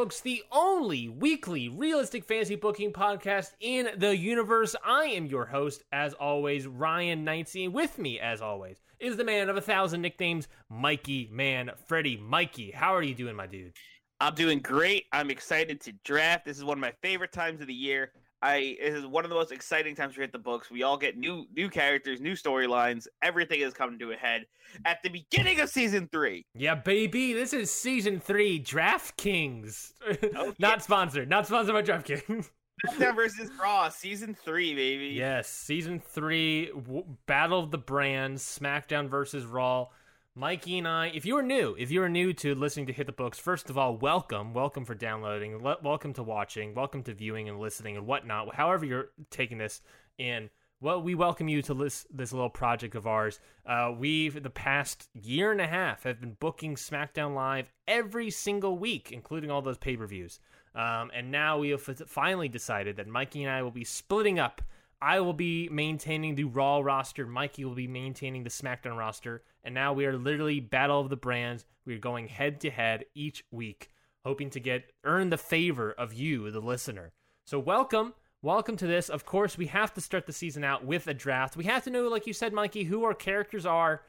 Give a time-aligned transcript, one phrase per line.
[0.00, 4.74] Books, the only weekly realistic fantasy booking podcast in the universe.
[4.82, 7.70] I am your host, as always, Ryan Knightsey.
[7.70, 12.16] With me, as always, is the man of a thousand nicknames, Mikey Man Freddy.
[12.16, 13.74] Mikey, how are you doing, my dude?
[14.20, 15.04] I'm doing great.
[15.12, 16.46] I'm excited to draft.
[16.46, 18.12] This is one of my favorite times of the year.
[18.42, 20.70] I it is one of the most exciting times to hit the books.
[20.70, 23.06] We all get new new characters, new storylines.
[23.22, 24.46] Everything is coming to a head
[24.84, 26.46] at the beginning of season three.
[26.54, 29.92] Yeah, baby, this is season three, DraftKings.
[30.36, 32.50] Oh, not sponsored, not sponsored by DraftKings.
[32.88, 35.08] SmackDown versus Raw, season three, baby.
[35.08, 39.88] Yes, season three, w- Battle of the Brands, SmackDown versus Raw.
[40.36, 43.06] Mikey and I, if you are new, if you are new to listening to Hit
[43.06, 47.14] the Books, first of all, welcome, welcome for downloading, le- welcome to watching, welcome to
[47.14, 48.54] viewing and listening and whatnot.
[48.54, 49.82] However you're taking this
[50.18, 50.48] in,
[50.80, 53.40] well, we welcome you to this this little project of ours.
[53.66, 58.78] Uh, we've the past year and a half have been booking SmackDown Live every single
[58.78, 60.38] week, including all those pay per views.
[60.76, 64.62] Um, and now we have finally decided that Mikey and I will be splitting up.
[65.02, 67.26] I will be maintaining the Raw roster.
[67.26, 69.42] Mikey will be maintaining the SmackDown roster.
[69.64, 71.64] And now we are literally Battle of the Brands.
[71.86, 73.90] We are going head to head each week,
[74.24, 77.12] hoping to get earn the favor of you, the listener.
[77.46, 78.12] So welcome,
[78.42, 79.08] welcome to this.
[79.08, 81.56] Of course, we have to start the season out with a draft.
[81.56, 84.02] We have to know, like you said, Mikey, who our characters are.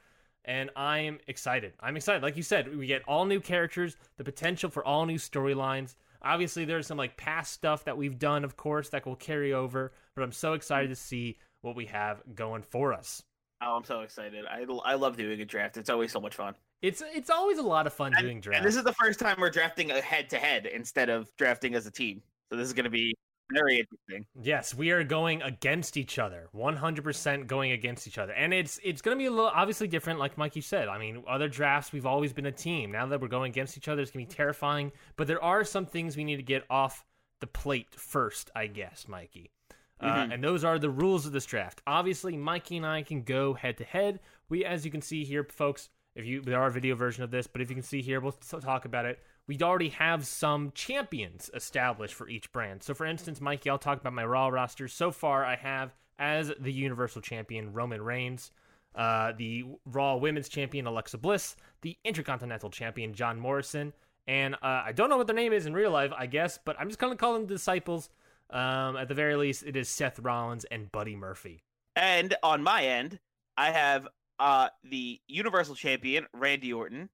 [0.44, 1.74] And I am excited.
[1.80, 2.22] I'm excited.
[2.22, 5.96] Like you said, we get all new characters, the potential for all new storylines.
[6.24, 9.92] Obviously, there's some like past stuff that we've done, of course, that will carry over.
[10.16, 13.24] But I'm so excited to see what we have going for us.
[13.64, 14.46] Oh, I'm so excited.
[14.50, 15.78] I, I love doing a draft.
[15.78, 16.56] It's always so much fun.
[16.82, 18.66] It's it's always a lot of fun doing And drafts.
[18.66, 21.86] this is the first time we're drafting a head to head instead of drafting as
[21.86, 22.24] a team.
[22.50, 23.14] So this is going to be
[23.54, 24.26] very interesting.
[24.42, 26.50] Yes, we are going against each other.
[26.56, 28.34] 100% going against each other.
[28.34, 30.88] And it's it's going to be a little obviously different like Mikey said.
[30.88, 32.92] I mean, other drafts we've always been a team.
[32.92, 35.64] Now that we're going against each other it's going to be terrifying, but there are
[35.64, 37.06] some things we need to get off
[37.40, 39.52] the plate first, I guess, Mikey.
[40.00, 41.82] Uh, and those are the rules of this draft.
[41.86, 44.20] Obviously, Mikey and I can go head to head.
[44.50, 47.32] We, as you can see here, folks, if you there are a video version of
[47.32, 49.20] this, but if you can see here, we'll talk about it.
[49.52, 52.84] We already have some champions established for each brand.
[52.84, 54.88] So, for instance, Mikey, I'll talk about my Raw roster.
[54.88, 58.52] So far, I have as the Universal Champion Roman Reigns,
[58.96, 63.92] uh, the Raw Women's Champion Alexa Bliss, the Intercontinental Champion John Morrison,
[64.26, 66.80] and uh, I don't know what their name is in real life, I guess, but
[66.80, 68.10] I'm just gonna call them the Disciples.
[68.52, 71.62] Um, at the very least, it is Seth Rollins and Buddy Murphy.
[71.98, 73.20] And on my end,
[73.58, 74.08] I have
[74.40, 77.10] uh, the Universal Champion Randy Orton,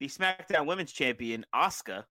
[0.00, 2.04] the SmackDown Women's Champion Asuka,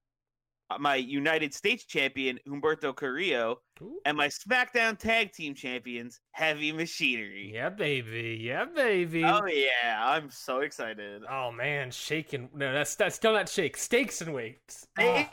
[0.70, 4.00] uh, my United States Champion Humberto Carrillo, Ooh.
[4.06, 7.52] and my SmackDown Tag Team Champions Heavy Machinery.
[7.54, 8.38] Yeah, baby.
[8.42, 9.24] Yeah, baby.
[9.24, 11.24] Oh yeah, I'm so excited.
[11.30, 12.50] Oh man, shaking.
[12.54, 13.78] No, that's that's still not shake.
[13.78, 14.88] Steaks and weights.
[15.00, 15.26] Oh,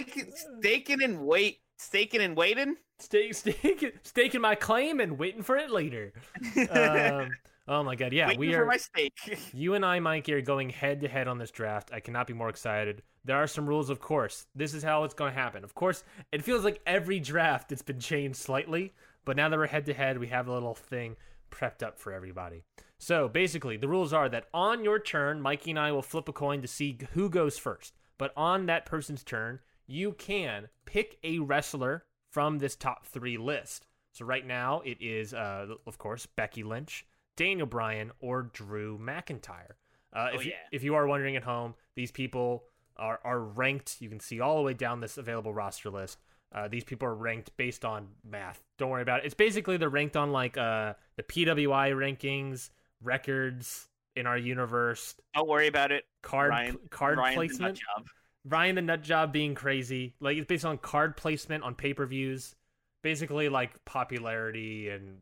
[0.60, 2.76] Staking, and wait, staking and waiting.
[3.00, 6.12] steak, steak, staking my claim and waiting for it later.
[6.70, 7.30] Um,
[7.68, 8.78] oh my god, yeah, waiting we for are.
[9.52, 11.90] You and I, Mikey, are going head to head on this draft.
[11.92, 13.02] I cannot be more excited.
[13.24, 14.46] There are some rules, of course.
[14.54, 15.64] This is how it's going to happen.
[15.64, 18.92] Of course, it feels like every draft it's been changed slightly,
[19.24, 21.16] but now that we're head to head, we have a little thing
[21.50, 22.62] prepped up for everybody.
[22.98, 26.32] So basically, the rules are that on your turn, Mikey and I will flip a
[26.32, 27.94] coin to see who goes first.
[28.18, 33.86] But on that person's turn, you can pick a wrestler from this top three list.
[34.12, 37.04] So right now, it is, uh, of course, Becky Lynch,
[37.36, 39.72] Daniel Bryan, or Drew McIntyre.
[40.12, 40.56] Uh, if, Oh, you, yeah.
[40.72, 42.64] if you are wondering at home, these people
[42.96, 44.00] are, are ranked.
[44.00, 46.18] You can see all the way down this available roster list.
[46.54, 48.62] Uh, these people are ranked based on math.
[48.78, 49.26] Don't worry about it.
[49.26, 52.70] It's basically they're ranked on like uh, the PWI rankings,
[53.02, 56.04] records in our universe, Don't worry about it.
[56.22, 57.76] card Ryan, card nut placement.
[57.76, 58.06] job.
[58.46, 60.14] Ryan the nut job being crazy.
[60.20, 62.54] Like it's based on card placement on pay per views,
[63.02, 65.18] basically like popularity and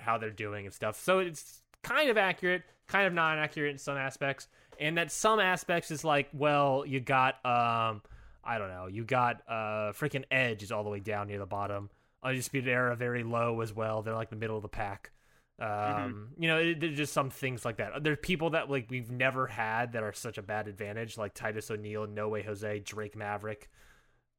[0.00, 1.00] how they're doing and stuff.
[1.00, 4.48] So it's kind of accurate, kind of not accurate in some aspects,
[4.80, 8.02] and that some aspects is like, well, you got um,
[8.42, 11.46] I don't know, you got uh, freaking Edge is all the way down near the
[11.46, 11.90] bottom.
[12.22, 14.02] Undisputed Era very low as well.
[14.02, 15.10] They're like the middle of the pack.
[15.58, 18.02] Um, you know, it, there's just some things like that.
[18.02, 21.70] There's people that like we've never had that are such a bad advantage, like Titus
[21.70, 23.70] O'Neil, No Way Jose, Drake Maverick.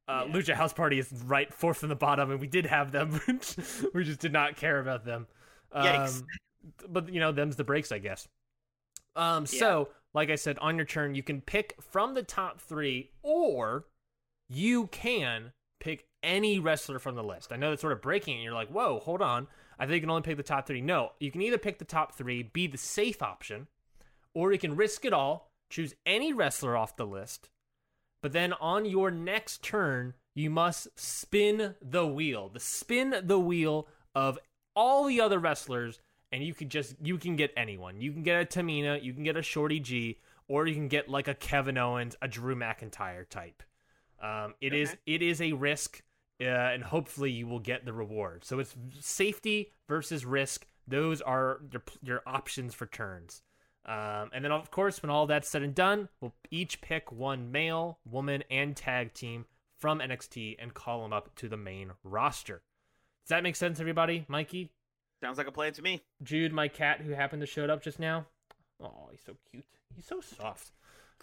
[0.08, 0.32] Uh, Yeah.
[0.32, 3.20] Lucha House Party is right fourth from the bottom, and we did have them.
[3.94, 5.26] we just did not care about them.
[5.74, 6.18] Yikes.
[6.20, 6.26] Um,
[6.88, 8.28] but you know, them's the breaks, I guess.
[9.14, 13.10] Um, so like I said, on your turn, you can pick from the top three,
[13.22, 13.86] or
[14.48, 17.52] you can pick any wrestler from the list.
[17.52, 19.46] I know that's sort of breaking, it, and you're like, whoa, hold on.
[19.78, 20.80] I think you can only pick the top three.
[20.80, 23.66] No, you can either pick the top three, be the safe option,
[24.34, 27.50] or you can risk it all, choose any wrestler off the list,
[28.26, 32.48] but then on your next turn, you must spin the wheel.
[32.48, 33.86] The spin the wheel
[34.16, 34.36] of
[34.74, 36.00] all the other wrestlers,
[36.32, 38.00] and you can just you can get anyone.
[38.00, 40.18] You can get a Tamina, you can get a Shorty G,
[40.48, 43.62] or you can get like a Kevin Owens, a Drew McIntyre type.
[44.20, 44.98] Um, it is Okay.
[45.06, 46.02] it is a risk,
[46.40, 48.44] uh, and hopefully you will get the reward.
[48.44, 50.66] So it's safety versus risk.
[50.88, 53.42] Those are your your options for turns.
[53.86, 57.52] Um, and then, of course, when all that's said and done, we'll each pick one
[57.52, 59.46] male, woman, and tag team
[59.78, 62.62] from NXT and call them up to the main roster.
[63.24, 64.24] Does that make sense, everybody?
[64.28, 64.72] Mikey,
[65.22, 66.02] Sounds like a plan to me.
[66.22, 68.26] Jude, my cat who happened to showed up just now.
[68.82, 69.64] Oh, he's so cute.
[69.94, 70.72] He's so soft.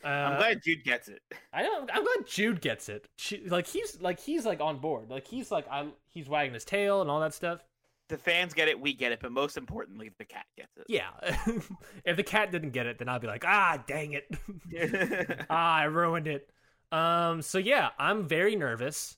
[0.04, 1.22] Uh, I'm glad Jude gets it.
[1.54, 1.86] I know.
[1.94, 3.08] I'm glad Jude gets it.
[3.16, 5.10] She, like he's like he's like on board.
[5.10, 5.94] Like he's like I'm.
[6.10, 7.64] He's wagging his tail and all that stuff.
[8.10, 10.88] The fans get it, we get it, but most importantly, the cat gets it.
[10.88, 11.10] Yeah.
[12.06, 14.28] if the cat didn't get it, then I'd be like, ah, dang it.
[15.50, 16.50] ah, I ruined it.
[16.92, 19.18] Um, so yeah, I'm very nervous.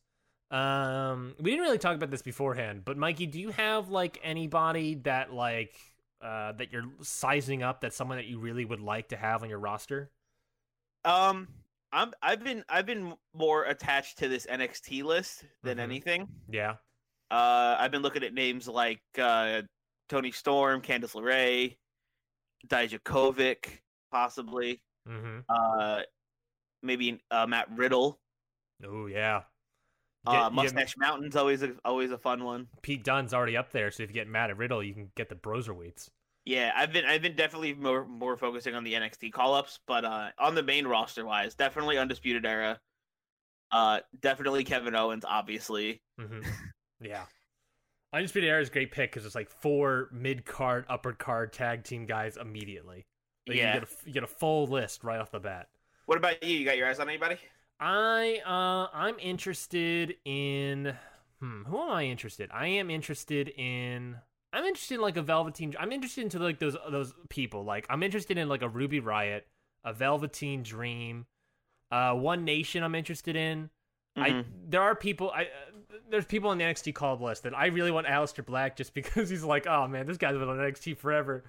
[0.52, 4.96] Um, we didn't really talk about this beforehand, but Mikey, do you have like anybody
[5.04, 5.74] that like
[6.22, 9.50] uh that you're sizing up that's someone that you really would like to have on
[9.50, 10.12] your roster?
[11.04, 11.48] um,
[11.92, 15.80] I'm I've been I've been more attached to this NXT list than Mhm.
[15.80, 16.28] anything.
[16.48, 16.76] Yeah.
[17.36, 19.64] Uh, I've been looking at names like uh,
[20.08, 21.76] Toni Storm, Candice LeRae,
[22.66, 23.66] Dijakovic,
[24.10, 24.82] possibly.
[25.06, 25.40] Mm-hmm.
[25.50, 26.02] Uh,
[26.82, 28.22] maybe uh, Matt Riddle.
[28.88, 29.42] Oh yeah.
[30.26, 32.68] Uh, Get- Mustache Mountain's always a, always a fun one.
[32.82, 35.28] Pete Dunne's already up there, so if you get Matt at Riddle, you can get
[35.28, 36.10] the Broserweights.
[36.46, 40.06] Yeah, I've been I've been definitely more more focusing on the NXT call ups, but
[40.06, 42.80] uh, on the main roster wise, definitely Undisputed Era.
[43.72, 46.02] Uh, definitely Kevin Owens, obviously.
[46.18, 46.40] Mm-hmm.
[47.02, 47.26] yeah.
[48.14, 51.84] Undisputed Era is a great pick because it's like four mid card, upper card tag
[51.84, 53.06] team guys immediately.
[53.48, 53.74] Like, Yeah.
[53.76, 55.68] You get, a, you get a full list right off the bat.
[56.06, 56.58] What about you?
[56.58, 57.38] You got your eyes on anybody?
[57.80, 60.96] I uh I'm interested in
[61.42, 62.50] hmm who am I interested?
[62.54, 64.16] I am interested in
[64.54, 67.66] I'm interested in like a Velveteen I'm interested into like those those people.
[67.66, 69.46] Like I'm interested in like a Ruby Riot,
[69.84, 71.26] a Velveteen Dream,
[71.92, 73.70] uh One Nation I'm interested in.
[74.16, 74.46] I Mhm.
[74.70, 75.48] there are people I uh,
[76.10, 79.30] there's people on the NXT call list that I really want Aleister Black just because
[79.30, 81.44] he's like, oh man, this guy's been on NXT forever.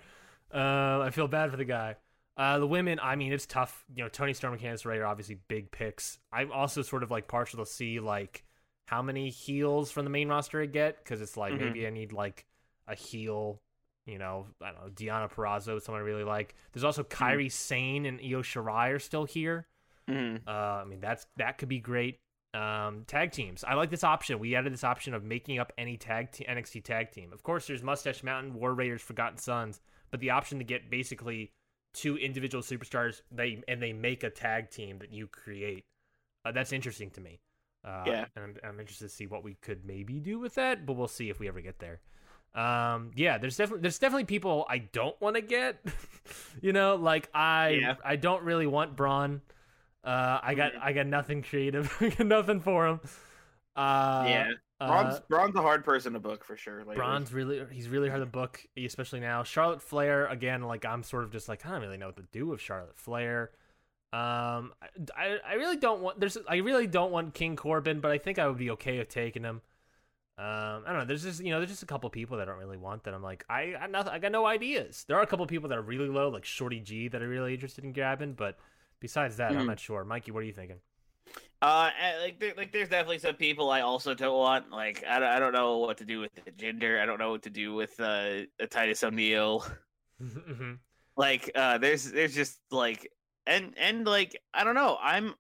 [0.52, 1.96] Uh, I feel bad for the guy.
[2.36, 3.84] Uh, the women, I mean, it's tough.
[3.94, 6.18] You know, Toni Storm and Candice Ray are obviously big picks.
[6.32, 8.44] I'm also sort of like partial to see like
[8.86, 11.60] how many heels from the main roster I get because it's like Mhm.
[11.60, 12.44] maybe I need like
[12.86, 13.60] a heel.
[14.04, 16.54] You know, I don't know, Deonna Purrazzo, is someone I really like.
[16.72, 19.66] There's also Kairi Sane and Io Shirai are still here.
[20.08, 20.46] Mhm.
[20.46, 22.20] Uh, I mean, that's that could be great.
[22.56, 23.64] Um, tag teams.
[23.64, 24.38] I like this option.
[24.38, 27.32] We added this option of making up any tag te- NXT tag team.
[27.32, 31.52] Of course, there's Mustache Mountain, War Raiders, Forgotten Sons, but the option to get basically
[31.92, 35.84] two individual superstars, they and they make a tag team that you create.
[36.44, 37.40] Uh, that's interesting to me.
[37.84, 38.24] Uh, Yeah.
[38.36, 41.08] and I'm, I'm interested to see what we could maybe do with that, but we'll
[41.08, 42.00] see if we ever get there.
[42.54, 45.84] Um, yeah, there's definitely there's definitely people I don't want to get.
[46.62, 47.94] you know, like I Yeah.
[48.04, 49.42] I don't really want Braun.
[50.06, 53.00] Uh, I got I got nothing creative, I got nothing for him.
[53.74, 56.78] Uh, yeah, uh, Braun's, Braun's a hard person to book for sure.
[56.78, 56.94] Lately.
[56.94, 59.42] Braun's really he's really hard to book, especially now.
[59.42, 62.24] Charlotte Flair again, like I'm sort of just like I don't really know what to
[62.30, 63.50] do with Charlotte Flair.
[64.12, 64.72] Um,
[65.16, 68.38] I I really don't want there's I really don't want King Corbin, but I think
[68.38, 69.60] I would be okay with taking him.
[70.38, 71.04] Um, I don't know.
[71.04, 73.14] There's just you know there's just a couple people that I don't really want that
[73.14, 75.04] I'm like I I, nothing, I got no ideas.
[75.08, 77.54] There are a couple people that are really low, like Shorty G, that are really
[77.54, 78.56] interested in grabbing, but
[79.00, 79.66] besides that, I'm Mhm.
[79.66, 80.04] not sure.
[80.04, 80.80] Mikey, what are you thinking?
[81.62, 84.70] Uh, like, there, like, there's definitely some people I also don't want.
[84.70, 87.00] Like, I don't, I don't know what to do with the gender.
[87.00, 89.66] I don't know what to do with uh, Titus O'Neil.
[90.20, 90.74] hmm
[91.16, 93.10] Like, uh, there's, there's just like,
[93.46, 94.98] and and like, I don't know.
[95.00, 95.34] I'm.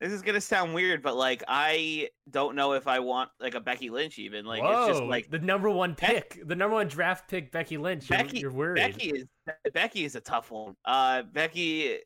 [0.00, 3.60] This is gonna sound weird, but like, I don't know if I want like a
[3.60, 4.44] Becky Lynch even.
[4.44, 7.78] Like, Whoa, it's just like the number one pick, the number one draft pick, Becky
[7.78, 8.10] Lynch.
[8.10, 8.38] You're, Becky.
[8.40, 8.80] you're worried.
[8.80, 9.26] Becky is
[9.72, 10.74] Becky is a tough one.
[10.84, 11.98] Uh, Becky,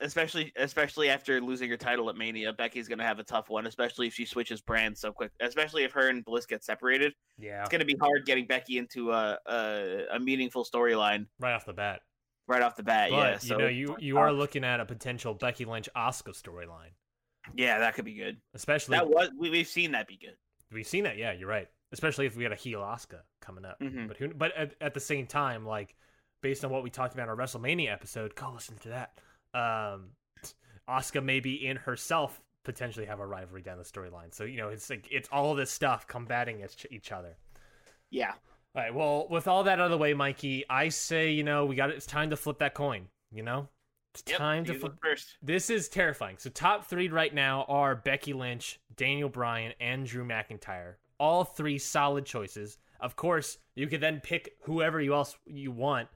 [0.00, 4.06] especially especially after losing her title at Mania, Becky's gonna have a tough one, especially
[4.06, 5.30] if she switches brands so quick.
[5.40, 9.12] Especially if her and Bliss get separated, yeah, it's gonna be hard getting Becky into
[9.12, 12.00] a a, a meaningful storyline right off the bat.
[12.46, 13.10] right off the bat.
[13.10, 16.30] But yeah, so you know, you you are looking at a potential Becky Lynch Asuka
[16.30, 16.92] storyline,
[17.54, 18.36] yeah, that could be good.
[18.54, 20.36] especially That was we, we've seen that be good.
[20.72, 21.16] we've seen that.
[21.16, 21.68] Yeah, you're right.
[21.90, 23.80] Especially if we had a heel Asuka coming up.
[23.80, 24.08] Mhm.
[24.08, 24.28] But who?
[24.34, 25.94] But at, at the same time, like
[26.42, 29.18] based on what we talked about in our WrestleMania episode, go listen to that.
[29.54, 30.10] Um,
[30.88, 34.32] Asuka maybe in herself potentially have a rivalry down the storyline.
[34.32, 37.36] So you know, it's like it's all this stuff combating each, each other.
[38.10, 38.32] Yeah,
[38.74, 38.94] All right.
[38.94, 41.90] Well, with all that out of the way, Mikey, I say you know we got
[41.90, 41.96] it.
[41.96, 43.06] it's time to flip that coin.
[43.30, 43.68] You know,
[44.14, 44.94] it's Yep, time to flip.
[45.02, 45.36] first.
[45.42, 46.36] This is terrifying.
[46.38, 50.94] So top three right now are Becky Lynch, Daniel Bryan, and Drew McIntyre.
[51.20, 52.78] All three solid choices.
[53.00, 56.08] Of course, you could then pick whoever you else you want,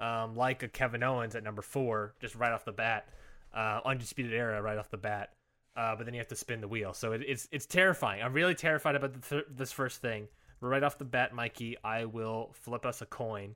[0.00, 3.08] um, like a Kevin Owens at number four, just right off the bat.
[3.54, 5.30] Uh, Undisputed Era right off the bat.
[5.76, 6.92] Uh, but then you have to spin the wheel.
[6.92, 8.22] So it, it's it's terrifying.
[8.22, 10.28] I'm really terrified about the th- this first thing.
[10.60, 13.54] But right off the bat, Mikey, I will flip us a coin.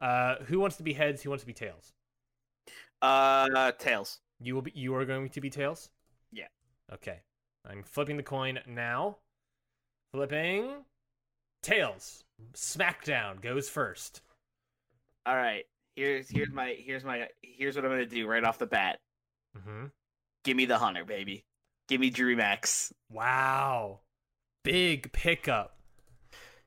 [0.00, 1.22] Uh, who wants to be heads?
[1.22, 1.92] Who wants to be tails?
[3.02, 4.20] Uh, tails.
[4.40, 4.72] You will be.
[4.74, 5.90] You are going to be tails.
[6.32, 6.48] Yeah.
[6.92, 7.20] Okay.
[7.68, 9.18] I'm flipping the coin now.
[10.12, 10.84] Flipping
[11.62, 12.24] tails.
[12.54, 14.20] SmackDown goes first.
[15.26, 15.64] All right.
[15.96, 18.98] Here's here's my here's my here's what I'm gonna do right off the bat.
[19.56, 19.86] Mm-hmm.
[20.44, 21.44] Give me the hunter, baby.
[21.88, 22.92] Give me Drew Max.
[23.10, 24.00] Wow.
[24.64, 25.76] Big pickup.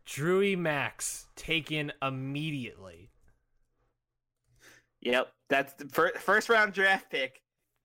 [0.08, 3.12] Drewy Max taken immediately.
[5.02, 7.42] Yep, that's the fir- first round draft pick,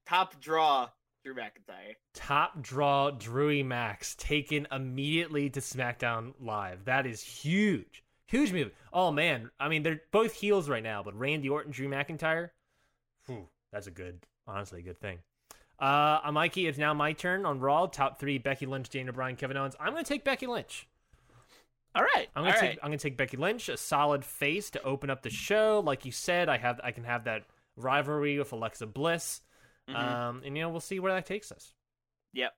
[0.06, 0.88] top draw,
[1.24, 1.96] Drew McIntyre.
[2.14, 6.84] Top draw Drewy Max taken immediately to SmackDown Live.
[6.84, 8.04] That is huge.
[8.32, 8.72] Huge move.
[8.94, 9.50] Oh man.
[9.60, 12.48] I mean, they're both heels right now, but Randy Orton, Drew McIntyre.
[13.26, 15.18] Whew, that's a good, honestly, a good thing.
[15.78, 17.86] Uh, uh, Mikey, it's now my turn on Raw.
[17.86, 19.76] Top three: Becky Lynch, Daniel Bryan, Kevin Owens.
[19.78, 20.88] I'm going to take Becky Lynch.
[21.94, 22.78] All right, I'm gonna take right.
[22.82, 25.82] I'm gonna take Becky Lynch, a solid face to open up the show.
[25.84, 27.42] Like you said, I have I can have that
[27.76, 29.42] rivalry with Alexa Bliss,
[29.90, 29.94] Mhm.
[29.96, 31.74] um, and you know we'll see where that takes us.
[32.32, 32.54] Yep,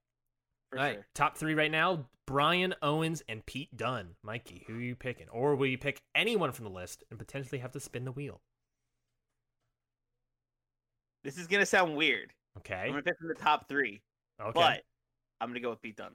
[0.79, 1.07] All right, sure.
[1.15, 4.11] top three right now: Bryan Owens and Pete Dunne.
[4.23, 7.59] Mikey, who are you picking, or will you pick anyone from the list and potentially
[7.59, 8.41] have to spin the wheel?
[11.23, 12.33] This is gonna sound weird.
[12.59, 14.03] Okay, I'm gonna pick from the top three,
[14.41, 14.53] okay.
[14.55, 14.83] but
[15.41, 16.15] I'm gonna go with Pete Dunne.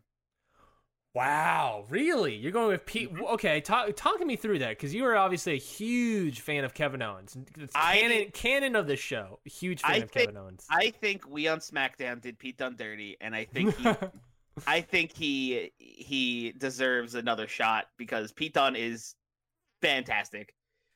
[1.16, 2.36] Wow, really?
[2.36, 3.12] You're going with Pete?
[3.12, 3.26] Mm-hmm.
[3.26, 7.02] Okay, talk talk me through that because you are obviously a huge fan of Kevin
[7.02, 7.36] Owens.
[7.58, 9.40] It's canon canon of the show.
[9.44, 10.68] Huge fan I of think- Kevin Owens.
[10.70, 13.84] I think we on SmackDown did Pete Dunne dirty, and I think he,
[14.68, 19.16] I think he he deserves another shot because Pete Dunne is
[19.82, 20.54] fantastic.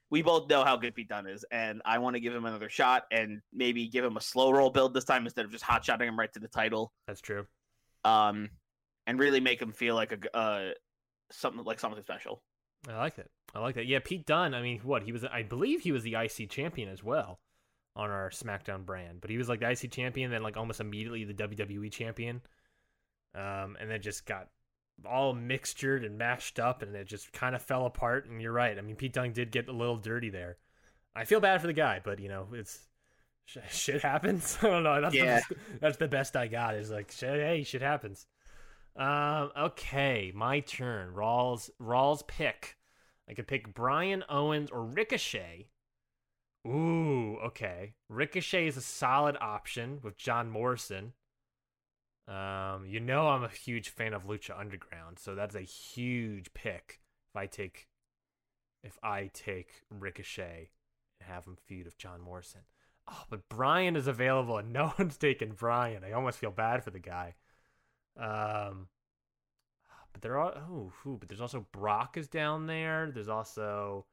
[0.10, 2.70] We both know how good Pete Dunne is, and I want to give him another
[2.70, 5.84] shot and maybe give him a slow roll build this time instead of just hot
[5.84, 6.94] shotting him right to the title.
[7.08, 7.48] That's true.
[8.06, 8.50] Um,
[9.08, 10.72] and really make him feel like a uh
[11.32, 12.42] something like something special.
[12.88, 13.28] I like that.
[13.56, 13.86] I like that.
[13.86, 14.54] Yeah, Pete Dunne.
[14.54, 15.24] I mean, what he was?
[15.26, 17.40] I believe he was the IC champion as well
[17.96, 19.22] on our SmackDown brand.
[19.22, 22.42] But he was like the IC champion, then like almost immediately the WWE champion,
[23.36, 24.50] um, and then just got
[25.10, 28.28] all mixtured and mashed up, and it just kind of fell apart.
[28.30, 28.78] And you're right.
[28.78, 30.58] I mean, Pete Dunne did get a little dirty there.
[31.16, 32.80] I feel bad for the guy, but you know, it's
[33.46, 34.58] sh- shit happens.
[34.64, 35.02] I don't know.
[35.02, 35.42] That's Yeah.
[35.50, 36.76] the, that's the best I got.
[36.76, 38.26] Is like, hey, shit happens.
[38.96, 39.52] Um.
[39.58, 41.14] Okay, my turn.
[41.16, 41.70] Rawls.
[41.82, 42.78] Rawls pick.
[43.28, 45.68] I could pick Bryan Owens or Ricochet.
[46.68, 47.94] Ooh, okay.
[48.10, 51.14] Ricochet is a solid option with John Morrison.
[52.28, 57.02] Um, you know I'm a huge fan of Lucha Underground, so that's a huge pick.
[57.30, 57.88] If I take,
[58.84, 60.70] if I take Ricochet
[61.20, 62.62] and have him feud with John Morrison.
[63.10, 66.04] Oh, but Bryan is available and no one's taking Bryan.
[66.04, 67.36] I almost feel bad for the guy.
[68.18, 68.88] Um,
[70.14, 73.12] but there are oh, but there's also Brock is down there.
[73.12, 74.06] There's also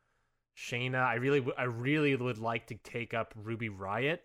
[0.56, 1.02] Shayna.
[1.04, 4.24] I really, I really would like to take up Ruby Riot.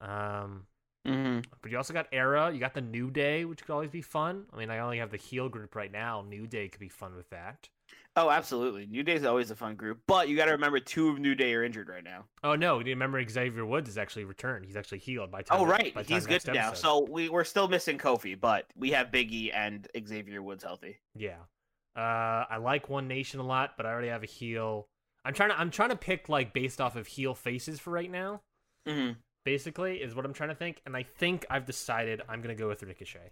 [0.00, 0.66] Um,
[1.06, 1.40] Mm-hmm.
[1.62, 2.50] but you also got Era.
[2.52, 4.46] You got the New Day, which could always be fun.
[4.52, 6.24] I mean, I only have the heel group right now.
[6.28, 7.68] New Day could be fun with that.
[8.18, 8.86] Oh, absolutely.
[8.86, 11.52] New Day's always a fun group, but you got to remember two of New Day
[11.54, 12.24] are injured right now.
[12.42, 12.78] Oh no!
[12.78, 14.64] You remember Xavier Woods is actually returned?
[14.64, 15.60] He's actually healed by time.
[15.60, 15.94] Oh, right.
[15.94, 16.68] time He's good now.
[16.68, 16.80] episode.
[16.80, 20.98] So we we're still missing Kofi, but we have Biggie and Xavier Woods healthy.
[21.14, 21.36] Yeah.
[21.94, 24.88] Uh, I like One Nation a lot, but I already have a heel.
[25.24, 28.10] I'm trying to I'm trying to pick like based off of heel faces for right
[28.10, 28.40] now.
[28.88, 29.12] Mm-hmm.
[29.46, 32.66] Basically, is what I'm trying to think, and I think I've decided I'm gonna go
[32.66, 33.30] with Ricochet.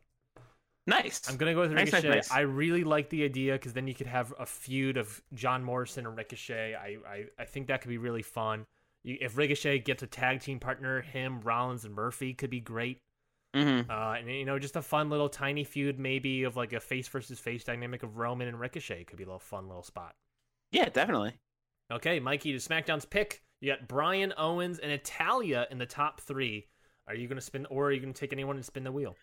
[0.86, 1.28] Nice.
[1.28, 2.14] I'm gonna go with Nice, nice, Ricochet.
[2.14, 2.30] nice.
[2.30, 6.06] I really like the idea because then you could have a feud of John Morrison
[6.06, 6.76] and Ricochet.
[6.76, 8.64] I I, I think that could be really fun.
[9.02, 13.00] You, if Ricochet gets a tag team partner, him, Rollins, and Murphy could be great.
[13.56, 13.90] Mm-hmm.
[13.90, 17.08] Uh, and you know, just a fun little tiny feud, maybe of like a face
[17.08, 20.14] versus face dynamic of Roman and Ricochet could be a little fun little spot.
[20.70, 21.34] Yeah, definitely.
[21.92, 26.66] Okay, Mikey, to SmackDown's pick, you got Bryan Owens and Natalya in the top three.
[27.08, 28.92] Are you going to spin, or are you going to take anyone and spin the
[28.92, 29.16] wheel?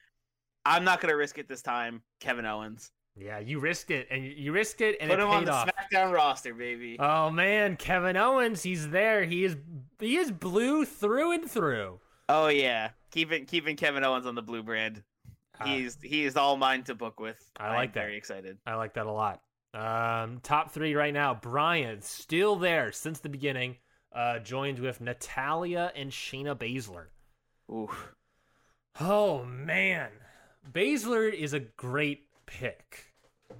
[0.65, 2.01] I'm not gonna risk it this time.
[2.19, 2.91] Kevin Owens.
[3.15, 5.67] Yeah, you risked it, and you- risked it, and Put it him on the off.
[5.69, 6.97] SmackDown roster, baby.
[6.99, 9.23] Oh man, Kevin Owens, he's there.
[9.25, 9.57] He is
[9.99, 11.99] he is blue through and through.
[12.29, 15.01] oh yeah, keeping keeping Kevin Owens on the blue brand.
[15.59, 17.43] Uh, He's he is all mine to book with.
[17.57, 18.01] I I'm like that.
[18.01, 18.57] Very excited.
[18.67, 19.41] I like that a lot.
[19.73, 21.33] Um, top three right now.
[21.33, 23.77] Bryan still there since the beginning.
[24.13, 27.05] Uh, joined with Natalya and Shayna Baszler.
[27.71, 27.89] Ooh.
[28.99, 30.09] Oh man,
[30.69, 33.13] Baszler is a great pick.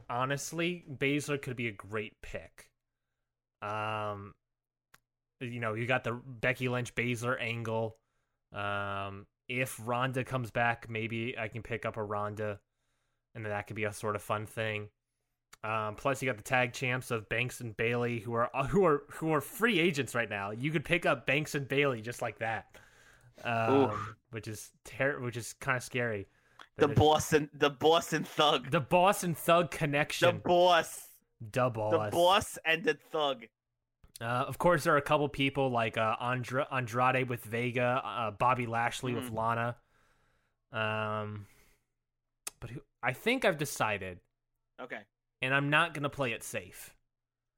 [0.10, 2.70] Honestly, Baszler could be a great pick.
[3.62, 4.34] Um,
[5.40, 7.96] you know, you got the Becky Lynch Baszler angle.
[8.54, 12.60] Um, if Ronda comes back, maybe I can pick up a Ronda,
[13.36, 14.90] and that could be a sort of fun thing.
[15.64, 19.04] Um, plus, you got the tag champs of Banks and Bayley, who are who are
[19.12, 20.52] who are free agents right now.
[20.52, 22.66] You could pick up Banks and Bayley just like that,
[23.44, 26.28] um, which is ter- which is kind of scary.
[26.78, 28.72] The Boston the Boston Thug.
[28.72, 31.08] the Boston Thug connection, The boss.
[31.40, 32.12] the The boss.
[32.12, 33.46] boss and the thug.
[34.20, 38.32] Uh, of course, there are a couple people like uh, Andra- Andrade with Vega, uh,
[38.32, 39.36] Bobby Lashley with Mhm.
[39.36, 39.76] Lana.
[40.72, 41.46] Um,
[42.60, 44.20] but who, I think I've decided,
[44.80, 45.02] Okay.
[45.42, 46.94] And I'm not gonna play it safe.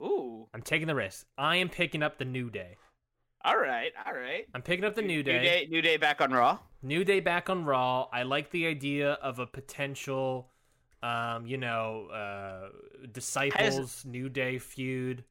[0.02, 0.48] Ooh.
[0.54, 1.26] I'm taking the risk.
[1.38, 2.78] I am picking up the New Day.
[3.46, 3.92] All right.
[4.06, 4.46] All right.
[4.54, 5.34] I'm picking up the New Day.
[5.38, 5.68] New Day.
[5.70, 6.60] New Day back on Raw.
[6.82, 8.08] New Day back on Raw.
[8.12, 10.50] I like the idea of a potential,
[11.02, 12.70] um, you know, uh,
[13.12, 15.24] disciples New Day feud.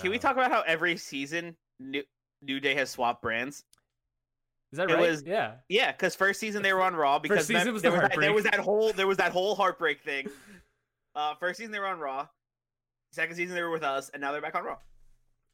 [0.00, 2.02] Can we Um, talk about how every season New
[2.42, 3.64] New Day has swapped brands?
[4.72, 5.00] Is that it right?
[5.10, 5.56] was- yeah.
[5.68, 8.18] Yeah, because first season they were on Raw because season mem- was there, was that,
[8.18, 10.28] there was that whole there was that whole heartbreak thing.
[11.16, 12.28] Uh, first season they were on Raw.
[13.12, 14.76] Second season they were with us, and now they're back on Raw.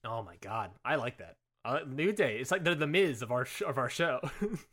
[0.05, 1.37] Oh my god, I like that.
[1.65, 2.39] Like- New Day.
[2.39, 4.19] It's like they're the Miz of our sh- of our show.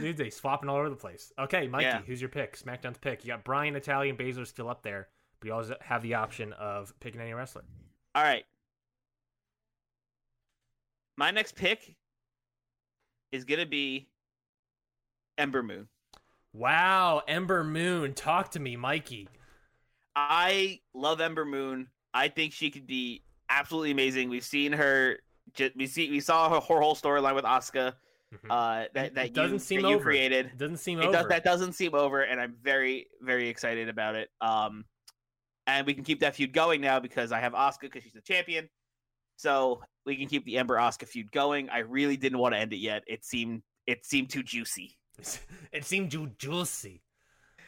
[0.00, 1.32] New Day swapping all over the place.
[1.38, 2.02] Okay, Mikey, Yeah.
[2.02, 2.58] who's your pick?
[2.58, 3.24] SmackDown's pick.
[3.24, 5.06] You got Bryan, Italian, Baszler still up there,
[5.38, 7.62] but you always have the option of picking any wrestler.
[8.16, 8.44] All right.
[11.16, 11.94] My next pick
[13.30, 14.08] is gonna be
[15.38, 15.86] Ember Moon.
[16.52, 19.28] Wow, Ember Moon, talk to me, Mikey.
[20.16, 21.88] I love Ember Moon.
[22.14, 24.28] I think she could be absolutely amazing.
[24.28, 25.18] We've seen her.
[25.76, 27.94] We see we saw her, her whole storyline with Asuka.
[28.32, 28.50] Mhm.
[28.50, 30.04] Uh, that that It doesn't you, seem that you over.
[30.04, 30.46] created.
[30.46, 31.12] It doesn't seem It over.
[31.12, 34.30] does that doesn't seem over, and I'm very very excited about it.
[34.40, 34.84] Um,
[35.66, 38.20] and we can keep that feud going now because I have Asuka because she's the
[38.22, 38.68] champion.
[39.36, 41.68] So we can keep the Ember Asuka feud going.
[41.70, 43.02] I really didn't want to end it yet.
[43.06, 44.96] It seemed it seemed too juicy.
[45.72, 47.02] it seemed too juicy.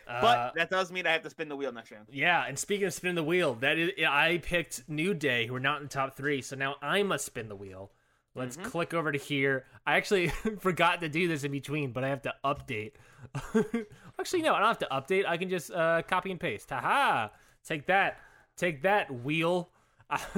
[0.07, 2.07] But Uh, that does mean I have to spin the wheel next round.
[2.11, 5.61] yeah, and speaking of spinning the wheel, that is, I picked New Day, who are
[5.61, 7.91] not in the top three, so now I must spin the wheel.
[8.37, 8.65] Let's Mhm.
[8.65, 9.65] click over to here.
[9.87, 10.29] I actually
[10.61, 12.93] forgot to do this in between, but I have to update.
[14.19, 15.25] actually, no, I don't have to update.
[15.27, 16.71] I can just uh, copy and paste.
[16.71, 17.29] Haha!
[17.67, 18.19] Take that,
[18.57, 19.71] take that wheel.
[20.11, 20.29] I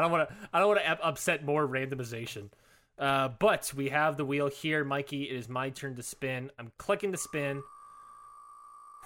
[0.00, 0.34] don't want to.
[0.52, 2.50] I don't want to upset more randomization.
[2.98, 5.24] Uh, but we have the wheel here, Mikey.
[5.30, 6.50] It is my turn to spin.
[6.58, 7.62] I'm clicking to spin.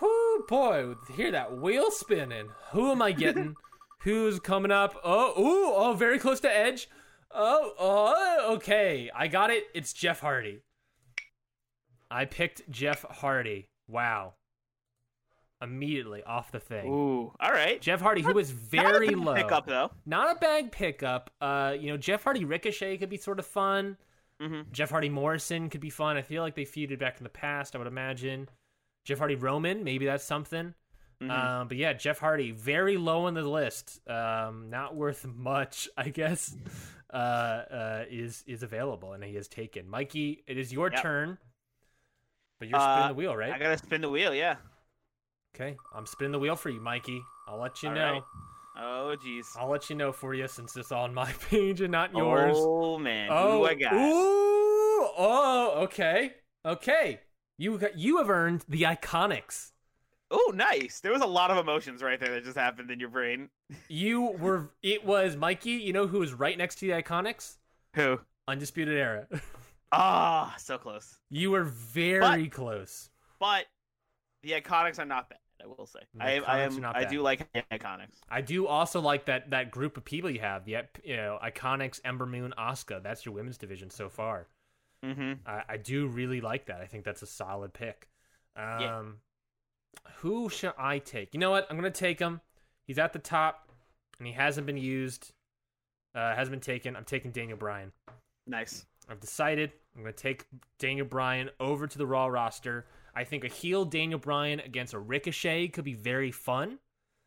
[0.00, 2.48] Whoo, boy, hear that wheel spinning.
[2.72, 3.54] Who am I getting?
[4.00, 4.94] Who's coming up?
[5.02, 6.88] Oh, ooh, oh, very close to edge.
[7.30, 9.10] Oh, oh, okay.
[9.14, 9.64] I got it.
[9.74, 10.60] It's Jeff Hardy.
[12.10, 13.68] I picked Jeff Hardy.
[13.88, 14.34] Wow.
[15.62, 16.86] Immediately off the thing.
[16.92, 17.80] Ooh, all right.
[17.80, 19.34] Jeff Hardy, who was very Not a low.
[19.34, 19.90] Pickup though.
[20.04, 21.30] Not a bad pickup.
[21.40, 23.96] Uh, you know, Jeff Hardy Ricochet could be sort of fun.
[24.40, 24.70] Mhm.
[24.70, 26.18] Jeff Hardy Morrison could be fun.
[26.18, 27.74] I feel like they feuded back in the past.
[27.74, 28.50] I would imagine.
[29.06, 30.74] Jeff Hardy Roman, maybe that's something.
[31.22, 31.30] Mhm.
[31.30, 34.06] Um, but yeah, Jeff Hardy, very low on the list.
[34.06, 36.54] Um, not worth much, I guess.
[37.10, 39.88] Uh, uh, is is available and he is taken.
[39.88, 41.00] Mikey, it is your Yep.
[41.02, 41.38] turn.
[42.58, 43.52] But you're spinning Uh, the wheel, right?
[43.52, 44.34] I gotta spin the wheel.
[44.34, 44.56] Yeah.
[45.54, 47.22] Okay, I'm spinning the wheel for you, Mikey.
[47.46, 48.12] I'll let you All know.
[48.14, 48.22] right.
[48.78, 49.46] Oh jeez.
[49.56, 52.56] I'll let you know for you since it's on my page and not yours.
[52.58, 53.28] Oh man.
[53.30, 53.92] Oh, Who I got?
[53.94, 57.20] Ooh, oh, okay, okay.
[57.58, 59.72] You got, you have earned the Iconics.
[60.30, 61.00] Oh, nice.
[61.00, 63.48] There was a lot of emotions right there that just happened in your brain.
[63.88, 64.70] You were.
[64.82, 65.70] It was Mikey.
[65.72, 67.56] You know who was right next to the Iconics?
[67.94, 68.20] Who?
[68.48, 69.26] Undisputed Era.
[69.92, 71.16] Ah, so close.
[71.30, 73.08] you were very close.
[73.38, 73.66] But
[74.42, 75.38] the iconics are not bad.
[75.62, 76.00] I will say.
[76.14, 76.76] The I, am- I Iconics am.
[76.76, 78.18] are not I do like iconics.
[78.28, 80.64] I do also like that that group of people you have.
[80.64, 83.00] The you know Iconics, Ember Moon, Asuka.
[83.02, 84.48] That's your women's division so far.
[85.04, 85.32] Mm-hmm.
[85.46, 86.80] I, I do really like that.
[86.80, 88.08] I think that's a solid pick.
[88.56, 89.02] Um, Yeah.
[90.18, 91.32] Who should I take?
[91.34, 91.66] You know what?
[91.70, 92.40] I'm gonna take him.
[92.86, 93.70] He's at the top,
[94.18, 95.32] and he hasn't been used.
[96.14, 96.96] Uh, hasn't been taken.
[96.96, 97.92] I'm taking Daniel Bryan.
[98.46, 98.86] Nice.
[99.08, 100.46] I've decided I'm going to take
[100.78, 102.86] Daniel Bryan over to the Raw roster.
[103.14, 106.78] I think a heel Daniel Bryan against a Ricochet could be very fun.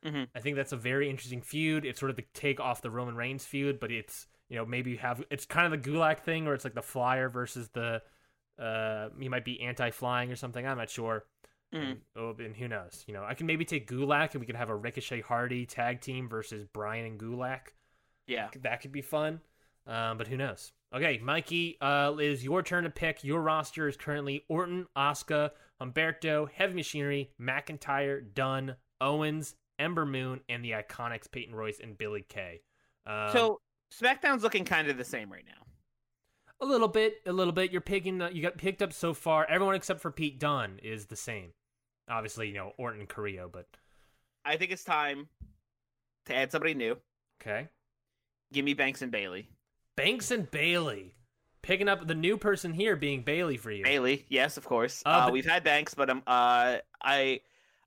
[0.03, 0.27] Mhm.
[0.34, 1.86] I think that's a very interesting feud.
[1.86, 4.91] It's sort of the take off the Roman Reigns feud, but it's you know maybe
[4.91, 8.01] you have it's kind of the Gulak thing where it's like the Flyer versus the
[8.57, 10.65] uh he might be anti-flying or something.
[10.65, 11.25] I'm not sure.
[11.73, 11.91] Mhm.
[11.91, 13.03] And, oh, and who knows?
[13.07, 16.01] You know, I can maybe take Gulak and we could have a Ricochet Hardy tag
[16.01, 17.73] team versus Bryan and Gulak
[18.27, 18.49] Yeah.
[18.62, 19.41] that could be fun.
[19.85, 20.71] Um, but who knows?
[20.93, 23.23] Okay, Mikey, uh, it is your turn to pick.
[23.23, 30.65] Your roster is currently Orton, Asuka, Humberto, Heavy Machinery, McIntyre, Dunne, Owens, Ember Moon, and
[30.65, 32.62] the Iconics, Peyton Royce and Billie Kay.
[33.05, 33.62] Um, so
[33.97, 35.65] SmackDown's looking kind of the same right now.
[36.62, 37.71] a little bit, a little bit.
[37.71, 38.21] You're picking.
[38.32, 39.45] You got picked up so far.
[39.49, 41.52] Everyone except for Pete Dunne is the same.
[42.10, 43.67] Obviously, you know Orton Carrillo, but
[44.45, 45.28] I think it's time
[46.25, 46.97] to add somebody new.
[47.41, 47.67] okay.
[48.52, 49.47] Give me Banks and Bayley.
[49.95, 51.13] Banks and Bayley,
[51.62, 53.84] picking up the new person here being Bayley for you.
[53.84, 55.04] Bayley, yes, of course.
[55.06, 57.41] Uh, Uh, but- we've had Banks, but um, uh, I,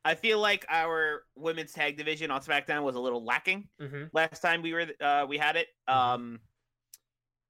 [0.04, 4.40] I feel like our women's tag division on SmackDown was a little lacking hmm last
[4.40, 5.68] time we were uh we had it.
[5.88, 5.94] Mhm.
[5.94, 6.40] Um,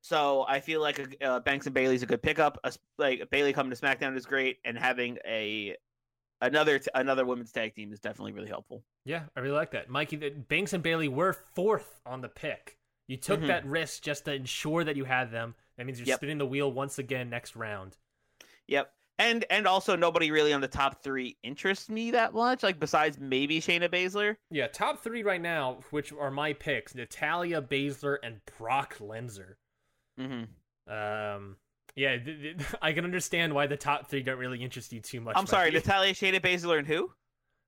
[0.03, 2.59] so I feel like uh, Banks and Bayley's a good pickup.
[2.65, 5.77] Uh, like Bayley coming to SmackDown is great, and having a
[6.41, 8.83] another t- another women's tag team is definitely really helpful.
[9.05, 9.88] Yeah, I really like that.
[9.88, 12.79] Mikey, Banks and Bayley were fourth on the pick.
[13.07, 13.47] You took Mhm.
[13.47, 15.55] that risk just to ensure that you had them.
[15.77, 16.19] That means you're Yep.
[16.19, 17.97] spinning the wheel once again next round.
[18.67, 18.93] Yep.
[19.23, 22.63] And and also nobody really on the top three interests me that much.
[22.63, 24.37] Like besides maybe Shayna Baszler.
[24.51, 29.55] Yeah, top three right now, which are my picks: Natalya Baszler and Brock Lesnar.
[30.21, 30.93] Mm-hmm.
[30.93, 31.57] Um,
[31.95, 35.21] yeah, th- th- I can understand why the top three don't really interest you too
[35.21, 35.37] much.
[35.37, 35.71] I'm sorry.
[35.71, 37.13] Natalya, Shayna Baszler, and who?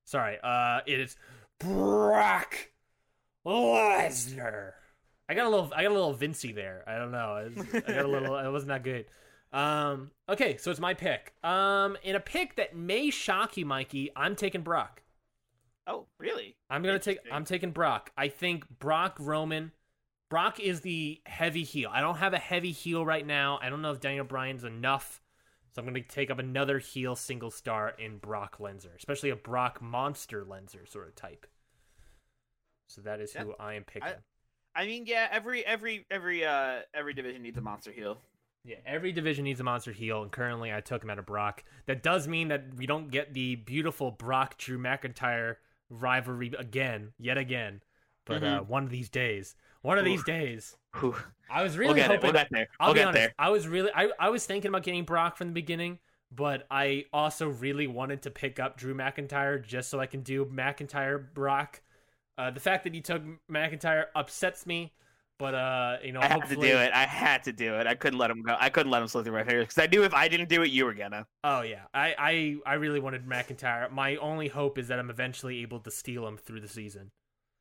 [0.06, 1.16] Sorry, uh, it is
[1.60, 2.56] Brock
[3.46, 4.72] Lesnar.
[5.28, 6.84] I got a little, I got a little Vincy there.
[6.86, 7.18] I don't know.
[7.18, 8.36] I, was- I got a little.
[8.44, 9.06] It wasn't that good.
[9.54, 11.32] Um, okay, so it's my pick.
[11.44, 15.02] Um, in a pick that may shock you, Mikey, I'm taking Brock.
[15.86, 16.56] Oh, really?
[16.68, 17.18] I'm gonna take.
[17.30, 18.10] I'm taking Brock.
[18.18, 19.72] I think Brock Roman.
[20.30, 21.90] Brock is the heavy heel.
[21.92, 23.60] I don't have a heavy heel right now.
[23.62, 25.20] I don't know if Daniel Bryan's enough.
[25.74, 29.36] So I'm going to take up another heel single star in Brock Lesnar, especially a
[29.36, 31.46] Brock monster Lesnar sort of type.
[32.88, 34.08] So that is who I am picking.
[34.74, 38.18] I mean, yeah, every every every uh every division needs a monster heel.
[38.64, 41.64] Yeah, every division needs a monster heel, and currently I took him out of Brock.
[41.86, 45.56] That does mean that we don't get the beautiful Brock Drew McIntyre
[45.90, 47.82] rivalry again, yet again.
[48.24, 50.30] But uh, one of these days, one of these Mm-hmm.
[50.30, 50.76] Days.
[51.50, 52.22] I was We'll really get hoping.
[52.22, 52.68] We'll get there.
[52.80, 53.20] I'll we'll be get honest.
[53.20, 53.34] there.
[53.38, 55.98] I was really, I, I was thinking about getting Brock from the beginning,
[56.30, 60.46] but I also really wanted to pick up Drew McIntyre just so I can do
[60.46, 61.82] McIntyre Brock.
[62.38, 64.94] Uh, the fact that he took McIntyre upsets me,
[65.38, 66.92] but uh, you know, I had to do it.
[66.92, 67.86] I had to do it.
[67.86, 68.56] I couldn't let him go.
[68.58, 70.62] I couldn't let him slip through my fingers because I knew if I didn't do
[70.62, 71.26] it, you were gonna.
[71.42, 72.14] Oh yeah, I,
[72.66, 73.90] I I really wanted McIntyre.
[73.90, 77.10] My only hope is that I'm eventually able to steal him through the season.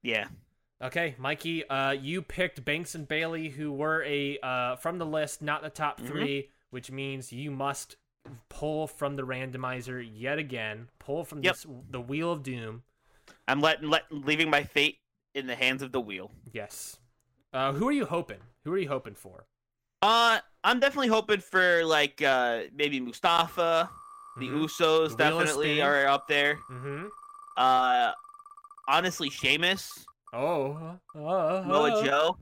[0.01, 0.27] Yeah.
[0.81, 5.41] Okay, Mikey, uh, you picked Banks and Bayley, who were a uh, from the list,
[5.41, 6.07] not the top Mhm.
[6.07, 7.97] 3 which means you must
[8.49, 10.89] pull from the randomizer yet again.
[10.97, 11.53] Pull from Yep.
[11.53, 12.83] this the wheel of doom.
[13.47, 14.97] I'm letting let leaving my fate
[15.35, 16.31] in the hands of the wheel.
[16.51, 16.97] Yes.
[17.53, 18.39] Uh, who are you hoping?
[18.63, 19.45] Who are you hoping for?
[20.01, 23.89] Uh, I'm definitely hoping for like uh maybe Mustafa.
[24.37, 24.63] The Mhm.
[24.63, 26.55] Usos The definitely are up there.
[26.71, 27.05] Mm-hmm.
[27.55, 28.11] Uh,
[28.87, 30.97] honestly, Sheamus, Oh.
[31.15, 32.37] Uh, Moa uh, Joe.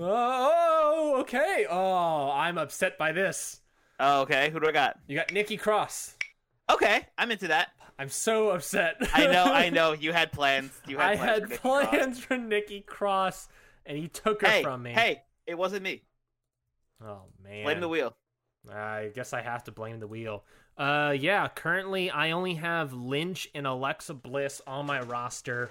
[0.00, 1.66] Oh, okay.
[1.70, 3.60] Oh, I'm upset by this.
[4.00, 4.50] Oh, okay.
[4.50, 4.98] Who do I got?
[5.06, 6.16] You got Nikki Cross.
[6.70, 7.68] Okay, I'm into that.
[7.98, 8.96] I'm so upset.
[9.14, 9.92] I know, I know.
[9.92, 10.72] You had plans.
[10.88, 11.88] You had I plans had for Nikki Cross.
[11.90, 13.48] plans for Nikki Cross,
[13.86, 14.92] and he took her Hey, from me.
[14.92, 16.02] hey, it wasn't me.
[17.04, 17.64] Oh man.
[17.64, 18.14] Blame the wheel.
[18.72, 20.44] I guess I have to blame the wheel.
[20.78, 21.48] Uh, yeah.
[21.48, 25.70] Currently, I only have Lynch and Alexa Bliss on my roster.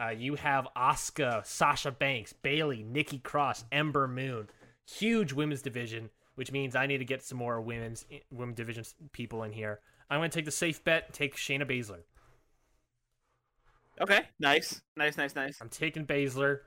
[0.00, 4.48] Uh, you have Asuka, Sasha Banks, Bayley, Nikki Cross, Ember Moon.
[4.86, 9.42] Huge women's division, which means I need to get some more women's women's division people
[9.42, 9.80] in here.
[10.08, 12.00] I'm going to take the safe bet, take Shayna Baszler.
[14.00, 15.58] Okay, nice, nice, nice, nice.
[15.60, 16.60] I'm taking Baszler.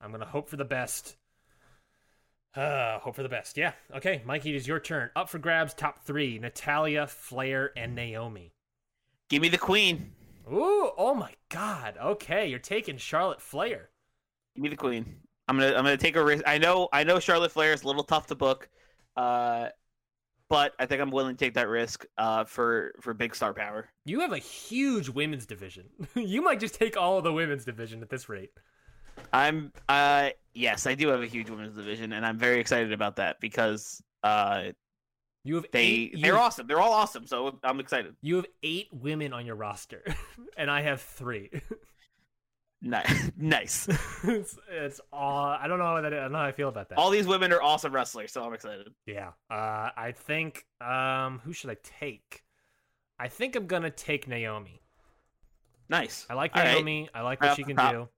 [0.00, 1.16] I'm going to hope for the best.
[2.54, 3.56] Uh, hope for the best.
[3.56, 3.72] Yeah.
[3.94, 5.10] Okay, Mikey, it is your turn.
[5.14, 8.52] Up for grabs, top three: Natalya, Flair, and Naomi.
[9.28, 10.12] Give me the queen.
[10.50, 11.96] Ooh, oh my God.
[12.02, 13.90] Okay, you're taking Charlotte Flair.
[14.56, 15.16] Give me the queen.
[15.46, 16.42] I'm gonna I'm gonna take a risk.
[16.46, 18.68] I know I know Charlotte Flair is a little tough to book,
[19.16, 19.68] uh,
[20.48, 23.88] but I think I'm willing to take that risk uh, for for big star power.
[24.04, 25.86] You have a huge women's division.
[26.14, 28.50] you might just take all of the women's division at this rate.
[29.32, 33.16] I'm uh yes, I do have a huge women's division, and I'm very excited about
[33.16, 34.64] that because uh
[35.44, 36.66] You have they eight, you they're have- awesome.
[36.66, 38.14] They're all awesome, so I'm excited.
[38.22, 40.04] You have eight women on your roster,
[40.56, 41.50] and I have three.
[42.80, 43.88] Nice, nice.
[44.22, 45.46] it's, it's all.
[45.46, 46.12] I don't know how that.
[46.14, 46.98] I don't know how I feel about that.
[46.98, 48.86] All these women are awesome wrestlers, so I'm excited.
[49.04, 49.30] Yeah.
[49.50, 50.64] Uh, I think.
[50.80, 52.44] Um, who should I take?
[53.18, 54.80] I think I'm gonna take Naomi.
[55.88, 56.24] Nice.
[56.30, 56.74] I like All right.
[56.74, 57.08] Naomi.
[57.12, 58.08] I like what off she can do.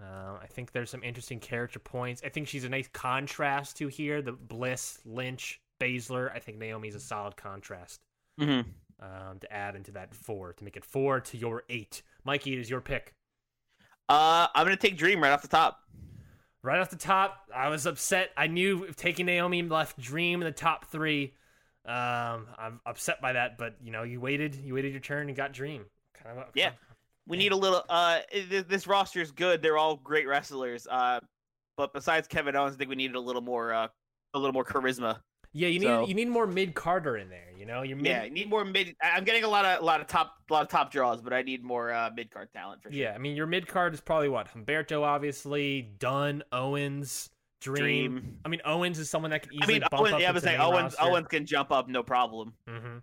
[0.00, 2.22] Uh, I think there's some interesting character points.
[2.24, 4.20] I think she's a nice contrast to here.
[4.20, 6.34] The Bliss, Lynch, Baszler.
[6.34, 8.00] I think Naomi's a solid contrast
[8.38, 8.60] hmm
[9.00, 12.02] um, to add into that four to make it four to your eight.
[12.24, 13.14] Mikey, it is your pick.
[14.08, 15.80] Uh, I'm gonna take Dream right off the top.
[16.62, 18.30] Right off the top, I was upset.
[18.36, 21.34] I knew taking Naomi left Dream in the top three.
[21.84, 25.36] Um, I'm upset by that, but you know, you waited, you waited your turn and
[25.36, 25.84] got Dream.
[26.14, 26.72] Kind of, Yeah.
[27.28, 27.82] We need a little.
[27.88, 29.62] Uh, this, this roster is good.
[29.62, 30.86] They're all great wrestlers.
[30.88, 31.20] Uh,
[31.76, 33.72] but besides Kevin Owens, I think we needed a little more.
[33.74, 33.88] Uh,
[34.34, 35.18] a little more charisma.
[35.52, 35.68] yeah.
[35.68, 37.48] You need So- you need more mid carder in there.
[37.56, 38.94] You know, you're mid, Yeah, I need more mid.
[39.02, 41.22] I- I'm getting a lot of a lot of top a lot of top draws,
[41.22, 42.98] but I need more uh, mid card talent for sure.
[43.00, 47.30] Yeah, I mean your mid card is probably what Humberto, obviously Dunne, Owens,
[47.62, 47.82] Dream.
[48.12, 48.38] Dream.
[48.44, 50.42] I mean Owens is someone that I easily mean, bump Owen, up yeah, I was
[50.42, 50.94] saying Owens.
[50.98, 51.02] roster.
[51.02, 52.52] Owens can jump up, no problem.
[52.68, 52.98] Mm-hmm.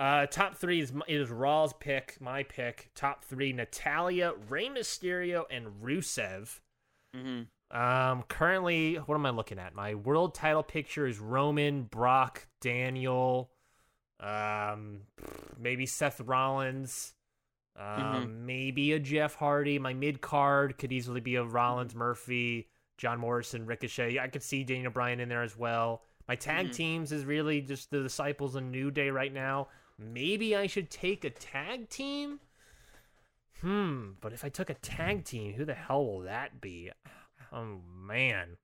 [0.00, 2.90] Uh, top three is is Raw's pick, my pick.
[2.94, 6.60] Top three: Natalya, Rey Mysterio, and Rusev.
[7.14, 9.74] hmm Um, currently, what am I looking at?
[9.74, 13.50] My world title picture is Roman, Brock, Daniel,
[14.20, 15.02] um,
[15.58, 17.12] maybe Seth Rollins,
[17.76, 19.78] um, maybe a Jeff Hardy.
[19.78, 24.18] My mid card could easily be a Rollins, Murphy, John Morrison, Ricochet.
[24.18, 26.02] I could see Daniel Bryan in there as well.
[26.26, 26.72] My tag Mhm.
[26.72, 29.68] teams is really just the Disciples and New Day right now.
[30.00, 32.40] Maybe I should take a tag team.
[33.60, 36.90] Hmm, but if I took a tag team, who the hell will that be?
[37.52, 38.56] Oh man.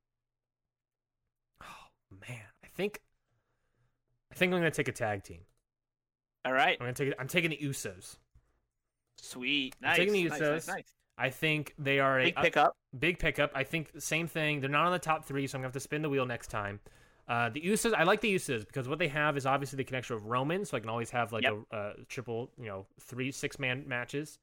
[1.62, 1.66] Oh
[2.26, 2.40] man.
[2.64, 3.00] I think
[4.32, 5.40] I think I'm gonna take a tag team.
[6.44, 8.16] All right, I'm gonna take I'm taking the Usos.
[9.18, 10.50] sweet, I'm nice, taking the nice, Usos.
[10.52, 10.92] nice, nice.
[11.18, 12.76] I think they are a Big pickup.
[12.98, 13.50] big pickup.
[13.54, 14.60] I think same thing.
[14.60, 16.48] They're not on the top three, so I'm gonna have to spin the wheel next
[16.48, 16.80] time.
[17.28, 20.14] Uh, the Usos, I like the Usos because what they have is obviously the connection
[20.16, 21.54] of Roman, so I can always have like Yep.
[21.72, 24.38] a, a triple, you know, three six man matches.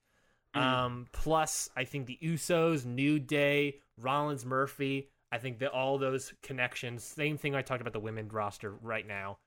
[0.55, 0.61] Mhm.
[0.61, 5.09] Um, plus, I think the Usos, New Day, Rollins, Murphy.
[5.31, 7.03] I think that all those connections.
[7.03, 9.39] Same thing I talked about the women roster right now.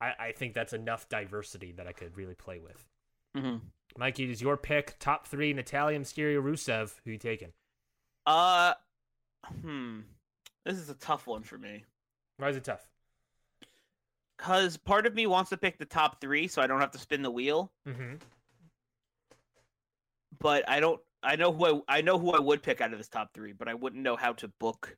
[0.00, 2.84] I, I think that's enough diversity that I could really play with.
[3.36, 3.56] hmm
[3.96, 4.96] Mikey, it is your pick.
[4.98, 6.94] Top three: Natalya, Mysterio, Rusev.
[7.04, 7.52] Who you taking?
[8.26, 8.74] Uh,
[9.62, 10.00] hmm.
[10.64, 11.84] This is a tough one for me.
[12.40, 12.88] Why is it tough?
[14.38, 16.98] Cause part of me wants to pick the top three, so I don't have to
[16.98, 17.70] spin the wheel.
[17.86, 18.14] Mm-hmm.
[20.38, 20.98] But I don't.
[21.22, 23.52] I know who I, I know who I would pick out of this top three,
[23.52, 24.96] but I wouldn't know how to book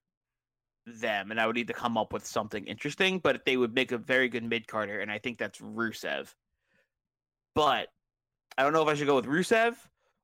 [0.87, 3.19] them, and I would need to come up with something interesting.
[3.19, 6.33] But they would make a very good mid carder, and I think that's Rusev.
[7.57, 7.89] But
[8.57, 9.75] I don't know if I should go with Rusev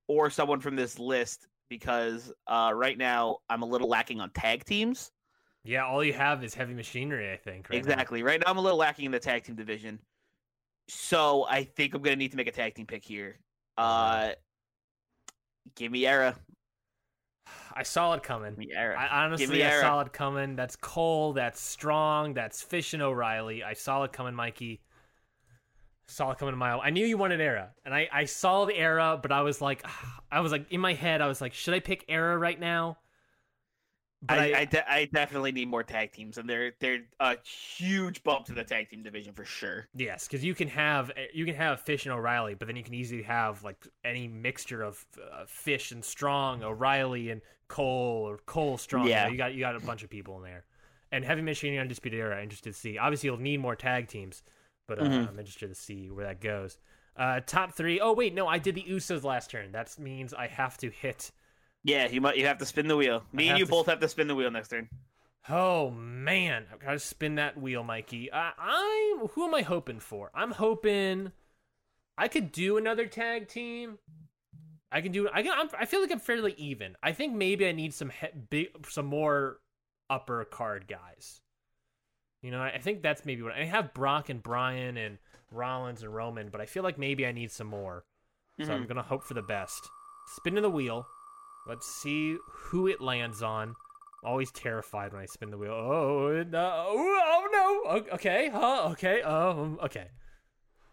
[0.07, 4.65] or someone from this list because uh, right now I'm a little lacking on tag
[4.65, 5.11] teams.
[5.69, 7.69] Yeah, all you have is heavy machinery, I think.
[7.69, 7.79] Right now.
[7.93, 8.23] exactly.
[8.23, 9.99] Right now I'm a little lacking in the tag team division.
[10.89, 13.39] So I think I'm gonna need to make a tag team pick here.
[13.77, 14.31] Uh
[15.77, 16.35] give me Era.
[17.75, 18.57] I saw it coming.
[18.79, 20.57] I honestly I saw it coming.
[20.57, 21.35] That's Cole.
[21.35, 22.33] That's Strong.
[22.33, 23.63] That's Fish and O'Reilly.
[23.63, 24.81] I saw it coming, Mikey.
[26.07, 26.81] Saw it coming a mile.
[26.83, 29.85] I knew you wanted Era, and I I saw the Era, but I was like,
[30.33, 32.97] I was like in my head, I was like, should I pick Era right now?
[34.21, 38.25] But I, I, de- I definitely need more tag teams, and they're they're a huge
[38.25, 39.87] bump to the tag team division for sure.
[39.95, 42.95] Yes, because you can have you can have Fish and O'Reilly, but then you can
[42.95, 48.77] easily have like any mixture of uh, Fish and Strong, O'Reilly and Cole, or Cole
[48.77, 49.07] Strong.
[49.07, 49.29] Yeah.
[49.29, 50.65] you got you got a bunch of people in there,
[51.13, 52.43] and Heavy Machinery Undisputed Era.
[52.43, 52.99] Interested to see.
[52.99, 54.43] Obviously, you'll need more tag teams,
[54.89, 55.29] but uh, Mhm.
[55.29, 56.79] I'm interested to see where that goes.
[57.17, 58.01] Uh, top three.
[58.01, 59.71] Oh wait, no, I did the Usos last turn.
[59.71, 61.31] That means I have to hit.
[61.89, 62.37] Yeah, you might.
[62.37, 63.23] You have to spin the wheel.
[63.33, 64.91] Me and you to both have to spin the wheel next turn.
[65.49, 68.31] Oh man, I've got to spin that wheel, Mikey.
[68.31, 69.29] Uh, I'm.
[69.29, 70.31] Who am I hoping for?
[70.35, 71.33] I'm hoping
[72.19, 73.99] I could do another tag team.
[74.93, 75.31] I can do.
[75.33, 75.53] I can.
[75.57, 76.95] I'm, I feel like I'm fairly even.
[77.03, 79.59] I think maybe I need some he, big, some more
[80.11, 81.41] upper card guys.
[82.43, 83.95] You know, I, I think that's maybe what I have.
[83.95, 85.17] Brock and Bryan and
[85.51, 88.05] Rollins and Roman, but I feel like maybe I need some more.
[88.61, 89.89] So I'm gonna hope for the best.
[90.35, 91.07] Spinning the wheel.
[91.67, 93.75] Let's see who it lands on.
[94.25, 95.73] Always terrified when I spin the wheel.
[95.73, 96.85] Oh no!
[96.89, 98.15] Oh no!
[98.15, 98.89] Okay, huh?
[98.93, 99.23] Okay.
[99.23, 99.79] Um.
[99.83, 100.09] Okay.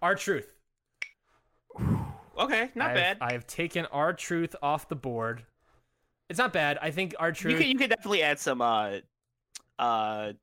[0.02, 0.52] R Truth.
[2.38, 3.18] Okay, not I have, bad.
[3.22, 5.44] I have taken R Truth off the board.
[6.30, 6.78] It's not bad.
[6.82, 7.58] I think our you truth.
[7.58, 8.98] could you could definitely add some uh
[9.80, 10.34] uh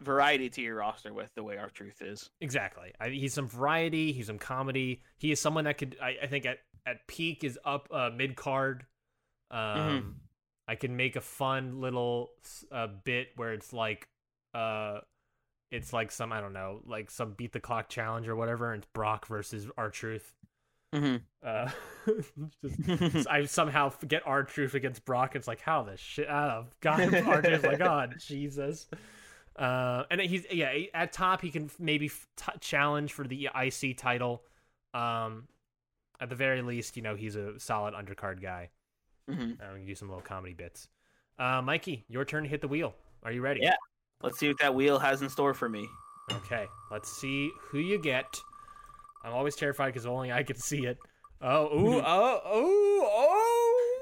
[0.00, 2.30] variety to your roster with the way R Truth is.
[2.40, 2.92] Exactly.
[3.00, 4.12] I, he's some variety.
[4.12, 5.02] He's some comedy.
[5.16, 5.96] He is someone that could.
[6.00, 8.86] I, I think at at peak is up uh, mid card.
[9.50, 10.08] Um, Mm-hmm.
[10.66, 12.30] I can make a fun little
[12.72, 14.08] uh, bit where it's like,
[14.54, 15.00] uh,
[15.70, 18.82] it's like some I don't know, like some beat the clock challenge or whatever, and
[18.82, 20.32] it's Brock versus R Truth.
[20.94, 21.16] Mm-hmm.
[21.46, 21.70] Uh,
[23.10, 25.36] just, I somehow get R Truth against Brock.
[25.36, 26.28] It's like how this shit.
[26.30, 28.86] Oh God, R Truth's like God, Jesus.
[29.56, 31.42] Uh, and he's yeah at top.
[31.42, 34.42] He can maybe t- challenge for the IC title.
[34.94, 35.46] Um,
[36.20, 38.70] at the very least, you know he's a solid undercard guy.
[39.30, 39.52] Mm-hmm.
[39.60, 40.88] Uh, we can do some little comedy bits.
[41.38, 42.94] Uh, Mikey, your turn to hit the wheel.
[43.22, 43.60] Are you ready?
[43.62, 43.74] Yeah.
[44.22, 45.86] Let's see what that wheel has in store for me.
[46.32, 48.26] Okay, let's see who you get.
[49.24, 50.98] I'm always terrified because only I can see it.
[51.40, 54.00] Oh, ooh, oh, oh,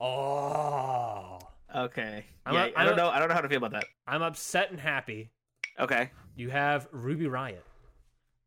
[0.00, 1.38] oh,
[1.74, 1.84] oh.
[1.84, 2.24] Okay.
[2.46, 3.08] I'm yeah, a- I don't know.
[3.08, 3.86] I don't know how to feel about that.
[4.06, 5.30] I'm upset and happy.
[5.78, 6.10] Okay.
[6.36, 7.62] You have Ruby Riott,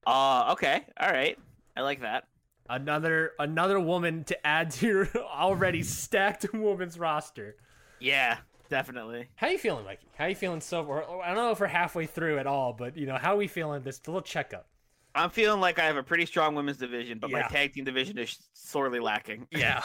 [0.05, 0.49] Uh.
[0.53, 0.85] Okay.
[0.99, 1.37] All right.
[1.77, 2.25] I like that.
[2.69, 7.55] another another woman to add to your already stacked women's roster.
[7.99, 8.37] Yeah.
[8.69, 9.27] Definitely.
[9.35, 10.07] How you feeling, Mikey?
[10.17, 10.83] How you feeling so?
[10.83, 13.37] Or, I don't know if we're halfway through at all, but you know how are
[13.37, 13.81] we feeling?
[13.83, 14.67] This little checkup.
[15.15, 17.41] I'm feeling like I have a pretty strong women's division, but Yeah.
[17.43, 19.47] my tag team division is sorely lacking.
[19.51, 19.81] Yeah.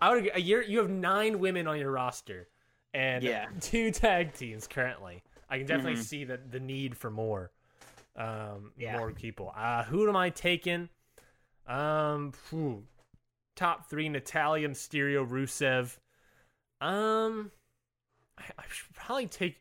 [0.00, 0.26] I would.
[0.26, 0.42] agree.
[0.42, 2.48] You're, you have nine women on your roster,
[2.94, 3.46] and Yeah.
[3.60, 5.22] two tag teams currently.
[5.50, 6.04] I can definitely Mhm.
[6.04, 7.50] see that the need for more,
[8.18, 8.98] um, Yeah.
[8.98, 9.52] more people.
[9.56, 10.90] Uh, who am I taking?
[11.66, 12.84] Um, phew.
[13.56, 15.98] top three: Natalya, Mysterio, Rusev.
[16.80, 17.52] Um,
[18.38, 19.60] I, I should probably take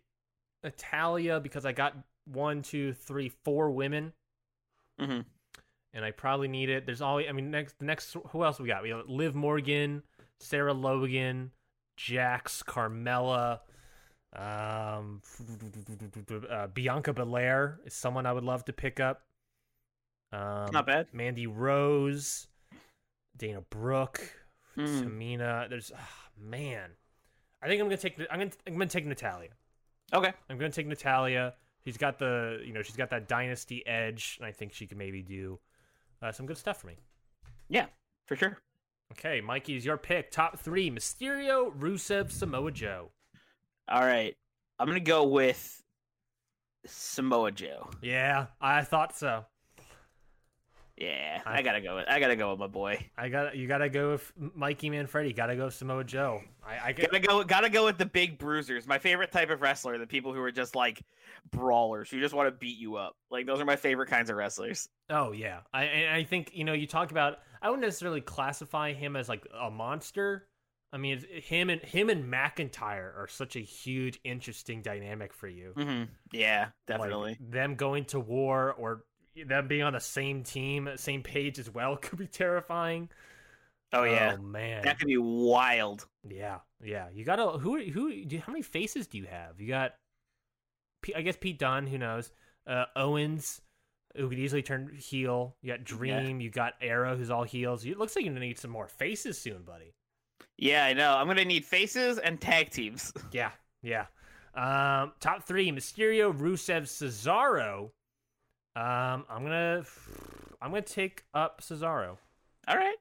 [0.64, 4.14] Natalya because I got one, two, three, four women
[5.00, 5.22] hmm
[5.94, 6.86] and I probably need it.
[6.86, 8.84] There's always, I mean, next, the next, who else we got?
[8.84, 10.04] We got Liv Morgan,
[10.40, 11.52] Sarah Logan,
[11.96, 13.62] Jax, Carmella,
[14.34, 15.22] um,
[16.50, 19.22] uh, Bianca Belair is someone I would love to pick up.
[20.32, 21.08] Um, Not bad.
[21.14, 22.48] Mandy Rose,
[23.38, 24.22] Dana Brooke,
[24.76, 25.04] Mhm.
[25.04, 25.70] Tamina.
[25.70, 26.92] There's, ah, man,
[27.62, 28.20] I think I'm gonna take.
[28.30, 28.52] I'm gonna.
[28.68, 29.50] I'm gonna take Natalya.
[30.14, 30.34] Okay.
[30.50, 31.54] I'm gonna take Natalya.
[31.86, 34.98] She's got the, you know, she's got that dynasty edge, and I think she could
[34.98, 35.60] maybe do
[36.22, 36.98] uh, some good stuff for me.
[37.70, 37.86] Yeah.
[38.26, 38.58] For sure.
[39.14, 40.30] Okay, Mikey's your pick.
[40.32, 43.12] Top three: Mysterio, Rusev, Samoa Joe.
[43.90, 44.36] All right.
[44.80, 45.82] I'm gonna go with
[46.86, 47.90] Samoa Joe.
[48.02, 49.46] Yeah, I thought so.
[50.98, 51.96] Yeah, I- I gotta go.
[51.98, 53.06] With, I gotta go with my boy.
[53.18, 53.68] I got you.
[53.68, 55.32] Got to go with Mikey Manfredi.
[55.34, 56.42] Got to go with Samoa Joe.
[56.66, 57.44] I, I get, Gotta go.
[57.44, 58.88] Gotta go with the big bruisers.
[58.88, 61.04] My favorite type of wrestler, the people who are just like
[61.52, 63.16] brawlers, who just want to beat you up.
[63.30, 64.90] Like those are my favorite kinds of wrestlers.
[65.12, 67.40] Oh yeah, I I think you know you talk about.
[67.62, 70.48] I wouldn't necessarily classify him as like a monster.
[70.94, 75.74] I mean, him and him and McIntyre are such a huge, interesting dynamic for you.
[75.76, 76.04] Mm-hmm.
[76.32, 77.38] Yeah, Like, definitely.
[77.42, 79.04] them going to war or
[79.46, 83.10] them being on the same team, same page as well could be terrifying.
[83.94, 86.08] oh yeah, oh man, that could be wild.
[86.28, 87.08] yeah, yeah.
[87.14, 88.24] You got to who who?
[88.26, 89.60] Do, how many faces do you have?
[89.60, 89.94] You got,
[91.16, 91.88] I guess Pete Dunne.
[91.88, 92.32] Who knows?
[92.66, 93.62] Uh, Owens,
[94.16, 95.56] who could easily turn heel.
[95.62, 96.40] You got Dream.
[96.42, 97.86] You got Era, who's all heels.
[97.86, 99.94] It looks like you're gonna need some more faces soon, buddy.
[100.58, 101.14] Yeah, I know.
[101.16, 103.14] I'm gonna need faces and tag teams.
[103.32, 104.06] Yeah, yeah.
[104.56, 107.92] Um, top three: Mysterio, Rusev, Cesaro.
[108.76, 109.84] Um, I'm gonna,
[110.62, 112.18] I'm gonna take up Cesaro.
[112.68, 112.96] All right.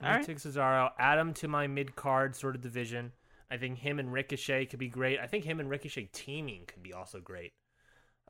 [0.00, 0.90] I'm All take Cesaro.
[0.98, 3.12] Add him to my mid card sort of division.
[3.50, 5.20] I think him and Ricochet could be great.
[5.20, 7.52] I think him and Ricochet teaming could be also great.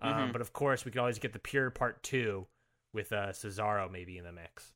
[0.02, 0.32] Um, Mhm.
[0.32, 2.46] but of course, we could always get the pure part two
[2.92, 4.74] with uh, Cesaro maybe in the mix.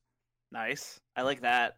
[0.50, 0.98] Nice.
[1.14, 1.76] I like that.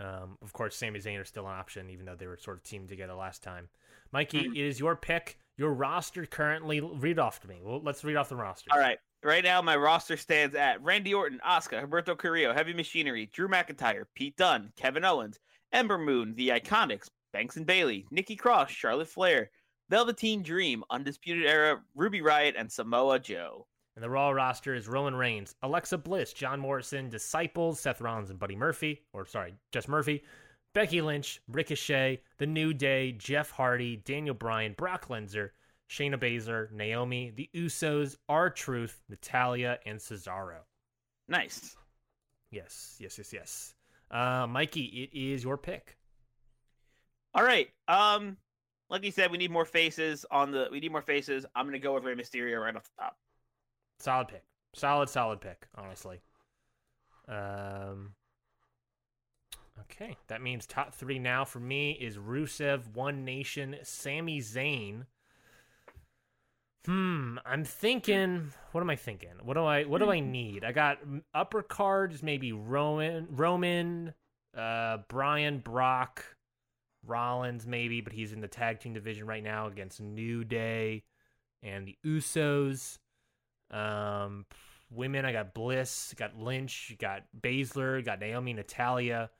[0.00, 2.62] Um, of course, Sami Zayn are still an option, even though they were sort of
[2.62, 3.68] teamed together last time.
[4.12, 4.56] Mikey, Mhm.
[4.56, 5.38] it is your pick.
[5.56, 7.60] Your roster currently read off to me.
[7.62, 8.70] Well, let's read off the roster.
[8.72, 8.98] All right.
[9.24, 14.04] Right now, my roster stands at Randy Orton, Asuka, Humberto Carrillo, Heavy Machinery, Drew McIntyre,
[14.14, 15.40] Pete Dunne, Kevin Owens,
[15.72, 19.50] Ember Moon, The Iconics, Banks and Bayley, Nikki Cross, Charlotte Flair,
[19.88, 23.66] Velveteen Dream, Undisputed Era, Ruby Riott, and Samoa Joe.
[23.98, 28.38] And the Raw roster is Roman Reigns, Alexa Bliss, John Morrison, Disciples, Seth Rollins, and
[28.38, 30.22] Buddy Murphy, or sorry, just Murphy,
[30.72, 35.50] Becky Lynch, Ricochet, The New Day, Jeff Hardy, Daniel Bryan, Brock Lesnar,
[35.90, 40.58] Shayna Baszler, Naomi, The Usos, R Truth, Natalya, and Cesaro.
[41.26, 41.74] Nice.
[42.52, 43.74] Yes, yes, yes, yes.
[44.12, 45.96] Uh, Mikey, it is your pick.
[47.34, 47.68] All right.
[47.88, 48.36] Um,
[48.90, 50.68] like you said, we need more faces on the.
[50.70, 51.44] We need more faces.
[51.56, 53.16] I'm gonna go with Rey Mysterio right off the top.
[53.98, 54.44] Solid pick.
[54.74, 56.20] Solid, solid pick, honestly.
[57.26, 58.14] Um
[59.80, 65.06] Okay, that means top three now for me is Rusev, One Nation, Sami Zayn.
[66.84, 68.52] Hmm, I'm thinking.
[68.72, 69.34] What am I thinking?
[69.42, 69.84] What do I?
[69.84, 70.64] What do I need?
[70.64, 70.98] I got
[71.34, 74.14] upper cards, maybe Roman, Roman,
[74.56, 76.24] uh, Bryan, Brock,
[77.06, 81.04] Rollins, maybe, but he's in the tag team division right now against New Day
[81.62, 82.98] and the Usos.
[83.70, 84.46] Um,
[84.90, 89.30] women, I got Bliss, got Lynch, got Baszler, got Naomi, Natalya.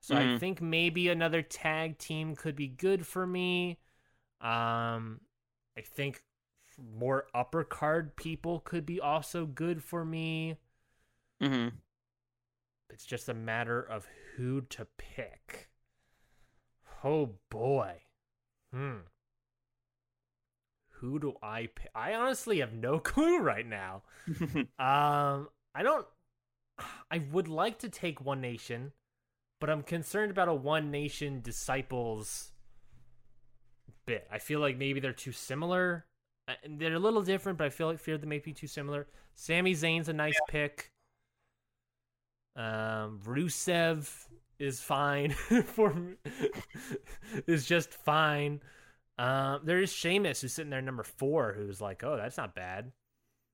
[0.00, 0.38] So I Mhm.
[0.38, 3.80] think maybe another tag team could be good for me.
[4.40, 5.20] Um,
[5.76, 6.22] I think
[6.76, 10.58] more upper card people could be also good for me.
[11.40, 11.76] Mm-hmm.
[12.90, 15.70] It's just a matter of who to pick.
[17.02, 18.02] Oh boy.
[18.72, 18.98] Hmm.
[21.00, 21.90] Who do I pick?
[21.94, 24.02] I honestly have no clue right now.
[24.78, 26.06] Um, I don't.
[27.10, 28.92] I would like to take One Nation,
[29.60, 32.52] but I'm concerned about a One Nation disciples
[34.06, 34.26] bit.
[34.32, 36.06] I feel like maybe they're too similar.
[36.48, 38.66] Uh, and They're a little different, but I feel like fear they may be too
[38.66, 39.06] similar.
[39.34, 40.92] Sami Zayn's a nice pick.
[42.56, 44.10] Um, Rusev
[44.58, 45.30] is fine
[45.64, 45.94] for
[47.46, 48.60] is just fine.
[49.18, 52.92] Um, there is Sheamus who's sitting there number four, who's like, oh, that's not bad.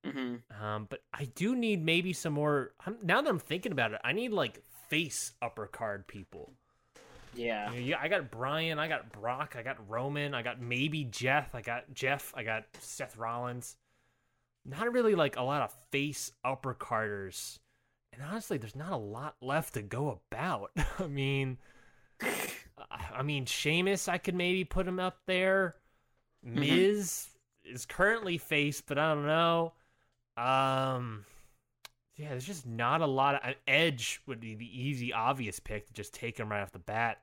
[0.07, 0.65] mm-hmm.
[0.65, 2.73] Um, but I do need maybe some more.
[2.87, 6.53] I'm, now that I'm thinking about it, I need like face upper card people.
[7.35, 7.73] Yeah.
[7.73, 11.05] You know, yeah, I got Bryan, I got Brock, I got Roman, I got maybe
[11.05, 13.77] Jeff, I got Jeff, I got Seth Rollins.
[14.65, 17.59] Not really like a lot of face upper carders.
[18.13, 20.71] And honestly, there's not a lot left to go about.
[20.99, 21.59] I mean,
[22.91, 25.77] I- mean, Sheamus, I could maybe put him up there.
[26.43, 27.29] Miz
[27.65, 29.73] is currently face, but I don't know.
[30.37, 31.25] Um,
[32.17, 33.37] yeah, there's just not a lot.
[33.37, 36.79] Of, Edge would be the easy, obvious pick to just take him right off the
[36.79, 37.21] bat.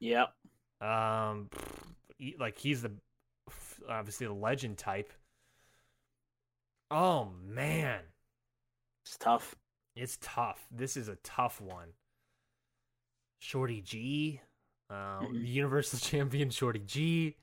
[0.00, 0.32] Yep.
[0.80, 1.48] Um,
[2.38, 2.92] like he's the
[3.88, 5.12] obviously the legend type.
[6.90, 8.00] Oh man,
[9.04, 9.54] It's tough.
[9.96, 10.66] it's tough.
[10.70, 11.88] This is a tough one.
[13.38, 14.40] Shorty G,
[14.94, 15.40] um, Mhm.
[15.42, 17.36] the Universal Champion Shorty G.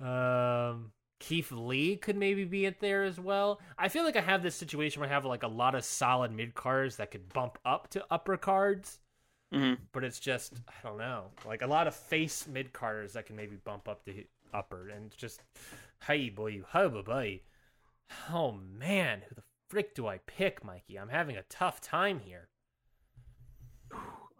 [0.00, 3.60] Um, Keith Lee could maybe be it there as well.
[3.78, 6.32] I feel like I have this situation where I have like a lot of solid
[6.32, 8.98] mid cards that could bump up to upper cards,
[9.52, 9.84] Mm-hmm.
[9.92, 13.36] but it's just I don't know, like a lot of face mid carders that can
[13.36, 15.42] maybe bump up to upper, and it's just
[16.06, 17.40] hey boy, ho boy.
[18.30, 20.98] Oh man, who the frick do I pick, Mikey?
[20.98, 22.48] I'm having a tough time here.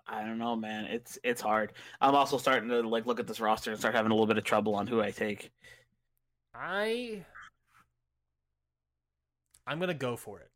[0.07, 0.85] I don't know, man.
[0.85, 1.73] It's it's hard.
[2.01, 4.37] I'm also starting to like look at this roster and start having a little bit
[4.39, 5.51] of trouble on who I take.
[6.55, 7.25] I
[9.67, 10.51] I'm gonna go for it,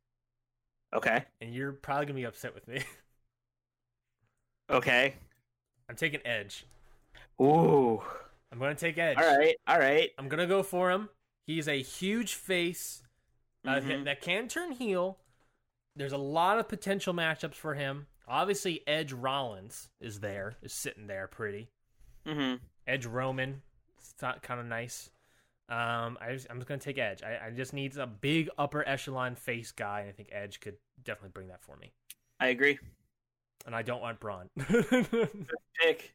[0.94, 1.24] Okay.
[1.40, 2.82] and you're probably gonna be upset with me.
[4.70, 5.14] Okay.
[5.88, 6.66] I'm taking Edge.
[7.40, 8.02] Ooh.
[8.52, 9.16] I'm gonna take Edge.
[9.16, 9.56] All right.
[9.66, 10.10] All right.
[10.18, 11.08] I'm gonna go for him.
[11.46, 13.02] He's a huge face
[13.66, 14.04] uh, Mhm.
[14.04, 15.16] that can turn heel.
[15.96, 18.08] There's a lot of potential matchups for him.
[18.28, 21.70] Obviously, Edge Rollins is there, is sitting there pretty.
[22.26, 22.56] Mm-hmm.
[22.86, 23.62] Edge Roman,
[23.98, 25.10] it's not kind of nice.
[25.70, 27.22] Um, I just, I'm just gonna take Edge.
[27.22, 30.76] I, I just need a big upper echelon face guy, and I think Edge could
[31.04, 31.92] definitely bring that for me.
[32.40, 32.78] I agree.
[33.66, 34.48] And I don't want Braun.
[35.80, 36.14] Pick.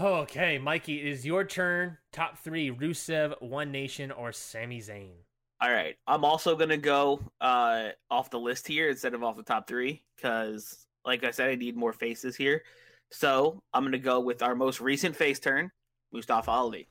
[0.00, 1.98] okay, Mikey, it is your turn.
[2.12, 5.16] Top three: Rusev, One Nation, or Sami Zayn.
[5.60, 5.96] All right.
[6.06, 10.02] I'm also gonna go uh off the list here instead of off the top three
[10.16, 12.62] because, like I said, I need more faces here.
[13.10, 15.70] So I'm gonna go with our most recent face turn,
[16.12, 16.88] Mustafa Ali.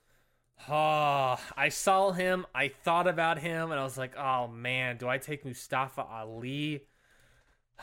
[0.69, 2.45] Oh, I saw him.
[2.55, 6.87] I thought about him, and I was like, "Oh man, do I take Mustafa Ali?"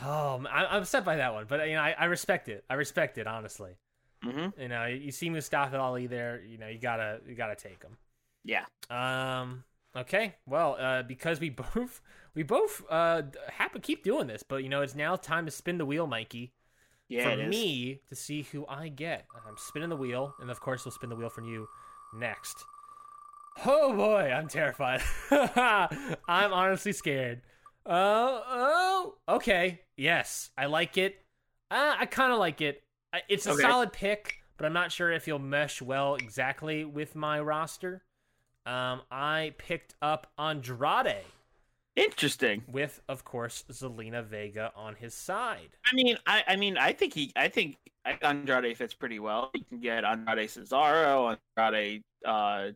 [0.01, 2.65] Oh, I'm I'm upset by that one, but you know, I, I respect it.
[2.71, 3.73] I respect it honestly.
[4.25, 4.61] Mm-hmm.
[4.61, 7.99] You know, you see Mustafa Ali there, you know, you gotta you gotta take him.
[8.45, 8.65] Yeah.
[8.91, 9.65] Um.
[9.97, 10.35] Okay.
[10.47, 12.01] Well, uh, because we both
[12.35, 15.79] we both uh happen keep doing this, but you know it's now time to spin
[15.79, 16.53] the wheel, Mikey.
[17.09, 17.25] Yeah.
[17.25, 17.51] for it is.
[17.51, 19.27] me to see who I get.
[19.47, 21.69] I'm spinning the wheel, and of course we'll spin the wheel for you
[22.15, 22.65] next.
[23.67, 25.03] Oh boy, I'm terrified.
[25.31, 27.43] I'm honestly scared.
[27.85, 29.81] Oh, oh, okay.
[29.97, 31.17] Yes, I like it.
[31.71, 32.83] Uh, I kind of like it.
[33.29, 33.61] It's a Okay.
[33.63, 38.05] solid pick, but I'm not sure if he'll mesh well exactly with my roster.
[38.67, 41.25] Um, I picked up Andrade
[41.97, 42.63] Interesting.
[42.71, 45.77] with, of course, Zelina Vega on his side.
[45.91, 47.77] I mean, I, I mean, I think he, I think
[48.23, 49.51] Andrade fits pretty well.
[49.55, 52.69] You can get Andrade Cesaro, Andrade uh,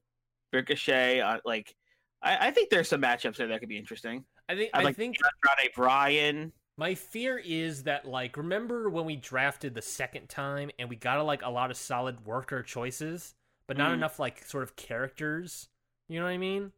[0.52, 1.20] Ricochet.
[1.20, 1.74] Uh, like,
[2.22, 4.24] I, I think there's some matchups there that could be interesting.
[4.48, 4.70] I think.
[4.74, 6.52] I'd I like think Andrade Bryan.
[6.78, 11.24] My fear is that like remember when we drafted the second time and we got
[11.24, 13.34] like a lot of solid worker choices,
[13.66, 13.94] but not Mhm.
[13.94, 15.68] enough like sort of characters.
[16.08, 16.72] You know what I mean?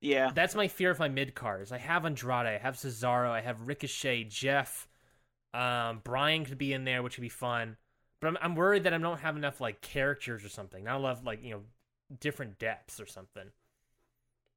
[0.00, 0.30] Yeah.
[0.34, 1.72] That's my fear of my mid cards.
[1.72, 4.88] I have Andrade, I have Cesaro, I have Ricochet, Jeff,
[5.54, 7.76] um, Bryan could be in there, which would be fun.
[8.20, 10.84] But I'm I'm worried that I don't have enough like characters or something.
[10.84, 11.60] Not enough like you know
[12.20, 13.50] different depths or something.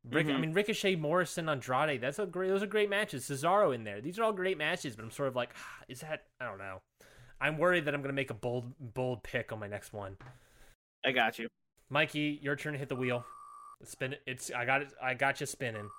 [0.10, 0.40] Rick, I Mhm.
[0.40, 2.02] mean Ricochet, Morrison, Andrade.
[2.02, 2.48] That's a great.
[2.50, 3.24] Those are great matches.
[3.26, 4.02] Cesaro in there.
[4.02, 4.96] These are all great matches.
[4.96, 6.26] But I'm sort of like, ah, is that?
[6.40, 6.82] I don't know.
[7.40, 10.18] I'm worried that I'm gonna make a bold bold pick on my next one.
[11.06, 11.48] I got you.
[11.90, 13.26] Mikey, your turn to hit the wheel.
[13.84, 14.16] Spin.
[14.26, 14.94] It's I got it.
[15.02, 15.90] I got you spinning.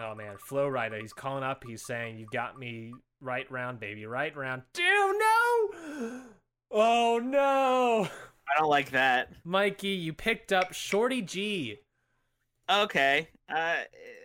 [0.00, 1.00] Oh man, Flo Rida.
[1.00, 1.64] He's calling up.
[1.66, 6.22] He's saying, "You got me right round, baby, right round." Damn no!
[6.70, 9.32] Oh no, I don't like that.
[9.42, 11.78] Mikey, you picked up Shorty G.
[12.70, 13.28] Okay.
[13.48, 13.76] Uh,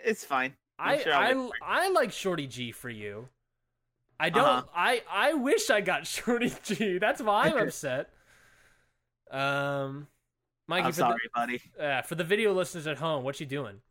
[0.03, 0.53] it's fine.
[0.77, 3.29] I'm I sure I, I like Shorty G for you.
[4.19, 4.43] I don't.
[4.43, 4.63] Uh-huh.
[4.75, 6.97] I I wish I got Shorty G.
[6.97, 8.09] That's why I'm upset.
[9.31, 10.07] Um,
[10.67, 11.61] Mikey, I'm for sorry, buddy.
[11.77, 13.81] the uh, for the video listeners at home, what you doing?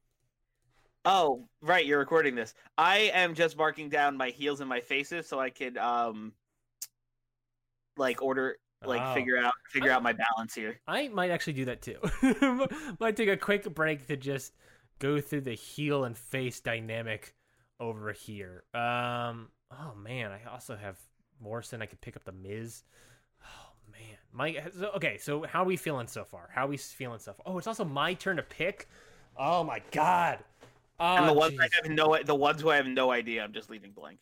[1.05, 2.55] Oh, right, you're recording this.
[2.79, 6.33] I am just marking down my heels and my faces so I could um
[7.97, 9.14] like order like Oh.
[9.14, 10.81] figure out figure out my balance here.
[10.87, 11.99] I might actually do that too.
[13.01, 14.53] might take a quick break to just
[14.99, 17.35] go through the heel and face dynamic
[17.81, 18.64] over here.
[18.75, 20.97] Um, oh man, I also have
[21.41, 21.83] Morrison.
[21.83, 22.83] I could pick up the Miz.
[23.93, 24.72] Man, Mike.
[24.78, 26.51] So, okay, so how are we feeling so far?
[26.55, 27.45] How are we feeling so far?
[27.47, 28.88] Oh, it's also my turn to pick.
[29.36, 30.38] Oh my god.
[30.99, 33.43] Oh, and the ah, ones I have no the ones who I have no idea,
[33.43, 34.18] I'm just leaving blank.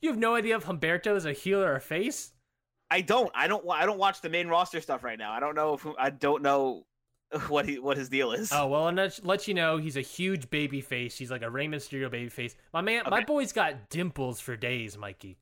[0.00, 2.32] you have no idea if Humberto is a heel or a face.
[2.90, 3.30] I don't.
[3.34, 3.64] I don't.
[3.70, 5.32] I don't watch the main roster stuff right now.
[5.32, 6.86] I don't know if I don't know
[7.48, 8.50] what he what his deal is.
[8.52, 11.16] Oh well, and let let you know he's a huge baby face.
[11.16, 12.56] He's like a Rey Mysterio baby face.
[12.72, 15.38] My man, my boy's got dimples for days, Mikey.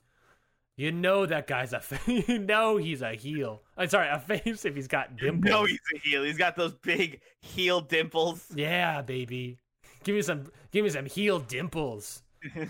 [0.79, 3.62] You know that guy's a fa- you know he's a heel.
[3.76, 5.51] I'm sorry, a face if he's got dimples.
[5.51, 6.22] no, he's a heel.
[6.22, 8.47] He's got those big heel dimples.
[8.55, 9.59] yeah, baby.
[10.05, 12.22] Give me some give me some heel dimples.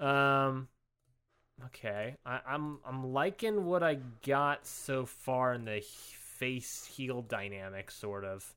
[0.00, 0.66] Um
[1.66, 2.16] okay.
[2.26, 8.24] I, I'm I'm liking what I got so far in the face heel dynamic sort
[8.24, 8.52] of.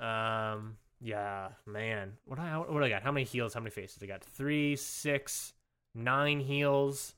[0.00, 2.14] Um yeah, man.
[2.24, 3.04] What I what I got?
[3.04, 4.02] How many heels, how many faces?
[4.02, 5.52] I got three, six,
[5.94, 7.14] nine heels.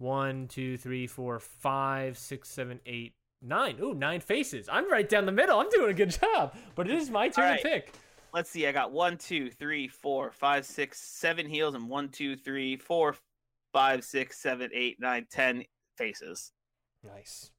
[0.00, 3.76] One, two, three, four, five, six, seven, eight, nine.
[3.82, 4.66] Ooh, nine faces.
[4.72, 5.60] I'm right down the middle.
[5.60, 6.54] I'm doing a good job.
[6.74, 7.60] But it is my turn Alright.
[7.60, 7.92] to pick.
[8.32, 8.66] Let's see.
[8.66, 13.14] I got one, two, three, four, five, six, seven heels, and one, two, three, four,
[13.74, 15.64] five, six, seven, eight, nine, ten
[15.98, 16.52] faces.
[17.04, 17.50] Nice.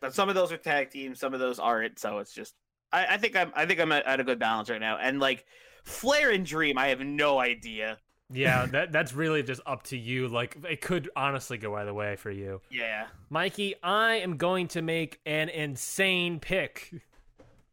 [0.00, 1.98] But some of those are tag teams, some of those aren't.
[1.98, 2.54] So it's just.
[2.90, 3.52] I, I think I'm.
[3.54, 4.96] I think I'm at, at a good balance right now.
[4.96, 5.44] And like
[5.84, 7.98] Flair and Dream, I have no idea.
[8.32, 10.28] Yeah, that that's really just up to you.
[10.28, 12.60] Like it could honestly go either way for you.
[12.70, 13.06] Yeah.
[13.30, 16.92] Mikey, I am going to make an insane pick.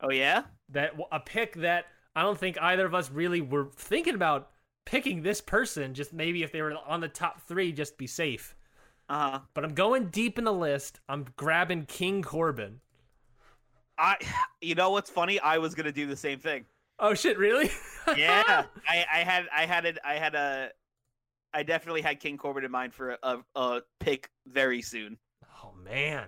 [0.02, 0.44] Oh yeah.
[0.70, 1.86] That a pick that
[2.16, 4.50] I don't think either of us really were thinking about
[4.86, 5.94] picking this person.
[5.94, 8.56] Just maybe if they were on the top three, just be safe.
[9.10, 9.40] Uh huh.
[9.54, 11.00] But I'm going deep in the list.
[11.10, 12.80] I'm grabbing King Corbin.
[13.98, 14.18] I.
[14.62, 15.42] You know what's funny?
[15.42, 16.64] I was gonna do the same thing.
[17.04, 17.38] Oh shit!
[17.38, 17.70] Really?
[18.18, 18.66] Yeah.
[18.88, 19.46] I, I had.
[19.56, 19.98] I had it.
[20.04, 20.70] I had a.
[21.54, 25.18] I definitely had King Corbin in mind for a, a, a pick very soon.
[25.64, 26.28] oh man.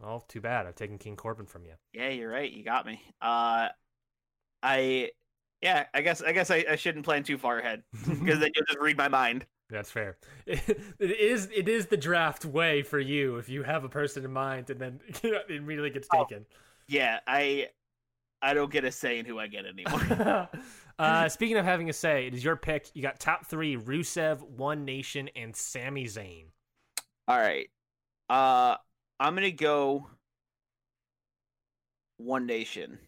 [0.00, 0.66] Well, too bad.
[0.66, 1.72] I've taken King Corbin from you.
[1.92, 2.50] Yeah, you're right.
[2.50, 3.02] You got me.
[3.20, 3.68] Uh,
[4.62, 5.10] I.
[5.60, 6.22] Yeah, I guess.
[6.22, 9.08] I guess I, I shouldn't plan too far ahead because then you'll just read my
[9.08, 9.46] mind.
[9.68, 10.16] That's fair.
[10.46, 14.32] It is it is the draft way for you if you have a person in
[14.32, 16.24] mind and then it immediately gets Oh.
[16.24, 16.46] taken.
[16.88, 17.68] Yeah, I.
[18.42, 20.48] I don't get a say in who I get anymore.
[20.98, 22.90] uh, speaking of having a say, it is your pick.
[22.94, 26.46] You got top three: Rusev, One Nation, and Sami Zayn.
[27.28, 27.70] All right.
[28.28, 28.76] Uh,
[29.20, 30.06] I'm gonna go.
[32.18, 32.98] One Nation.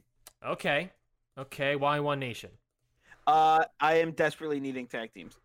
[0.45, 0.91] Okay,
[1.37, 2.51] Okay, why One Nation?
[3.27, 5.37] Uh, I am desperately needing tag teams.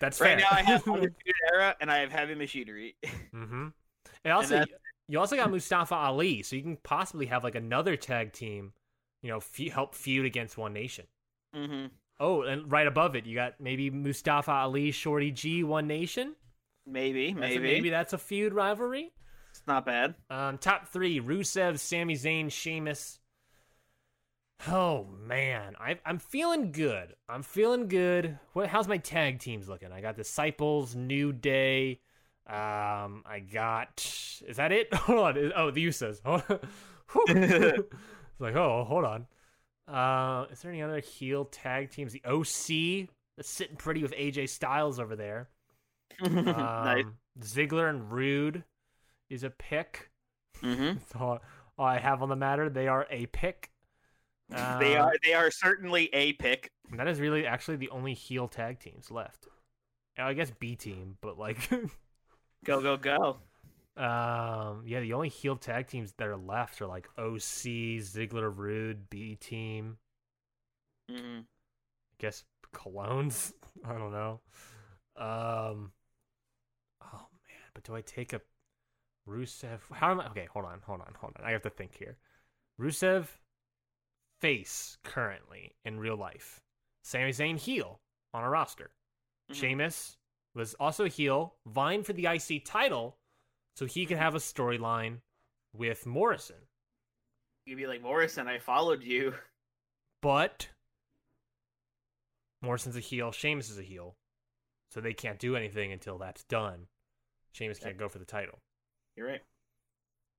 [0.00, 0.38] That's right fair.
[0.38, 2.96] now, I have Undisputed Era and I have Heavy Machinery.
[3.34, 3.68] mm-hmm.
[4.24, 4.78] And also, that's-
[5.08, 8.72] you also got Mustafa Ali, so you can possibly have like another tag team,
[9.22, 11.06] you know, fe- help feud against One Nation.
[11.54, 11.86] mm-hmm.
[12.18, 16.34] Oh, and right above it, you got maybe Mustafa Ali, Shorty G, One Nation.
[16.86, 17.72] Maybe, That's a- maybe.
[17.74, 19.12] maybe that's a feud rivalry.
[19.50, 20.14] It's not bad.
[20.30, 23.18] Um, top three: Rusev, Sami Zayn, Sheamus.
[24.68, 27.14] Oh man, I, I'm feeling good.
[27.28, 28.38] I'm feeling good.
[28.54, 28.68] What?
[28.68, 29.92] How's my tag teams looking?
[29.92, 32.00] I got Disciples, New Day.
[32.48, 33.98] Um, I got.
[34.46, 34.92] Is that it?
[34.94, 35.52] Hold on.
[35.56, 35.86] Oh, the.
[37.12, 37.24] Whew.
[37.28, 39.26] it's like, oh, hold on.
[39.88, 42.12] Uh, is there any other heel tag teams?
[42.12, 45.48] The OC that's sitting pretty with AJ Styles over there.
[46.20, 47.04] Um, nice.
[47.40, 48.64] Ziggler and Roode
[49.30, 50.10] is a pick.
[50.62, 50.98] Mm-hmm.
[50.98, 51.38] That's all,
[51.78, 52.68] all I have on the matter.
[52.68, 53.70] They are a pick.
[54.48, 56.72] they Um, are they are certainly a pick.
[56.90, 59.46] and That is really actually the only heel tag teams left.
[60.18, 61.70] I guess B team, but like,
[62.66, 63.38] Go go go.
[63.96, 69.08] um, yeah, the only heel tag teams that are left are like OC, Ziggler, Roode,
[69.08, 69.98] B team.
[71.10, 71.38] Mm-hmm.
[71.40, 72.44] I guess
[72.74, 73.52] Colognes.
[73.84, 74.40] I don't know.
[75.16, 75.92] Um.
[77.02, 78.40] Oh man, but do I take a
[79.28, 79.80] Rusev?
[79.92, 80.26] How am I?
[80.30, 81.44] Okay, hold on, hold on, hold on.
[81.44, 82.16] I have to think here.
[82.80, 83.26] Rusev,
[84.40, 86.60] face currently in real life.
[87.02, 88.00] Sami Zayn heel
[88.34, 88.90] on a roster.
[89.50, 89.54] Mhm.
[89.54, 90.16] Sheamus
[90.56, 93.18] was also a heel, vying for the IC title,
[93.76, 95.18] so he could have a storyline
[95.74, 96.56] with Morrison.
[97.66, 98.48] You'd be like Morrison.
[98.48, 99.34] I followed you.
[100.22, 100.68] But
[102.62, 104.16] Morrison's a heel, Sheamus is a heel,
[104.90, 106.86] so they can't do anything until that's done.
[107.52, 108.58] Sheamus can't go for the title,
[109.16, 109.42] You're right.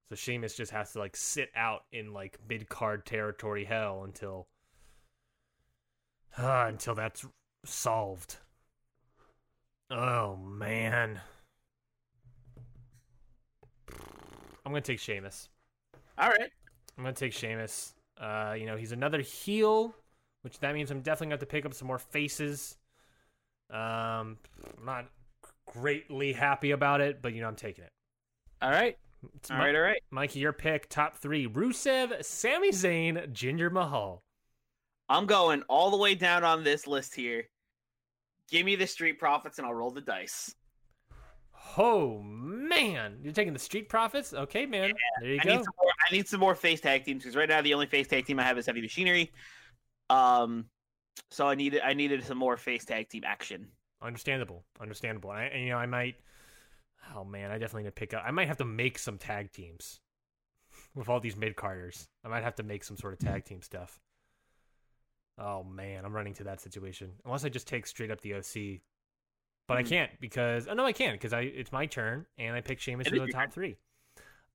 [0.09, 4.47] so Sheamus just has to like sit out in like mid card territory hell until
[6.37, 7.25] uh, until that's
[7.65, 8.37] solved.
[9.89, 11.21] Oh man,
[13.89, 15.47] I'm gonna take Sheamus.
[16.17, 16.49] All right.
[16.97, 17.93] I'm gonna take Sheamus.
[18.19, 19.95] Uh, you know, he's another heel,
[20.41, 22.77] which that means I'm definitely gonna have to pick up some more faces.
[23.69, 24.37] Um,
[24.77, 25.05] I'm not
[25.67, 27.91] greatly happy about it, but you know, I'm taking it.
[28.61, 28.97] All right.
[29.35, 29.75] It's All Mi- right.
[29.75, 30.01] All right.
[30.11, 34.21] Mikey, your pick, top three: Rusev, Sami Zayn, Jinder Mahal.
[35.07, 37.45] I'm going all the way down on this list here.
[38.49, 40.53] Give me the Street Profits and I'll roll the dice.
[41.77, 44.33] Oh man, you're taking the Street Profits?
[44.33, 44.93] Okay, man.
[45.21, 45.55] There you I go.
[45.57, 45.91] need some more.
[46.09, 48.39] I need some more face tag teams because right now the only face tag team
[48.39, 49.31] I have is Heavy Machinery.
[50.09, 50.65] Um,
[51.29, 53.67] so I needed I needed some more face tag team action.
[54.01, 55.31] Understandable, understandable.
[55.31, 56.15] I, and, you know, I might.
[57.15, 58.23] Oh man, I definitely need to pick up.
[58.25, 59.99] I might have to make some tag teams
[60.95, 62.07] with all these mid carders.
[62.23, 63.99] I might have to make some sort of tag team stuff.
[65.39, 67.11] Oh man, I'm running to that situation.
[67.25, 68.81] Unless I just take straight up the OC,
[69.67, 69.89] but I Mhm.
[69.89, 73.07] can't because oh no, I can't because I it's my turn and I pick Sheamus
[73.07, 73.77] for the top three.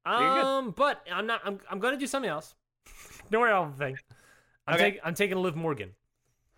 [0.05, 1.41] Um, but I'm not.
[1.45, 2.55] I'm I'm gonna do something else.
[3.31, 3.99] Don't worry about the thing.
[4.67, 4.85] I'm Okay.
[4.85, 5.91] taking I'm taking Liv Morgan.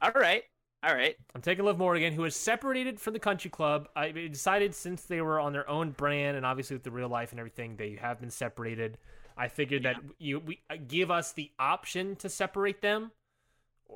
[0.00, 0.44] All right.
[0.82, 1.16] All right.
[1.34, 3.88] I'm taking Liv Morgan, who is separated from the country club.
[3.96, 7.30] I decided since they were on their own brand and obviously with the real life
[7.32, 8.98] and everything, they have been separated.
[9.36, 13.12] I figured that you we uh, give us the option to separate them.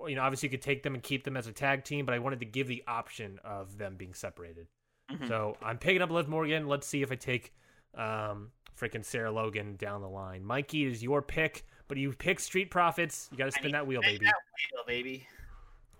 [0.07, 2.15] You know, obviously you could take them and keep them as a tag team, but
[2.15, 4.69] I wanted to give the option of them being separated.
[5.11, 5.27] Mhm.
[5.29, 6.69] So I'm picking up Liv Morgan.
[6.69, 7.53] Let's see if I take
[7.95, 10.45] um freaking Sarah Logan down the line.
[10.45, 13.29] Mikey is your pick, but you pick Street Profits.
[13.33, 14.25] You got to spin that wheel, baby.
[14.27, 14.35] that
[14.73, 15.27] wheel, baby.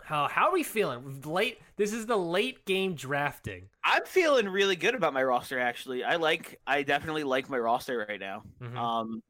[0.03, 1.21] How how are we feeling?
[1.23, 1.59] Late.
[1.75, 3.69] This is the late game drafting.
[3.83, 5.59] I'm feeling really good about my roster.
[5.59, 6.59] Actually, I like.
[6.65, 8.43] I definitely like my roster right now.
[8.61, 8.75] Mhm.
[8.75, 9.23] Um,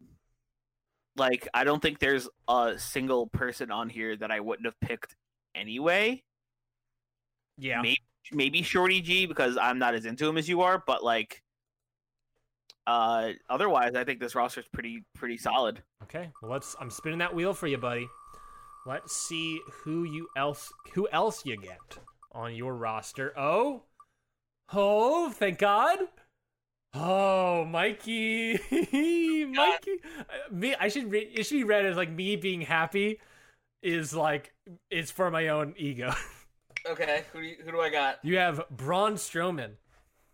[1.19, 5.15] like I don't think there's a single person on here that I wouldn't have picked
[5.55, 6.23] anyway.
[7.57, 7.81] yeah.
[7.81, 8.01] Maybe
[8.31, 11.41] maybe Shorty G because I'm not as into him as you are, but like,
[12.87, 15.83] uh, otherwise I think this roster is pretty pretty solid.
[16.03, 16.31] Okay.
[16.41, 16.75] Well, let's.
[16.79, 18.07] I'm spinning that wheel for you, buddy.
[18.85, 21.99] Let's see who you else who else you get
[22.31, 23.33] on your roster.
[23.37, 23.83] Oh,
[24.73, 25.99] oh, thank God.
[26.93, 28.53] Oh, Mikey,
[29.45, 29.97] Mikey.
[30.51, 31.11] Me, I should.
[31.11, 33.19] Re- it should be read as like me being happy
[33.83, 34.53] is like
[34.89, 36.13] it's for my own ego.
[36.89, 38.19] Okay, who do you, who do I got?
[38.23, 39.71] you have Braun Strowman.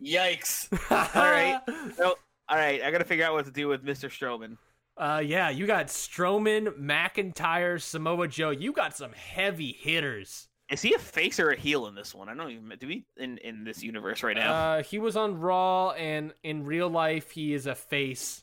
[0.00, 0.68] Yikes!
[1.16, 1.60] All right,
[1.98, 2.14] no,
[2.48, 2.80] all right.
[2.82, 4.56] I got to figure out what to do with Mister Strowman.
[4.96, 8.50] Uh, yeah, you got Strowman, McIntyre, Samoa Joe.
[8.50, 10.46] You got some heavy hitters.
[10.70, 12.28] Is he a face or a heel in this one?
[12.28, 12.72] I don't even.
[12.78, 14.52] Do we in in this universe right now?
[14.52, 18.42] Uh, he was on Raw, and in real life, he is a face.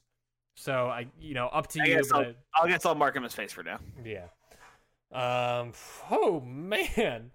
[0.55, 1.95] So I, you know, up to I you.
[1.95, 3.79] guess I'll, But I guess I'll mark him as face for now.
[4.05, 4.27] yeah.
[5.11, 5.73] Um.
[6.09, 7.31] Oh man.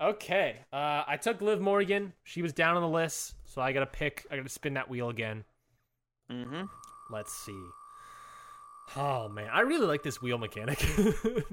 [0.00, 0.56] Okay.
[0.72, 2.12] Uh, I took Liv Morgan.
[2.24, 4.26] She was down on the list, so I got to pick.
[4.30, 5.44] I got to spin that wheel again.
[6.30, 6.62] Mm-hmm.
[7.10, 7.60] Let's see.
[8.96, 10.80] Oh man, I really like this wheel mechanic.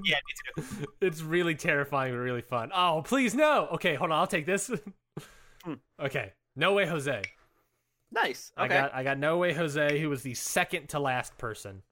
[0.04, 0.86] Yeah, me too.
[1.00, 2.70] it's really terrifying but really fun.
[2.74, 3.68] Oh, please no.
[3.72, 4.18] Okay, hold on.
[4.18, 4.70] I'll take this.
[5.62, 5.74] Hmm.
[6.02, 6.32] okay.
[6.56, 7.20] No way, Jose.
[8.12, 8.50] Nice.
[8.56, 8.74] I Okay.
[8.80, 11.82] got I got No way, Jose, who was the second to last person.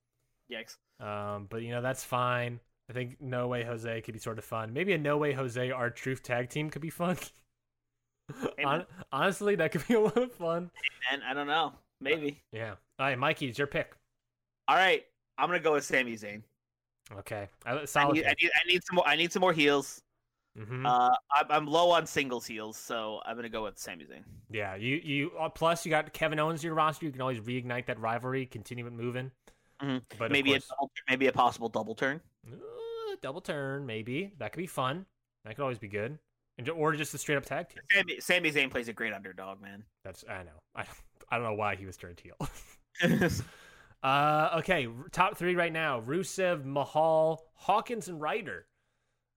[0.51, 0.77] Yikes.
[1.05, 2.61] Um, but you know that's fine.
[2.89, 4.73] I think No way, Jose could be sort of fun.
[4.73, 7.19] Maybe a No way, Jose, R Truth tag team could be fun.
[8.65, 10.71] Hon- honestly, that could be a lot of fun.
[11.13, 11.73] And I don't know.
[12.01, 12.41] Maybe.
[12.53, 12.71] Yeah.
[12.99, 13.95] All right, Mikey, it's your pick.
[14.67, 15.05] All right.
[15.39, 16.43] I'm gonna go with Sami Zayn.
[17.19, 17.49] Okay.
[17.65, 17.77] I, I
[18.13, 19.09] need, I need, I need some more.
[19.09, 20.03] I need some more heels.
[20.57, 24.25] hmm Uh, I'm, I'm low on singles heels, so I'm gonna go with Sami Zayn.
[24.51, 27.07] Yeah, you you uh, plus you got Kevin Owens in your roster.
[27.07, 29.31] You can always reignite that rivalry, continue it moving.
[29.83, 30.03] Mhm.
[30.19, 32.21] But maybe a course- double, maybe a possible double turn.
[32.47, 32.57] Uh,
[33.23, 35.07] double turn, maybe that could be fun.
[35.45, 36.19] That could always be good,
[36.59, 37.79] and or just a straight up tag team.
[37.93, 39.85] Sami, Sami Zayn plays a great underdog, man.
[40.05, 40.59] That's I know.
[40.75, 40.85] I
[41.31, 42.37] I don't know why he was turned heel.
[44.03, 48.67] uh, okay, top three right now: Rusev, Mahal, Hawkins, and Ryder.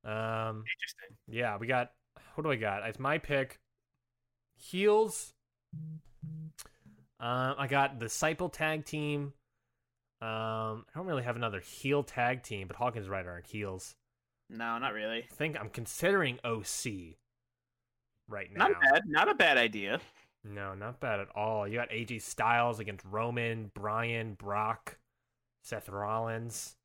[0.04, 1.18] Um, Interesting.
[1.28, 1.92] yeah, we got.
[2.36, 2.88] What do I got?
[2.88, 3.60] It's my pick.
[4.56, 5.34] Heels.
[7.20, 9.34] Um, I got the Disciple tag team.
[10.22, 13.96] Um, I don't really have another heel tag team, but Hawkins and Ryder aren't heels.
[14.50, 15.20] No, not really.
[15.20, 17.16] I think I'm considering OC
[18.28, 18.68] right now.
[18.68, 19.02] Not bad.
[19.08, 20.00] Not a bad idea.
[20.44, 21.68] No, not bad at all.
[21.68, 24.98] You got AJ Styles against Roman, Bryan, Brock,
[25.64, 26.76] Seth Rollins.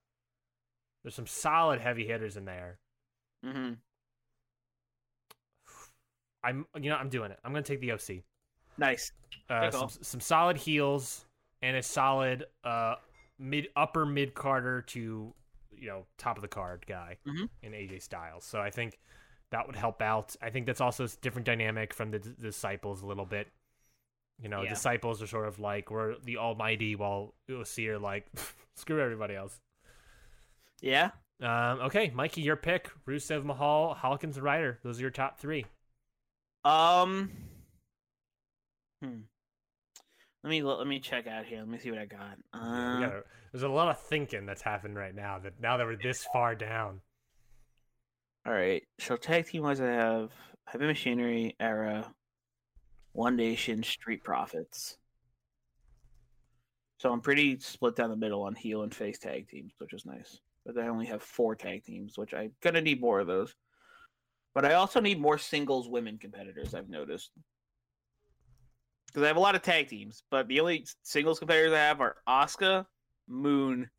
[1.02, 2.78] There's some solid heavy hitters in there.
[3.42, 3.74] hmm
[6.44, 7.38] I'm, you know, I'm doing it.
[7.44, 8.22] I'm gonna take the OC.
[8.78, 9.10] Nice.
[9.50, 11.24] Uh, some, some solid heels
[11.62, 12.96] and a solid uh
[13.38, 15.32] mid upper mid carder to
[15.76, 17.48] you know top of the card guy Mhm.
[17.62, 18.44] in AJ Styles.
[18.44, 18.98] So I think
[19.52, 20.34] that would help out.
[20.42, 23.48] I think that's also a different dynamic from the, D- disciples a little bit.
[24.42, 24.70] You know, Yeah.
[24.70, 28.26] disciples are sort of like we're the almighty, while are like
[28.76, 29.58] screw everybody else.
[30.80, 31.10] Yeah.
[31.40, 34.78] Um, okay, Mikey, your pick: Rusev, Mahal, Hawkins, and Ryder.
[34.82, 35.64] Those are your top three.
[36.64, 37.30] Um.
[39.02, 39.20] Hmm.
[40.42, 41.58] Let me let me check out here.
[41.58, 42.38] Let me see what I got.
[42.54, 45.38] Yeah, Uh, gotta- there's a lot of thinking that's happened right now.
[45.38, 47.00] That now that we're this far down.
[48.46, 48.84] All right.
[49.00, 50.30] So tag team wise, I have
[50.66, 52.14] Heavy Machinery, Era,
[53.10, 54.98] One Nation, Street Profits.
[56.98, 60.06] So I'm pretty split down the middle on heel and face tag teams, which is
[60.06, 60.40] nice.
[60.64, 63.52] But I only have four tag teams, which I'm gonna need more of those.
[64.54, 66.72] But I also need more singles women competitors.
[66.72, 67.32] I've noticed
[69.08, 72.00] because I have a lot of tag teams, but the only singles competitors I have
[72.00, 72.86] are Asuka,
[73.26, 73.90] Moon,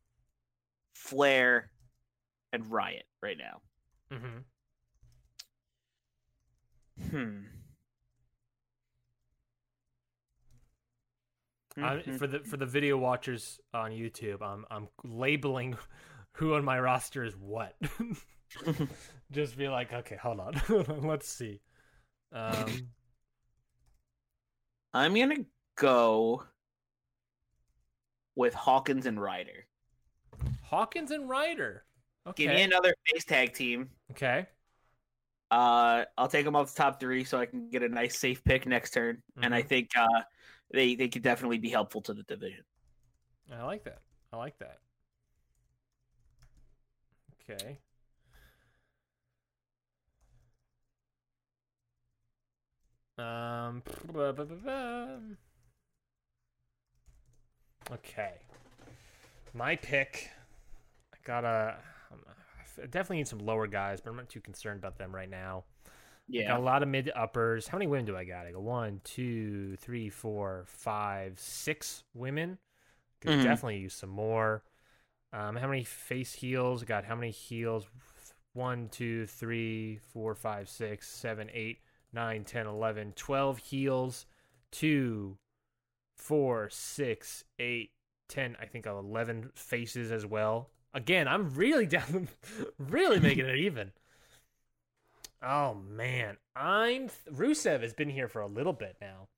[0.94, 1.70] Flair,
[2.54, 3.60] and Riott right now.
[4.12, 4.38] Mm-hmm.
[7.10, 7.38] Hmm.
[11.82, 15.76] I, for the for the video watchers on YouTube, I'm I'm labeling
[16.32, 17.76] who on my roster is what.
[19.30, 20.60] Just be like, okay, hold on,
[21.02, 21.60] let's see.
[22.32, 22.88] Um,
[24.94, 25.44] I'm gonna
[25.76, 26.44] go
[28.34, 29.66] with Hawkins and Ryder.
[30.62, 31.84] Hawkins and Ryder.
[32.28, 32.44] Okay.
[32.44, 33.90] Give me another face tag team.
[34.12, 34.46] okay.
[35.50, 38.44] Uh, I'll take them off the top three so I can get a nice safe
[38.44, 39.68] pick next turn, and I Mhm.
[39.68, 40.22] think uh,
[40.72, 42.64] they they could definitely be helpful to the division.
[43.50, 44.02] I like that.
[44.32, 44.80] I like that.
[47.50, 47.78] Okay.
[53.18, 53.82] Um.
[57.90, 58.34] Okay.
[59.54, 60.30] My pick.
[61.12, 61.76] I gotta.
[62.90, 65.64] Definitely need some lower guys, but I'm not too concerned about them right now.
[66.28, 67.68] Yeah, got a lot of mid to uppers.
[67.68, 68.46] How many women do I got?
[68.46, 72.58] I got one, two, three, four, five, six women.
[73.20, 73.42] Could Mhm.
[73.42, 74.64] definitely use some more.
[75.32, 76.84] Um, how many face heels?
[76.84, 77.86] Got how many heels?
[78.54, 81.80] One, two, three, four, five, six, seven, eight,
[82.12, 84.26] nine, ten, eleven, twelve heels.
[84.70, 85.38] Two,
[86.16, 87.92] four, six, eight,
[88.28, 88.56] ten.
[88.60, 90.70] I think eleven faces as well.
[90.98, 92.26] Again, I'm really down,
[92.76, 93.92] really making it even.
[95.40, 99.28] Oh man, I'm Rusev has been here for a little bit now.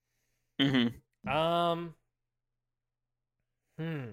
[0.58, 1.28] Mm-hmm.
[1.30, 1.94] Um.
[3.78, 4.04] Hmm.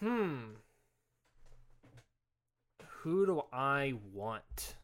[0.00, 0.38] Hmm.
[3.02, 4.74] Who do I want?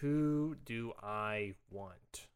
[0.00, 2.28] Who do I want?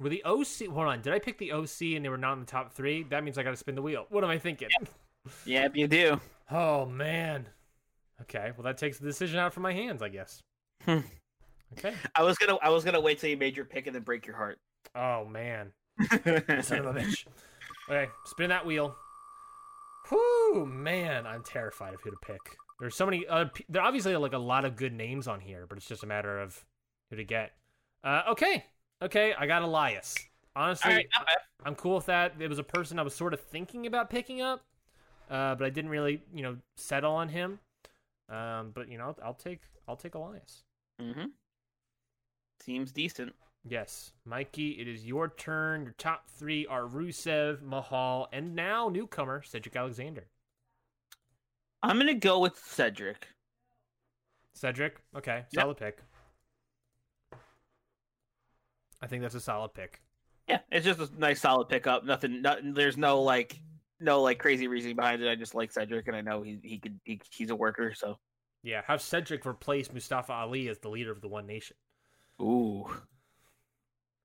[0.00, 0.68] Were the OC?
[0.70, 1.02] Hold on.
[1.02, 3.04] Did I pick the OC and they were not in the top three?
[3.04, 4.06] That means I got to spin the wheel.
[4.08, 4.68] What am I thinking?
[5.46, 6.20] Yep, you do.
[6.50, 7.46] Oh man.
[8.22, 10.40] Okay, well that takes the decision out from my hands, I guess.
[10.84, 10.98] Hmm.
[11.72, 11.94] okay.
[12.14, 14.26] I was gonna I was gonna wait till you made your pick and then break
[14.26, 14.58] your heart.
[14.94, 15.72] Oh man.
[16.10, 17.24] Son of a bitch.
[17.88, 18.94] Okay, spin that wheel.
[20.10, 22.40] Whoo, man, I'm terrified of who to pick.
[22.80, 23.50] There's so many other.
[23.68, 26.06] There are obviously like a lot of good names on here, but it's just a
[26.06, 26.64] matter of
[27.10, 27.52] who to get.
[28.02, 28.64] Uh, okay,
[29.04, 30.14] okay, I got Elias.
[30.56, 31.06] Honestly, right.
[31.64, 32.34] I'm cool with that.
[32.38, 34.62] It was a person I was sort of thinking about picking up,
[35.30, 37.58] uh, but I didn't really, you know, settle on him.
[38.28, 40.62] Um, but you know, I'll, I'll take I'll take Elias.
[41.00, 41.26] Mm-hmm.
[42.60, 43.34] Seems decent.
[43.66, 45.84] Yes, Mikey, it is your turn.
[45.84, 50.26] Your top three are Rusev, Mahal, and now newcomer Cedric Alexander.
[51.82, 53.26] I'm gonna go with Cedric.
[54.54, 55.62] Cedric, okay, Yep.
[55.62, 55.98] solid pick.
[59.04, 60.00] I think that's a solid pick.
[60.48, 62.04] Yeah, it's just a nice solid pickup.
[62.04, 62.42] Nothing.
[62.42, 62.74] Nothing.
[62.74, 63.60] There's no like
[64.00, 65.30] no like crazy reasoning behind it.
[65.30, 67.94] I just like Cedric, and I know he he could he, he's a worker.
[67.94, 68.18] So
[68.62, 71.76] Yeah, have Cedric replace Mustafa Ali as the leader of the One Nation.
[72.40, 72.86] ooh,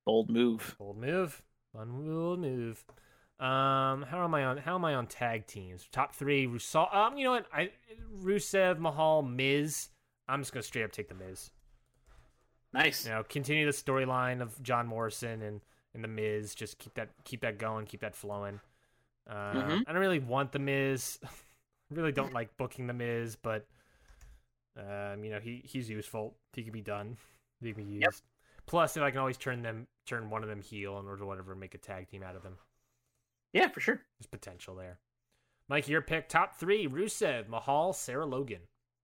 [0.05, 0.77] bold move.
[0.77, 1.41] Bold move.
[1.73, 2.85] Bold move.
[3.39, 4.57] Um, how am I on?
[4.57, 5.87] How am I on tag teams?
[5.91, 6.47] Top three.
[6.47, 6.93] Rusev.
[6.93, 7.45] Um, you know what?
[7.53, 7.71] I
[8.21, 9.89] Rusev, Mahal, Miz.
[10.27, 11.51] I'm just gonna straight up take the Miz.
[12.73, 13.05] Nice.
[13.05, 15.61] You know, continue the storyline of John Morrison and
[15.93, 16.53] and the Miz.
[16.55, 17.85] Just keep that keep that going.
[17.85, 18.59] Keep that flowing.
[19.27, 19.83] Uh, Mhm.
[19.87, 21.19] I don't really want the Miz.
[21.23, 21.27] I
[21.91, 23.65] really don't like booking the Miz, but
[24.77, 26.35] um, you know he he's useful.
[26.53, 27.17] He can be done.
[27.61, 28.03] He can be used.
[28.03, 28.13] Yep.
[28.67, 31.25] Plus, if I can always turn them turn one of them heel in order to
[31.25, 32.57] whatever make a tag team out of them.
[33.51, 33.99] Yeah, for sure.
[34.17, 34.99] There's potential there.
[35.67, 38.61] Mike, your pick top three: Rusev, Mahal, Sarah Logan.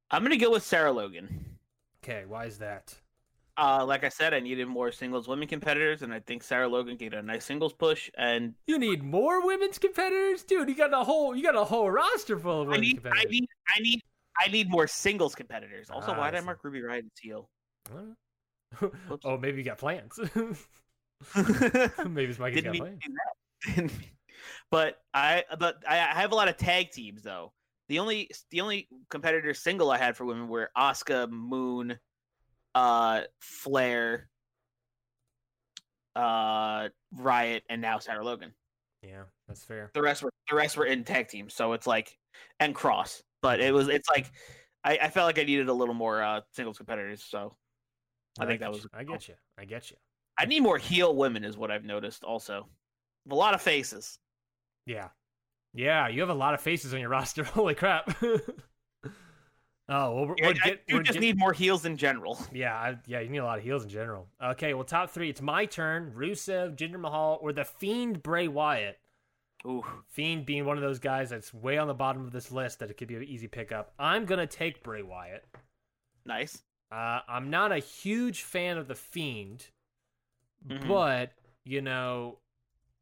[0.09, 1.57] I'm gonna go with Sarah Logan.
[2.01, 2.95] Okay, why is that?
[3.58, 6.97] Uh, like I said, I needed more singles women competitors, and I think Sarah Logan
[6.97, 8.10] get a nice singles push.
[8.18, 10.68] And You need more women's competitors, dude.
[10.68, 13.24] You got a whole you got a whole roster full of I women's need, I
[13.26, 14.01] need, I need,
[14.39, 15.89] I need more singles competitors.
[15.89, 17.49] Also, Ah, why did I mark Ruby Riott as heel?
[19.24, 20.20] Oh, maybe you got plans.
[21.36, 22.99] maybe it's Mikey's Didn't got plans.
[23.01, 23.76] to do that.
[23.76, 24.10] Didn't mean-
[24.70, 27.53] but I, but I I have a lot of tag teams though.
[27.88, 31.97] The only, the only competitor single I had for women were Asuka, Moon,
[32.76, 34.30] uh, Flair,
[36.16, 38.54] uh, Riott, and now Sarah Logan.
[39.02, 39.92] Yeah, that's fair.
[39.94, 42.18] the rest were the rest were in tag teams so it's like
[42.60, 44.32] and cross but it was it's like
[44.84, 47.56] i, I felt like i needed a little more uh singles competitors so
[48.40, 48.90] i think that was you.
[48.96, 49.36] I get you.
[49.60, 49.98] I get you.
[50.40, 52.68] i need more heel women is what i've noticed also
[53.30, 54.18] a lot of faces
[54.88, 55.10] Yeah,
[55.76, 56.08] yeah.
[56.08, 57.44] You have a lot of faces on your roster.
[57.44, 58.10] Holy crap.
[59.90, 62.98] oh, well, we're, we're get, we're just get- need more heels in general Yeah, I,
[63.06, 63.20] yeah.
[63.20, 64.28] You need a lot of heels in general.
[64.44, 65.30] Okay, well, top three.
[65.30, 66.14] It's my turn.
[66.16, 69.00] Rusev, Jinder Mahal, or the Fiend Bray Wyatt.
[69.66, 69.84] Ooh.
[70.10, 72.90] Fiend being one of those guys that's way on the bottom of this list that
[72.92, 73.94] it could be an easy pickup.
[73.98, 75.44] I'm gonna take Bray Wyatt.
[76.26, 76.62] nice
[76.92, 79.68] Uh, I'm not a huge fan of the Fiend,
[80.68, 80.88] Mhm.
[80.88, 81.32] but
[81.64, 82.38] you know,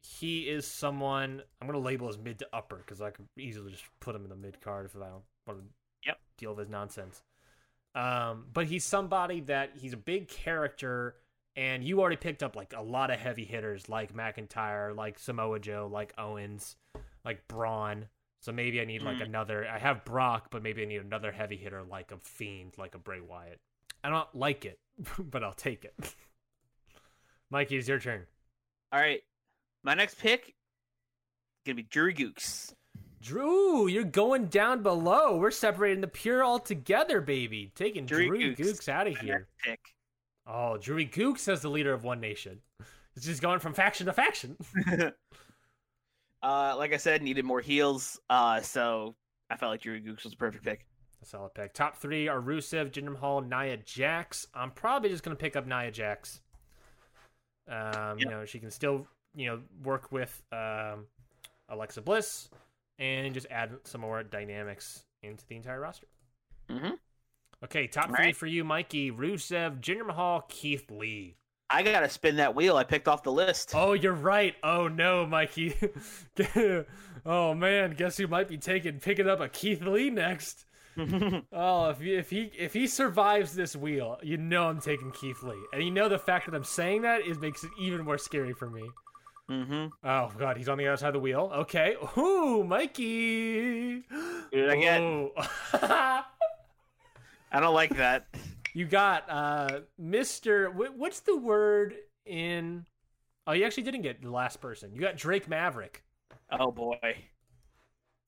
[0.00, 3.84] he is someone I'm gonna label as mid to upper because I could easily just
[4.00, 5.64] put him in the mid card if I don't want to.
[6.38, 7.22] Deal with his nonsense.
[7.94, 11.14] Um, but he's somebody that he's a big character,
[11.54, 15.60] and you already picked up like a lot of heavy hitters like McIntyre, like Samoa
[15.60, 16.76] Joe, like Owens,
[17.24, 18.08] like Braun.
[18.40, 19.26] So maybe I need like Mhm.
[19.26, 19.66] another.
[19.68, 22.98] I have Brock, but maybe I need another heavy hitter like a Fiend, like a
[22.98, 23.60] Bray Wyatt.
[24.02, 24.80] I don't like it,
[25.18, 25.94] but I'll take it.
[27.50, 28.26] Mikey, it's your turn.
[28.92, 29.22] all right
[29.82, 30.54] my next pick is
[31.66, 32.74] gonna be Drew Gulak.
[33.24, 35.38] Drew, you're going down below.
[35.38, 37.72] We're separating the pure altogether, baby.
[37.74, 38.58] Taking Drew Drew Gulak.
[38.58, 39.48] Gulak out of here.
[39.64, 39.80] pick
[40.46, 42.60] Oh, Drewy Gulak as the leader of One Nation.
[43.16, 44.56] It's just going from faction to faction.
[46.42, 49.14] uh like i said needed more heels uh so
[49.48, 50.84] i felt like Drew Gulak was the perfect pick
[51.22, 51.72] A solid pick.
[51.72, 54.48] Top three are Rusev, Jinder Mahal, Nia Jax.
[54.52, 56.40] I'm probably just going to pick up Nia Jax.
[57.68, 61.06] Um, You know, she can still, you know, work with um,
[61.68, 62.50] Alexa Bliss
[62.98, 66.06] and just add some more dynamics into the entire roster.
[66.70, 66.90] mm-hmm.
[67.64, 68.36] Okay, top All three right.
[68.36, 69.10] for you, Mikey.
[69.10, 71.36] Rusev, Jinder Mahal, Keith Lee.
[71.70, 74.54] i gotta spin that wheel i picked off the list Oh, you're right.
[74.62, 75.74] Oh no, Mikey.
[77.26, 80.66] oh man, guess who might be taking picking up a Keith Lee next?
[81.52, 85.42] Oh, if he, if he if he survives this wheel, you know I'm taking Keith
[85.42, 88.18] Lee, and you know the fact that I'm saying that is makes it even more
[88.18, 88.82] scary for me.
[89.50, 89.86] Mm-hmm.
[90.02, 91.50] Oh god, he's on the other side of the wheel.
[91.54, 94.02] Okay, ooh, Mikey.
[94.08, 95.02] Who did I get?
[95.02, 95.30] Ooh.
[95.72, 98.26] I don't like that.
[98.74, 101.94] you got uh, wh- What's the word
[102.26, 102.86] in?
[103.46, 104.92] Oh, you actually didn't get the last person.
[104.94, 106.02] You got Drake Maverick.
[106.50, 106.98] Oh boy.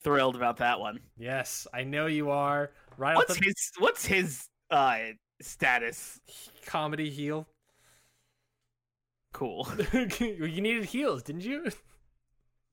[0.02, 1.00] thrilled about that one.
[1.16, 2.72] Yes, I know you are.
[2.96, 4.98] Right What's the his What's his uh
[5.40, 6.20] status?
[6.66, 7.46] comedy heel.
[9.36, 9.68] Cool.
[9.92, 11.70] you needed heels, didn't you?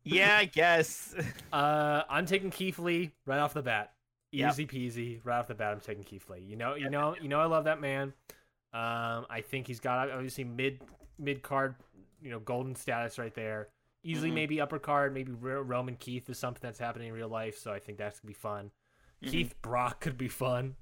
[0.06, 1.14] yeah, I guess.
[1.52, 3.92] Uh, I'm taking Keith Lee right off the bat.
[4.32, 4.52] Yep.
[4.54, 5.74] Easy peasy, right off the bat.
[5.74, 6.40] I'm taking Keith Lee.
[6.40, 8.14] You know, you know, you know, I love that man.
[8.74, 10.80] Um, I think he's got obviously mid
[11.20, 11.76] mid card,
[12.22, 13.68] you know, golden status right there.
[14.06, 14.36] Easily Mhm.
[14.36, 17.58] maybe upper card, maybe Roman Keith is something that's happening in real life.
[17.58, 18.72] So I think that's gonna be fun.
[19.22, 19.32] Mhm.
[19.32, 20.76] Keith Brock could be fun.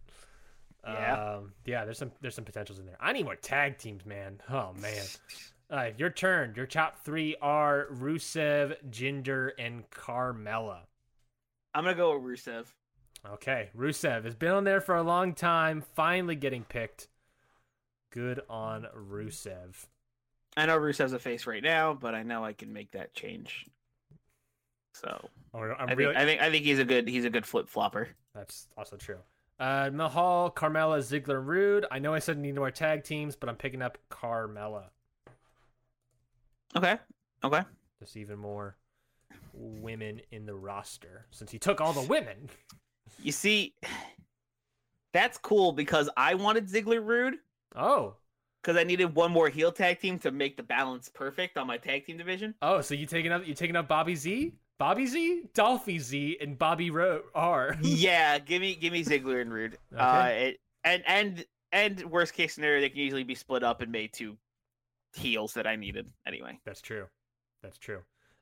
[0.86, 1.34] Yeah.
[1.36, 1.84] Um, yeah.
[1.86, 2.97] There's some there's some potentials in there.
[2.99, 4.41] I need more tag teams, man.
[4.47, 5.03] Oh man.
[5.72, 6.51] All right, your turn.
[6.57, 10.80] Your top three are Rusev, Jinder, and Carmella.
[11.74, 12.65] I'm gonna go with Rusev.
[13.26, 17.07] Okay, Rusev has been on there for a long time, finally getting picked.
[18.11, 19.86] Good on Rusev.
[20.57, 23.67] I know Rusev's a face right now, but I know I can make that change.
[24.93, 27.45] So I'm I really, think I think I think he's a good he's a good
[27.45, 28.09] flip flopper.
[28.36, 29.19] that's also true.
[29.57, 31.86] Uh, Mahal, Carmella, Ziggler, Roode.
[31.89, 34.88] I know I said need more tag teams, but I'm picking up Carmella.
[36.76, 36.97] Okay.
[37.43, 37.61] Okay.
[37.99, 38.78] Just even more
[39.53, 42.49] women in the roster since he took all the women.
[43.22, 43.76] You see,
[45.13, 47.36] that's cool because I wanted Ziggler Roode
[47.76, 48.15] Oh,
[48.61, 51.78] because I needed one more heel tag team to make the balance perfect on my
[51.78, 52.53] tag team division.
[52.61, 56.57] oh, so you taking up you taking up Bobby Z, Bobby Z, Dolphy Z, and
[56.57, 57.78] Bobby Ro- R.
[57.84, 59.78] yeah, give me give me Ziggler and Roode.
[59.97, 60.47] Uh, Okay.
[60.49, 64.11] it, and and and worst case scenario, they can easily be split up and made
[64.13, 64.38] two
[65.14, 66.59] heels that I needed anyway.
[66.66, 67.05] That's true.
[67.64, 67.99] That's true.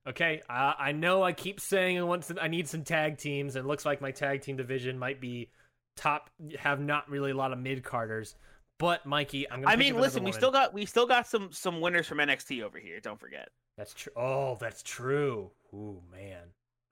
[0.07, 3.55] Okay, uh, I know I keep saying I want some, I need some tag teams,
[3.55, 5.49] and it looks like my tag team division might be
[5.97, 8.35] top, have not really a lot of mid carders.
[8.77, 9.73] But Mikey, I'm gonna.
[9.73, 12.79] I mean, listen, we still got we still got some some winners from NXT over
[12.79, 12.99] here.
[13.01, 13.49] Don't forget.
[13.77, 14.13] That's true.
[14.15, 15.51] Oh, that's true.
[15.73, 16.43] Ooh man,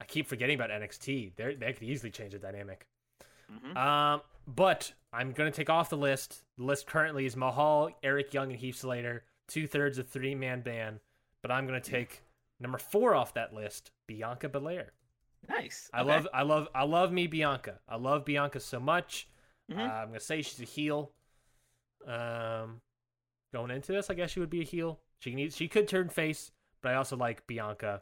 [0.02, 1.36] I keep forgetting about NXT.
[1.38, 2.88] They they could easily change the dynamic.
[3.50, 3.78] Mhm.
[3.78, 6.44] Um, but I'm gonna take off the list.
[6.58, 10.62] The list currently is Mahal, Eric Young, and Heath Slater, two thirds of three man
[10.62, 11.00] band.
[11.42, 12.24] But I'm gonna take
[12.60, 14.94] number four off that list, Bianca Belair.
[15.48, 15.90] Nice.
[15.94, 16.10] I Okay.
[16.10, 17.80] love, I love, I love me Bianca.
[17.88, 19.28] I love Bianca so much.
[19.72, 19.78] Mhm.
[19.80, 21.14] Uh, I'm gonna say she's a heel.
[22.06, 22.82] Um,
[23.54, 25.00] going into this, I guess she would be a heel.
[25.20, 28.02] She can, she could turn face, but I also like Bianca.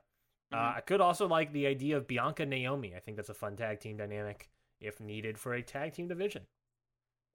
[0.52, 0.76] Uh, Mhm.
[0.78, 2.96] I could also like the idea of Bianca Naomi.
[2.96, 6.48] I think that's a fun tag team dynamic if needed for a tag team division.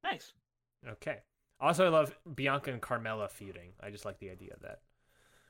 [0.02, 0.32] Nice.
[0.86, 1.22] Okay.
[1.60, 3.70] Also, I love Bianca and Carmella feuding.
[3.82, 4.80] I just like the idea of that.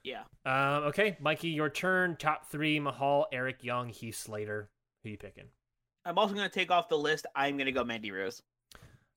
[0.03, 0.23] Yeah.
[0.45, 2.17] Um, okay, Mikey, your turn.
[2.17, 4.69] Top three: Mahal, Eric Young, Heath Slater.
[5.03, 5.45] Who you picking?
[6.05, 7.27] I'm also going to take off the list.
[7.37, 8.43] I'm going to go Mandy Rose.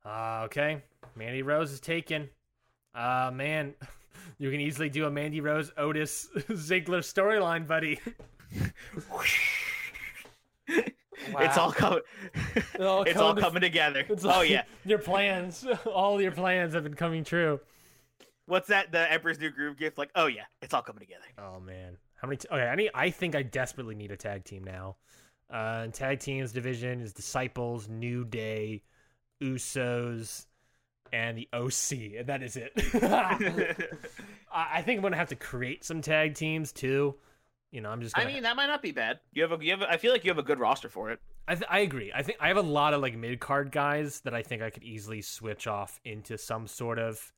[0.05, 0.81] Uh, okay.
[1.15, 2.29] Mandy Rose is taken.
[2.93, 3.73] Uh, man,
[4.37, 7.99] you can easily do a Mandy Rose Otis Ziggler storyline, buddy.
[11.39, 12.01] It's all coming.
[12.55, 14.05] it's all coming to- coming together.
[14.09, 14.63] It's oh yeah.
[14.85, 17.59] your plans, all your plans have been coming true.
[18.45, 18.91] What's that?
[18.91, 19.97] The Emperor's New Groove gift?
[19.97, 21.23] Like, oh yeah, it's all coming together.
[21.37, 22.37] Oh man, how many?
[22.37, 22.91] T- okay, I need.
[22.93, 24.97] I think I desperately need a tag team now.
[25.51, 28.81] Uh, and tag teams division is Disciples, New Day,
[29.41, 30.45] Usos,
[31.11, 32.71] and the OC, and that is it.
[34.51, 37.15] I, I think I'm gonna have to create some tag teams too.
[37.73, 38.15] You know, I'm just.
[38.15, 39.19] I Gonna, mean, that might not be bad.
[39.33, 39.81] You have a, you have.
[39.81, 41.19] A, I feel like you have a good roster for it.
[41.47, 42.11] I, th- I agree.
[42.13, 44.69] I think I have a lot of like mid card guys that I think I
[44.69, 47.33] could easily switch off into some sort of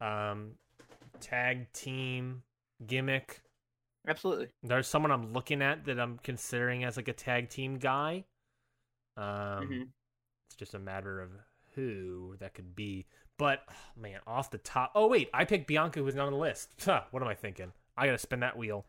[0.00, 0.52] um
[1.20, 2.44] tag team
[2.86, 3.40] gimmick.
[4.06, 4.50] Absolutely.
[4.62, 8.24] There's someone I'm looking at that I'm considering as like a tag team guy.
[9.16, 9.88] Um, Mhm.
[10.46, 11.32] it's just a matter of
[11.74, 13.06] who that could be.
[13.36, 14.92] But oh, man, off the top.
[14.94, 16.72] Oh wait, I picked Bianca, who's not on the list.
[16.84, 17.72] Huh, what am I thinking?
[17.96, 18.86] I gotta spin that wheel.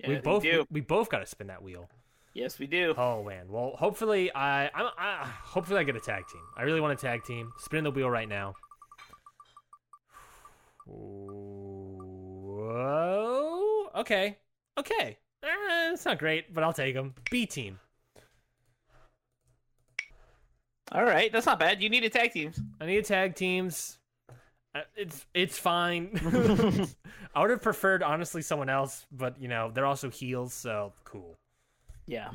[0.00, 1.88] Yeah, we both we, we both gotta spin that wheel.
[2.32, 2.94] Yes, we do.
[2.96, 3.46] Oh man.
[3.48, 6.40] Well, hopefully I, I'm, I hopefully I get a tag team.
[6.56, 7.52] I really want a tag team.
[7.58, 8.54] Spin the wheel right now.
[10.86, 12.30] Whoa.
[13.96, 14.38] Okay.
[14.78, 15.18] Okay.
[15.42, 17.14] Eh, it's not great, but I'll take them.
[17.30, 17.78] B team.
[20.92, 21.80] All right, that's not bad.
[21.80, 22.60] You need a tag teams.
[22.80, 23.99] I need a tag teams.
[24.74, 26.10] Uh, It's it's fine.
[27.34, 31.36] I would have preferred honestly someone else, but you know they're also heels, so cool.
[32.06, 32.30] Yeah.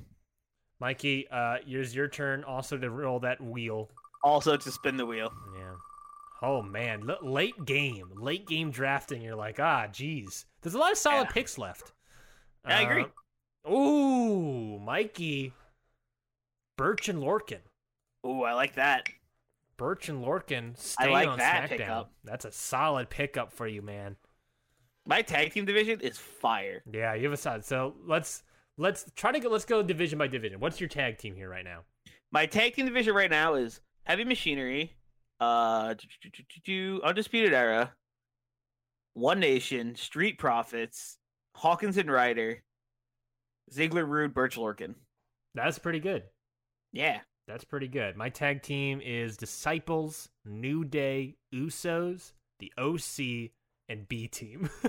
[0.82, 3.90] Mikey, uh, here's your turn also to roll that wheel.
[4.24, 5.32] Also to spin the wheel.
[5.58, 5.76] Yeah.
[6.42, 9.22] Oh man, L- late game, late game drafting.
[9.22, 10.46] You're like, ah, geez.
[10.62, 11.32] There's a lot of solid Yeah.
[11.32, 11.94] picks left.
[12.66, 13.06] I agree.
[13.66, 15.54] Uh, ooh, Mikey,
[16.78, 17.60] Birch and Lorcan.
[18.28, 19.08] Ooh, I like that.
[19.78, 21.78] Birch and Lorcan staying like on that SmackDown.
[21.78, 22.12] pickup.
[22.24, 24.16] That's a solid pickup for you, man.
[25.06, 26.82] My tag team division is fire.
[26.92, 27.64] Yeah, you have a side.
[27.66, 28.44] So let's
[28.78, 29.50] let's try to go.
[29.50, 30.60] Let's go division by division.
[30.60, 31.82] What's your tag team here right now?
[32.32, 34.96] My tag team division right now is Heavy Machinery,
[35.40, 35.94] uh,
[37.04, 37.94] Undisputed Era,
[39.14, 41.18] One Nation, Street Profits,
[41.56, 42.64] Hawkins and Ryder,
[43.72, 44.96] Ziggler, Roode, Birch Lorcan.
[45.54, 46.24] That's pretty good.
[46.92, 47.20] Yeah.
[47.48, 48.18] That's pretty good.
[48.18, 53.52] My tag team is Disciples, New Day, Usos, the OC,
[53.88, 54.70] and B Team.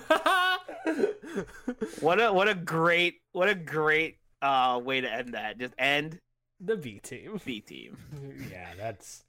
[2.00, 5.58] What a what a great what a great uh way to end that.
[5.58, 6.20] Just end
[6.60, 7.40] the B Team.
[7.44, 7.96] B team.
[8.50, 9.24] yeah, that's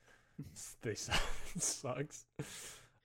[0.82, 1.09] this
[1.57, 2.25] sucks.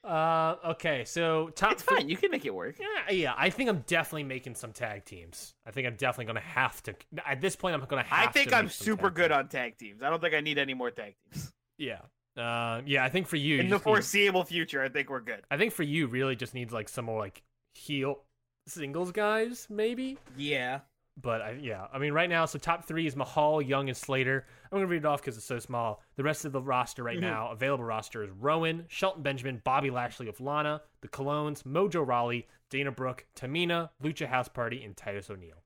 [0.05, 2.09] Uh, okay, so top It's fine.
[2.09, 2.75] You can make it work.
[2.81, 3.35] Yeah, yeah.
[3.37, 5.55] I think I'm definitely making some tag teams.
[5.65, 6.95] I think I'm definitely gonna have to.
[7.25, 8.29] At this point, I'm gonna have.
[8.29, 9.39] I think I'm super good teams.
[9.39, 10.03] on tag teams.
[10.03, 11.53] I don't think I need any more tag teams.
[11.79, 12.01] Yeah,
[12.37, 13.05] uh, yeah.
[13.05, 15.43] I think for you, In you the need- foreseeable future, I think we're good.
[15.51, 17.43] I think for you, really just needs like some more like
[17.75, 18.23] heel
[18.67, 20.19] singles guys, maybe.
[20.37, 20.81] Yeah.
[21.21, 24.47] But I, yeah, I mean, right now, so top three is Mahal, Young, and Slater.
[24.65, 26.03] I'm gonna read it off because it's so small.
[26.17, 27.23] The rest of the roster right Mhm.
[27.23, 32.49] now, available roster is Rowan, Shelton Benjamin, Bobby Lashley of Lana, the Colóns, Mojo Rawley,
[32.71, 35.63] Dana Brooke, Tamina, Lucha House Party, and Titus O'Neil.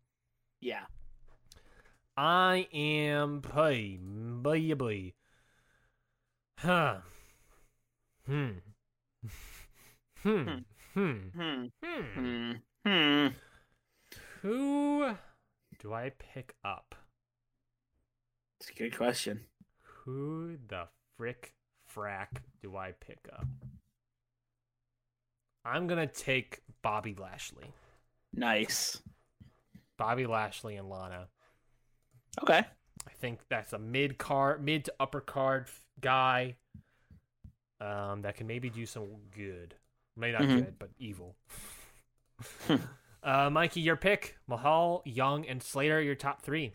[0.61, 0.87] Yeah.
[2.17, 5.13] I am boy, boy, boy.
[6.59, 6.99] Huh.
[8.27, 8.59] Hmm.
[10.23, 10.49] Hmm.
[10.95, 11.29] Hmm.
[11.35, 11.67] Hmm.
[11.83, 12.03] Hmm.
[12.15, 12.53] Hmm.
[12.85, 13.26] Hmm.
[15.87, 16.97] Do I pick up?
[18.59, 19.43] It's a good question.
[20.03, 21.55] Who the frick
[21.95, 22.27] frack
[22.61, 23.47] do I pick up?
[25.65, 27.71] I'm gonna take Bobby Lashley.
[28.35, 29.01] Nice.
[29.97, 31.29] Bobby Lashley and Lana.
[32.43, 32.65] Okay.
[33.07, 35.69] I think that's a mid card, mid to upper card
[36.01, 36.57] guy.
[37.81, 39.07] Um, that can maybe do some
[39.37, 39.77] good.
[40.17, 40.65] Maybe not Mhm.
[40.65, 41.37] good, but evil.
[43.27, 46.01] uh, Mikey, your pick: Mahal, Young, and Slater.
[46.01, 46.73] Your top three.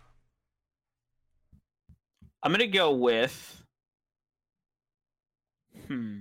[2.44, 3.64] I'm gonna go with.
[5.88, 6.20] Hmm.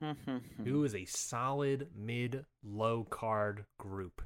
[0.00, 0.64] Hmm, hmm, hmm.
[0.64, 4.22] Who is a solid mid low card group?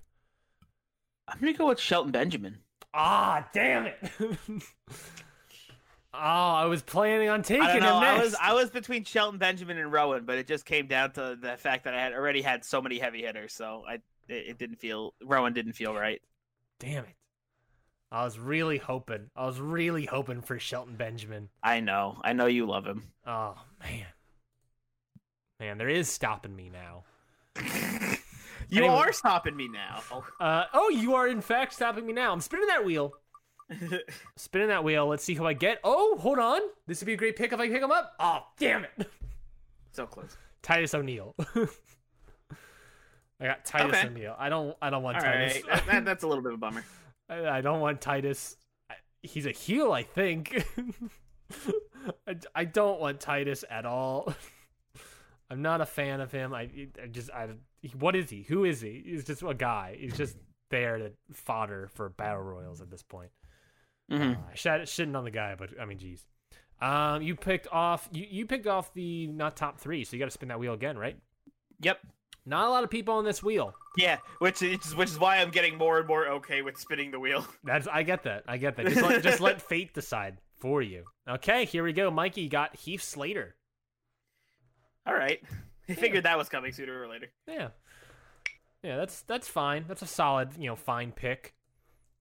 [1.26, 2.58] I'm gonna go with Shelton Benjamin.
[2.92, 3.98] Ah, damn it!
[6.14, 7.96] oh, I was planning on taking I don't know.
[7.98, 11.12] him I was I was between Shelton Benjamin and Rowan, but it just came down
[11.12, 14.02] to the fact that I had already had so many heavy hitters, so I it,
[14.48, 16.20] it didn't feel Rowan didn't feel right.
[16.80, 17.14] Damn it!
[18.11, 19.30] I was really hoping.
[19.36, 21.48] I was really hoping for Shelton Benjamin.
[21.62, 22.18] I know.
[22.22, 23.02] I know you love him.
[23.26, 24.06] Oh man,
[25.61, 27.04] man, there is stopping me now.
[28.70, 28.98] You Anyway.
[28.98, 30.02] are stopping me now.
[30.38, 32.34] Uh, oh, you are in fact stopping me now.
[32.34, 33.14] I'm spinning that wheel.
[34.36, 35.06] Spinning that wheel.
[35.06, 35.78] Let's see who I get.
[35.84, 36.60] Oh, hold on.
[36.86, 38.14] This would be a great pick if I pick him up.
[38.18, 38.90] Oh, damn it.
[39.92, 40.36] so close.
[40.62, 41.34] Titus O'Neil.
[43.40, 44.06] I got Titus Okay.
[44.08, 44.34] O'Neil.
[44.38, 44.76] I don't.
[44.82, 45.54] I don't want All Titus.
[45.54, 46.84] right, that, that- that's a little bit of a bummer.
[47.28, 48.56] I, I don't want Titus.
[48.90, 50.64] I, he's a heel, I think.
[52.26, 54.34] I, I don't want Titus at all.
[55.50, 56.52] I'm not a fan of him.
[56.52, 56.68] I,
[57.02, 57.48] I just I
[57.98, 58.42] what is he?
[58.42, 59.02] Who is he?
[59.06, 59.96] He's just a guy.
[59.98, 60.36] He's just
[60.70, 63.30] there to fodder for battle royals at this point.
[64.11, 64.36] Mhm.
[64.36, 66.26] Uh, I shitting on the guy, but I mean, geez.
[66.80, 70.26] Um, you picked off you, you picked off the not top three, so you got
[70.26, 71.18] to spin that wheel again, right?
[71.80, 71.98] Yep.
[72.46, 73.74] Not a lot of people on this wheel.
[73.96, 77.20] Yeah, which is which is why I'm getting more and more okay with spinning the
[77.20, 77.44] wheel.
[77.64, 78.44] That's I get that.
[78.48, 78.86] I get that.
[78.86, 81.04] Just let, just let fate decide for you.
[81.28, 82.11] Okay, here we go.
[82.11, 83.56] Mikey got Heath Slater.
[85.04, 85.42] All right,
[85.88, 87.26] I figured that was coming sooner or later.
[87.46, 87.68] Yeah,
[88.82, 88.97] yeah.
[88.97, 89.85] That's that's fine.
[89.89, 91.55] That's a solid, you know, fine pick.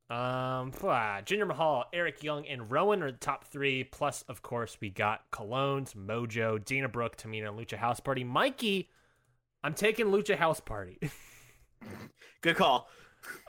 [0.10, 3.84] Um, ah, Jinder Mahal, Eric Young, and Rowan are the top three.
[3.84, 8.24] Plus, of course, we got Colóns, Mojo, Dana Brooke, Tamina, and Lucha House Party.
[8.24, 8.90] Mikey,
[9.64, 10.98] I'm taking Lucha House Party.
[12.42, 12.88] Good call.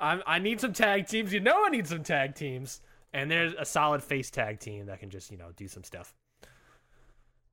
[0.00, 1.32] I'm, I need some tag teams.
[1.32, 2.80] You know, I need some tag teams.
[3.12, 6.14] And there's a solid face tag team that can just, you know, do some stuff.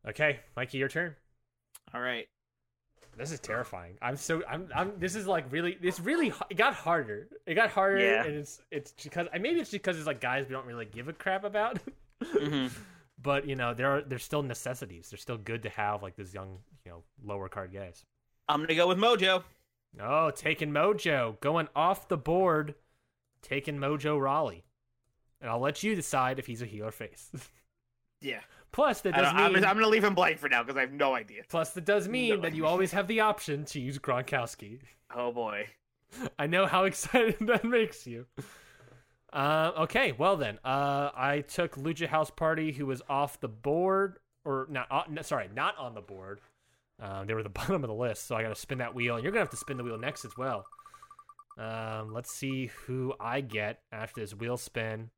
[0.07, 1.15] Okay, Mikey, your turn.
[1.93, 2.27] All right.
[3.17, 3.97] This is terrifying.
[4.01, 4.93] I'm so I'm I'm.
[4.97, 5.77] This is like really.
[5.81, 7.27] This really it got harder.
[7.45, 8.23] It got harder, Yeah.
[8.25, 11.07] and it's it's because I maybe it's because it's like guys we don't really give
[11.07, 11.79] a crap about.
[12.23, 12.71] Mhm.
[13.21, 15.09] But you know there are there's still necessities.
[15.09, 18.03] They're still good to have like this young you know lower card guys.
[18.49, 19.43] I'm gonna go with Mojo.
[19.99, 22.75] Oh, taking Mojo going off the board,
[23.41, 24.65] taking Mojo Rawley,
[25.39, 27.31] and I'll let you decide if he's a heel or face.
[28.21, 28.41] Yeah.
[28.75, 30.81] Plus that does don't- I'm, mean I'm gonna leave him blank for now because I
[30.81, 31.43] have no idea.
[31.47, 32.41] plus that does mean No.
[32.41, 34.79] that you always have the option to use Gronkowski.
[35.15, 35.67] Oh boy.
[36.39, 38.25] I know how excited that makes you.
[39.31, 44.19] Uh, okay, well then, uh, I took Lucha House Party, who was off the board,
[44.45, 44.87] or not?
[44.91, 46.39] Uh, no, sorry, not on the board.
[47.01, 49.15] Um, they were the bottom of the list, so I got to spin that wheel,
[49.15, 50.65] and you're gonna have to spin the wheel next as well.
[51.57, 55.09] Um, let's see who I get after this wheel spin.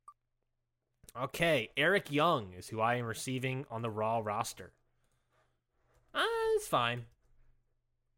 [1.24, 4.72] Okay, Eric Young is who I am receiving on the Raw roster.
[6.14, 6.24] Uh,
[6.56, 7.06] it's fine.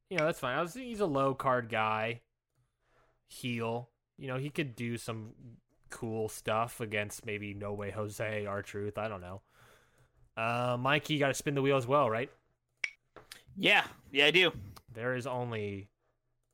[0.09, 0.57] You know, that's fine.
[0.57, 2.21] I was, he's a low card guy.
[3.27, 3.89] Heel.
[4.17, 5.31] You know, he could do some
[5.89, 8.97] cool stuff against maybe No Way Jose, R Truth.
[8.97, 9.41] I don't know.
[10.35, 12.29] Uh, Mikey, you got to spin the wheel as well, right?
[13.55, 14.51] Yeah, yeah, I do.
[14.93, 15.87] There is only.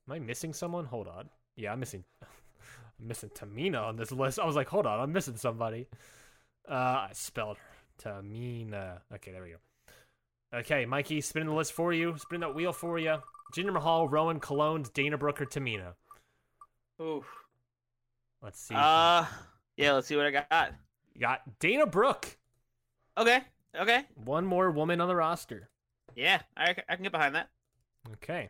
[0.07, 0.85] Am I missing someone?
[0.85, 1.29] Hold on.
[1.55, 2.03] Yeah, I'm missing.
[2.21, 4.39] I'm missing Tamina on this list.
[4.39, 5.87] I was like, hold on, I'm missing somebody.
[6.69, 7.63] Uh, I spelled her.
[8.09, 8.99] Tamina.
[9.13, 9.57] Okay, there we go.
[10.53, 12.15] Okay, Mikey, spinning the list for you.
[12.17, 13.17] Spinning that wheel for you.
[13.55, 15.93] Jinder Mahal, Rowan, Colón, Dana Brooke, or Tamina.
[17.01, 17.23] Ooh.
[18.41, 18.75] Let's see.
[18.75, 19.25] Uh,
[19.77, 19.93] yeah.
[19.93, 20.73] Let's see what I got.
[21.13, 22.37] you got Dana Brooke.
[23.17, 23.41] Okay.
[23.79, 24.05] Okay.
[24.15, 25.69] One more woman on the roster.
[26.15, 27.49] Yeah, I, I can get behind that.
[28.13, 28.49] Okay.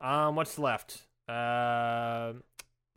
[0.00, 1.06] Um, what's left?
[1.28, 2.32] Uh,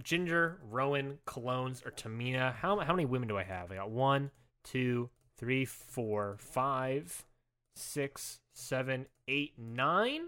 [0.04, 2.54] Jinder, Rowan, Colóns, or Tamina.
[2.54, 3.72] How how many women do I have?
[3.72, 4.32] I got one,
[4.66, 7.24] two, three, four, five,
[7.78, 10.24] six, seven, eight, nine.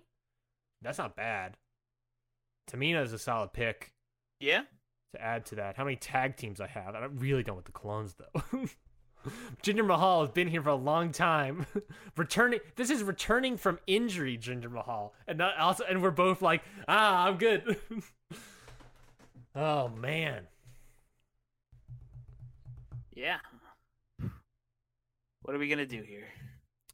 [0.82, 1.58] That's not bad.
[2.72, 3.92] Tamina is a solid pick
[4.40, 4.64] Yeah.
[5.14, 5.76] to add to that.
[5.76, 6.96] How many tag teams I have?
[6.96, 8.42] I don't- really don't with the clones though.
[9.64, 11.66] Jinder Mahal has been here for a long time.
[12.18, 16.62] returning, this is returning from injury, Jinder Mahal, and not also, and we're both like,
[16.88, 17.78] ah, I'm good.
[19.56, 20.48] oh man,
[23.16, 23.38] Yeah.
[25.48, 26.28] What are we gonna do here?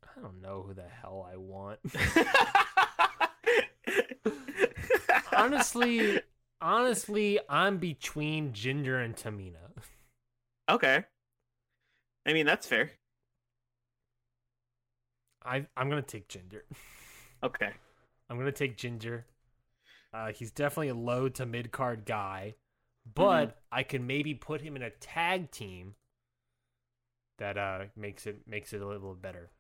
[0.04, 1.80] I don't know who the hell I want.
[5.36, 6.22] honestly,
[6.62, 9.72] honestly, I'm between Jinder and Tamina.
[10.70, 11.04] okay.
[12.28, 12.92] I mean, that's fair.
[15.44, 16.62] I I'm gonna take Jinder.
[17.42, 17.72] Okay.
[18.30, 19.24] I'm gonna take Jinder.
[20.14, 22.54] Uh, he's definitely a low to mid card guy,
[23.16, 25.96] but I can maybe put him in a tag team
[27.44, 29.52] that uh, makes it makes it a little better.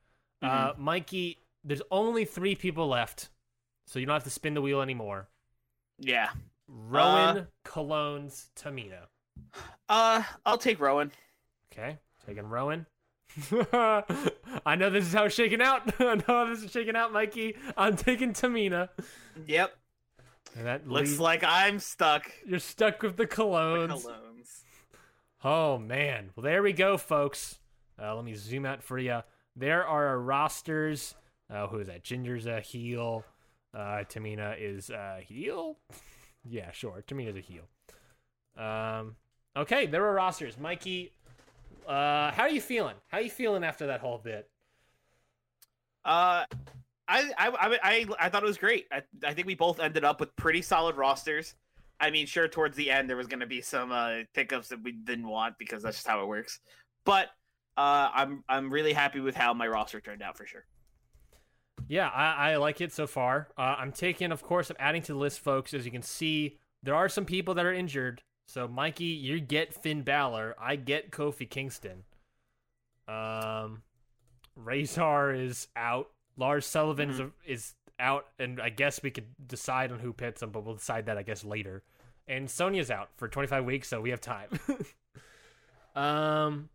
[0.41, 3.27] Uh, Mikey, there's only three people left,
[3.85, 5.27] so you don't have to spin the wheel anymore.
[5.99, 6.30] Yeah.
[6.68, 9.07] Rowan, Colóns, Tamina.
[9.89, 11.11] Uh, I'll take Rowan.
[11.72, 12.85] Okay, taking Rowan.
[13.51, 15.81] I know this is how it's shaking out.
[15.99, 17.55] I know this is shaking out, Mikey.
[17.77, 18.89] I'm taking Tamina.
[19.45, 19.73] Yep.
[20.55, 22.31] And that Looks leaves- like I'm stuck.
[22.45, 24.03] you're stuck with the Colóns.
[24.03, 24.61] Colóns.
[25.43, 26.30] Oh man.
[26.35, 27.60] Well, there we go, folks.
[28.02, 29.22] Uh, let me zoom out for you.
[29.56, 31.15] There are our rosters.
[31.49, 32.03] Uh, who is that?
[32.03, 33.24] Jinder's a heel.
[33.74, 35.78] Uh, Tamina is a heel.
[36.45, 37.03] yeah, sure.
[37.07, 37.64] Tamina's a heel.
[38.57, 39.15] Um.
[39.56, 40.57] Okay, there are rosters.
[40.57, 41.11] Mikey,
[41.88, 42.95] uh, how are you feeling?
[43.10, 44.49] How are you feeling after that whole bit?
[46.03, 46.45] Uh,
[47.07, 48.88] I, I, I, I, thought it was great.
[48.91, 51.56] I, I think we both ended up with pretty solid rosters.
[51.99, 54.82] I mean, sure, towards the end there was going to be some uh, pickups that
[54.82, 56.60] we didn't want because that's just how it works.
[57.06, 57.30] But
[57.78, 60.66] uh, I'm, I'm really happy with how my roster turned out for sure.
[61.88, 63.50] Yeah, I, I like it so far.
[63.58, 65.74] Uh, I'm taking, of course, I'm adding to the list, folks.
[65.74, 68.22] As you can see, there are some people that are injured.
[68.48, 70.56] So, Mikey, you get Finn Balor.
[70.60, 72.04] I get Kofi Kingston.
[73.08, 73.84] Um,
[74.56, 76.10] Razor is out.
[76.38, 80.50] Lars Sullivan is, is out, and I guess we could decide on who pits him,
[80.50, 81.84] but we'll decide that, I guess, later.
[82.28, 84.50] And Sonya's out for 25 weeks, so we have time.
[85.95, 86.70] um,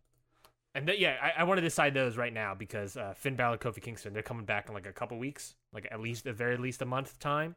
[0.79, 3.57] and th- yeah, I, I want to decide those right now because uh, Finn Balor,
[3.57, 6.55] Kofi Kingston, they're coming back in like a couple weeks, like at least, at very
[6.55, 7.55] least a month time.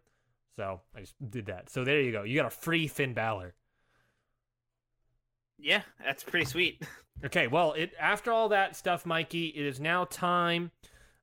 [0.57, 1.71] So I just did that.
[1.71, 2.25] So there you go.
[2.25, 3.55] You got a free Finn Balor.
[5.57, 6.83] Yeah, that's pretty sweet.
[7.25, 10.73] Okay, well, it after all that stuff, Mikey, it is now time.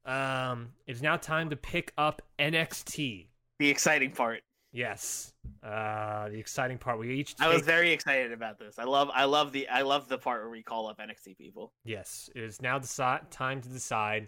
[0.05, 3.27] Um, it is now time to pick up NXT.
[3.59, 4.41] the exciting part.
[4.71, 5.33] Yes,
[5.63, 6.99] uh, the exciting part.
[6.99, 7.35] We each.
[7.39, 8.77] I was very excited about this.
[8.77, 11.73] I love, I love the, I love the part where we call up NXT people.
[11.83, 14.27] Yes, it is now deci- time to decide.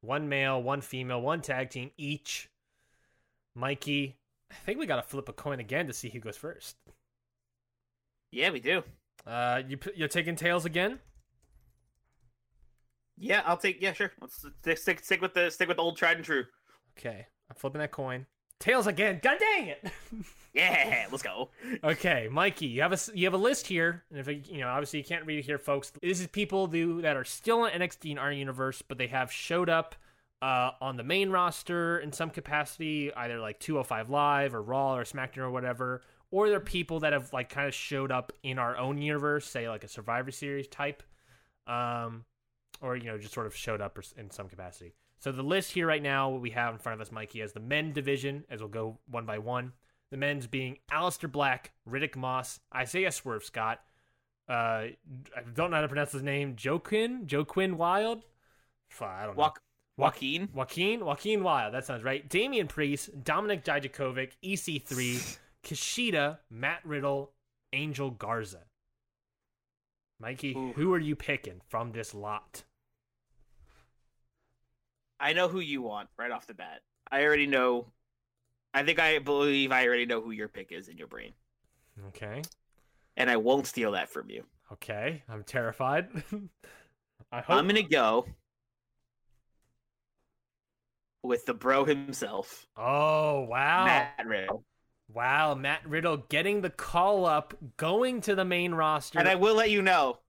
[0.00, 2.50] One male, one female, one tag team each.
[3.54, 4.16] Mikey,
[4.50, 6.76] I think we got to flip a coin again to see who goes first.
[8.30, 8.84] Yeah, we do.
[9.26, 11.00] Uh, you you're taking tails again.
[13.16, 13.82] Yeah, I'll take.
[13.82, 14.12] Yeah, sure.
[14.20, 16.44] Let's stick, stick, stick with the, stick with the old tried and true.
[16.96, 18.26] Okay, I'm flipping that coin.
[18.60, 19.20] Tails again.
[19.22, 19.84] God dang it.
[20.54, 21.50] Yeah, let's go.
[21.84, 24.68] okay, Mikey, you have a you have a list here, and if it, you know,
[24.68, 25.92] obviously you can't read it here, folks.
[26.02, 29.30] This is people do that are still in NXT in our universe, but they have
[29.30, 29.94] showed up
[30.42, 35.04] uh, on the main roster in some capacity, either like 205 Live or Raw or
[35.04, 38.76] SmackDown or whatever, or they're people that have like kind of showed up in our
[38.76, 41.02] own universe, say like a Survivor Series type,
[41.66, 42.24] um,
[42.80, 44.94] or you know just sort of showed up in some capacity.
[45.18, 47.52] So the list here right now, what we have in front of us, Mikey, as
[47.52, 49.72] the men division, as we'll go one by one.
[50.10, 53.80] The men's being Aleister Black, Riddick Moss, Isaiah Swerve Scott,
[54.48, 54.96] uh, I
[55.54, 58.22] don't know how to pronounce his name, Joaquin, Joaquin Wilde.
[59.00, 59.40] I don't know.
[59.40, 59.60] Walk,
[59.98, 60.48] Joaquin.
[60.54, 61.74] Joaquin, Joaquin Wilde.
[61.74, 62.26] That sounds right.
[62.28, 67.32] Damian Priest, Dominic Dijakovic, EC3, Kushida, Matt Riddle,
[67.74, 68.60] Angel Garza.
[70.18, 70.72] Mikey, Ooh.
[70.74, 72.64] who are you picking from this lot?
[75.20, 76.80] I know who you want right off the bat.
[77.10, 77.86] I already know.
[78.74, 81.32] I think I believe I already know who your pick is in your brain,
[82.08, 82.42] Okay.
[83.16, 84.44] and I won't steal that from you.
[84.72, 85.22] Okay.
[85.28, 86.08] I'm terrified.
[87.32, 87.56] I hope.
[87.56, 88.26] I'm gonna go
[91.22, 93.84] with the bro himself, Oh, wow.
[93.86, 94.64] Matt Riddle.
[95.12, 95.54] Wow.
[95.54, 99.18] Matt Riddle getting the call up, going to the main roster.
[99.18, 100.20] And I will let you know,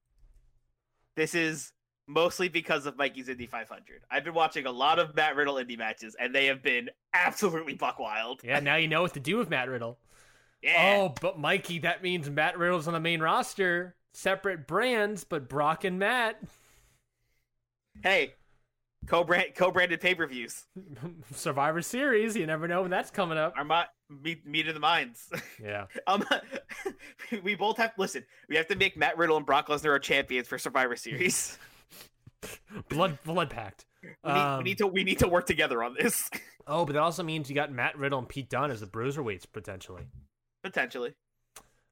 [1.15, 1.71] this is
[2.10, 4.02] mostly because of Mikey's Indy 500.
[4.10, 7.76] I've been watching a lot of Matt Riddle Indy matches, and they have been absolutely
[7.76, 8.41] buck wild.
[8.44, 9.99] yeah, now you know what to do with Matt Riddle.
[10.61, 10.98] Yeah.
[10.99, 13.95] Oh, but Mikey, that means Matt Riddle's on the main roster.
[14.14, 16.41] Separate brands, but Brock and Matt.
[18.02, 18.34] Hey,
[19.06, 20.65] co-brand co-branded pay-per-views
[21.34, 23.53] Survivor Series, you never know when that's coming up.
[23.56, 25.30] are my meet, meet of the minds.
[25.64, 25.86] Yeah.
[26.07, 26.23] um,
[27.44, 28.26] we both have listen.
[28.48, 31.57] We have to make Matt Riddle and Brock Lesnar our champions for Survivor Series.
[32.89, 33.85] Blood blood pact.
[34.03, 36.29] We need, Um, we need to we need to work together on this
[36.67, 39.45] Oh, but that also means you got Matt Riddle and Pete Dunne as the bruiserweights
[39.51, 40.03] potentially.
[40.63, 41.13] potentially.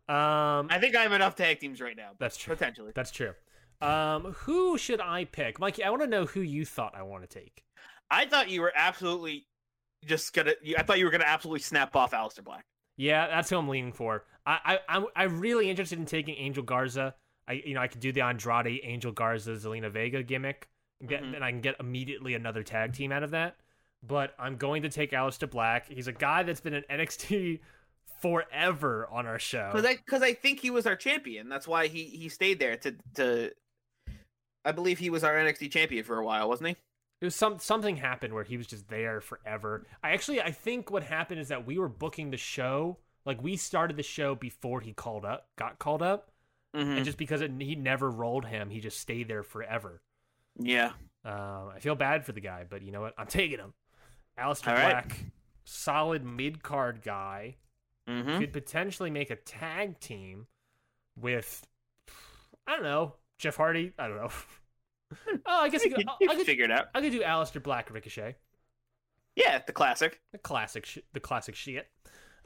[0.08, 2.12] Um I think I have enough tag teams right now.
[2.20, 2.56] That's true.
[2.56, 2.92] Potentially.
[2.96, 3.34] That's true.
[3.82, 5.60] Um who should I pick?
[5.60, 7.64] Mikey, I want to know who you thought I want to take.
[8.10, 9.48] I thought you were absolutely
[10.06, 10.54] just gonna.
[10.78, 12.64] I thought you were gonna absolutely snap off Aleister Black.
[12.96, 14.24] Yeah, that's who I'm leaning for.
[14.46, 17.16] I, I I'm I'm really interested in taking Angel Garza.
[17.48, 20.68] I you know I could do the Andrade Angel Garza Zelina Vega gimmick,
[21.00, 21.36] and, get, Mhm.
[21.36, 23.56] and I can get immediately another tag team out of that.
[24.04, 25.88] But I'm going to take Aleister Black.
[25.90, 27.60] He's a guy that's been in NXT
[28.22, 29.70] forever on our show.
[29.74, 31.50] Because I because I think he was our champion.
[31.50, 33.52] That's why he he stayed there to to.
[34.66, 36.76] I believe he was our NXT champion for a while, wasn't he?
[37.22, 39.88] It was some something happened where he was just there forever.
[40.04, 42.98] I actually I think what happened is that we were booking the show.
[43.26, 46.32] Like we started the show before he called up, got called up,
[46.76, 46.92] Mm-hmm.
[46.92, 50.02] and just because it, he never rolled him, he just stayed there forever.
[50.60, 50.92] Yeah.
[51.26, 53.14] Um, I feel bad for the guy, but you know what?
[53.18, 53.74] I'm taking him.
[54.40, 54.92] Aleister All right.
[54.92, 55.18] Black,
[55.66, 57.56] solid mid card guy,
[58.10, 58.40] Mm-hmm.
[58.40, 60.48] could potentially make a tag team
[61.20, 61.68] with,
[62.66, 63.92] I don't know, Jeff Hardy.
[64.00, 64.30] I don't know.
[65.46, 66.86] oh, I guess I You could, I could, figure it out.
[66.96, 68.36] I could do Aleister Black Ricochet.
[69.36, 70.22] Yeah, the classic.
[70.32, 71.88] The classic, sh- the classic shit.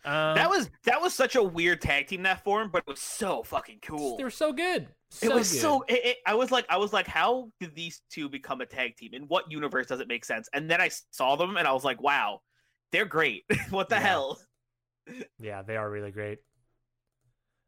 [0.03, 2.99] Um, that was that was such a weird tag team that form, but it was
[2.99, 4.17] so fucking cool.
[4.17, 4.87] They were so good.
[5.09, 5.61] So it was good.
[5.61, 5.81] so.
[5.87, 8.95] It, it- I was like, I was like, how did these two become a tag
[8.97, 9.11] team?
[9.13, 10.49] In what universe does it make sense?
[10.53, 12.41] And then I saw them, and I was like, wow,
[12.91, 13.43] they're great.
[13.69, 14.01] what the Yeah.
[14.01, 14.39] hell?
[15.39, 16.39] Yeah, they are really great.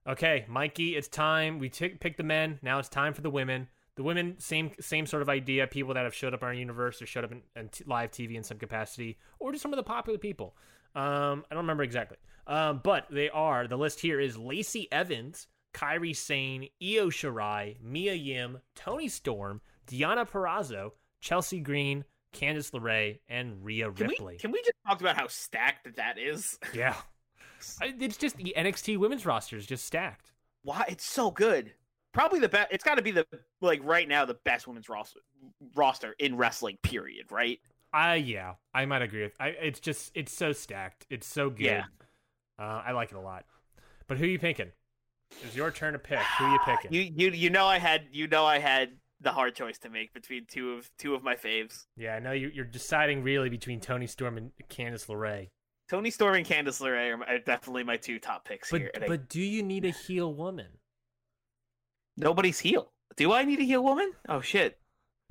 [0.07, 1.60] Okay, Mikey, it's time.
[1.60, 2.60] We t- picked the men.
[2.61, 3.68] Now it's time for the women.
[3.95, 5.68] The women, same same sort of idea.
[5.68, 8.11] People that have showed up in our universe or showed up in, in t- live
[8.11, 10.55] TV in some capacity, or just some of the popular people.
[10.95, 12.18] Um, I don't remember exactly.
[12.45, 13.68] Um, but they are.
[13.68, 20.30] The list here is Lacey Evans, Kairi Sane, Io Shirai, Mia Yim, Toni Storm, Deonna
[20.30, 20.91] Purrazzo,
[21.22, 22.03] Chelsea Green,
[22.34, 24.34] Candice LeRae, and Rhea Can Ripley.
[24.34, 26.57] we can we just talk about how stacked that is?
[26.74, 26.95] Yeah.
[27.82, 30.34] It's just the NXT women's roster is just stacked.
[30.64, 31.72] Why it's so good.
[32.11, 32.68] Probably the best.
[32.72, 33.26] It's got to be the
[33.61, 35.22] like right now the best women's roster
[35.74, 36.78] roster in wrestling.
[36.84, 37.32] Period.
[37.32, 37.60] Right.
[37.94, 39.34] I yeah, I might agree with.
[39.40, 41.06] I it's just it's so stacked.
[41.10, 41.65] It's so good.
[41.65, 41.84] Yeah.
[42.60, 43.45] Uh, I like it a lot.
[44.07, 44.72] But who you picking?
[45.44, 46.20] It's your turn to pick.
[46.40, 46.91] Who you picking?
[46.94, 50.14] You you you know I had you know I had the hard choice to make
[50.14, 51.86] between two of two of my faves.
[51.95, 55.49] yeah, I know you, you're deciding really between Toni Storm and Candice LeRae.
[55.90, 58.91] Toni Storm and Candice LeRae are, my- are definitely my two top picks But here.
[58.94, 60.68] and I- but do you need a heel woman?
[62.18, 62.91] nobody's heel.
[63.15, 64.11] Do I need a heel woman?
[64.28, 64.78] Oh shit.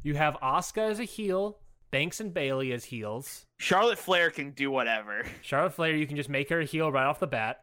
[0.02, 1.58] You have Asuka as a heel,
[1.92, 3.46] Banks and Bayley as heels.
[3.58, 5.24] Charlotte Flair can do whatever.
[5.42, 7.60] Charlotte Flair, you can just make her a heel right off the bat.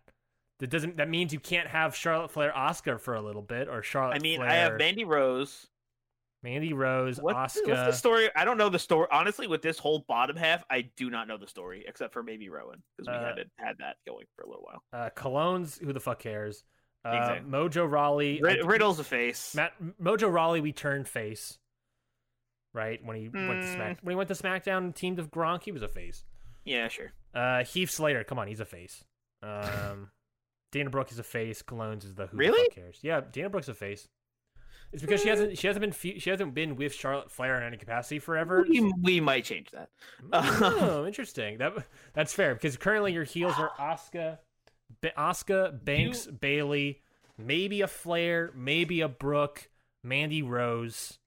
[0.60, 0.98] That doesn't.
[0.98, 4.16] That means you can't have Charlotte Flair Asuka for a little bit, or Charlotte.
[4.16, 5.68] I mean, Flair, I have Mandy Rose.
[6.42, 8.30] Mandy Rose, What's, the- what's the story?
[8.34, 9.08] I don't know the story.
[9.12, 12.48] Honestly, with this whole bottom half, I do not know the story except for maybe
[12.50, 14.82] Rowan because we Uh, had had that going for a little while.
[14.94, 16.64] uh, Colón's who the fuck cares?
[17.04, 17.52] Uh, Exactly.
[17.52, 19.54] Mojo Rid- Riddle's a face.
[19.54, 21.58] Matt Mojo Rawley, we turned face,
[22.74, 23.76] right when he went to Mm.
[23.76, 26.24] Smack when he went to SmackDown and teamed with Gronk, he was a face.
[26.66, 27.12] Yeah, sure.
[27.34, 29.04] Uh, Heath Slater, come on, he's a face.
[29.42, 30.12] Um,
[30.72, 31.64] Dana Brooke is a face.
[31.64, 32.68] Colón's is the who Really?
[32.70, 33.00] the cares?
[33.02, 34.08] Yeah, Dana Brooke's a face.
[34.92, 37.64] It's because she hasn't she hasn't been fe- she hasn't been with Charlotte Flair in
[37.64, 38.66] any capacity forever.
[38.68, 39.90] We, we might change that.
[40.34, 41.60] Oh, interesting.
[41.60, 41.74] That
[42.14, 44.40] that's fair because currently your heels are Asuka,
[45.02, 47.02] Ba- Asuka, Banks, Bayley,
[47.38, 49.70] maybe a Flair, maybe a Brooke,
[50.04, 51.20] Mandy Rose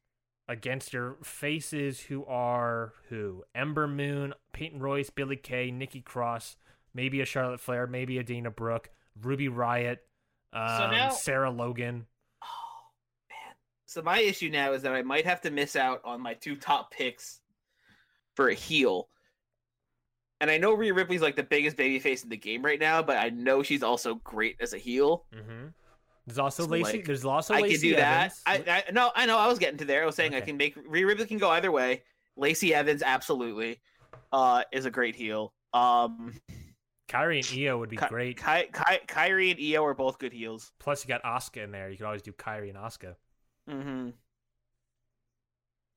[0.49, 3.45] against your faces who are who?
[3.55, 6.57] Ember Moon, Peyton Royce, Billie Kay, Nikki Cross,
[6.95, 8.91] maybe a Charlotte Flair, maybe a Dana Brooke,
[9.21, 9.99] Ruby Riott,
[10.53, 12.07] um, now- Sarah Logan.
[12.43, 12.91] Oh
[13.31, 13.55] man!
[13.87, 16.57] So my issue now is that I might have to miss out on my two
[16.57, 17.41] top picks
[18.35, 19.09] for a heel.
[20.41, 23.17] And I know Rhea Ripley's like the biggest babyface in the game right now, but
[23.17, 25.25] I know she's also great as a heel.
[25.33, 25.69] Mm-hmm.
[26.27, 26.99] There's also So, Lacey.
[26.99, 28.33] like, there's also I Lacey can do that.
[28.47, 29.39] I, I no, I know.
[29.39, 30.03] I was getting to there.
[30.03, 32.03] I was saying I can make Rhea Ripley can go either way.
[32.37, 33.81] Lacey Evans absolutely
[34.33, 35.53] uh, is a great heel.
[35.75, 36.35] Um,
[37.09, 38.37] Kairi and Io would be Ky- great.
[38.39, 40.73] Ky- Ky- Kairi and Io are both good heels.
[40.79, 41.91] Plus, you got Asuka in there.
[41.91, 43.17] You could always do Kairi and Asuka.
[43.69, 44.11] Mm-hmm.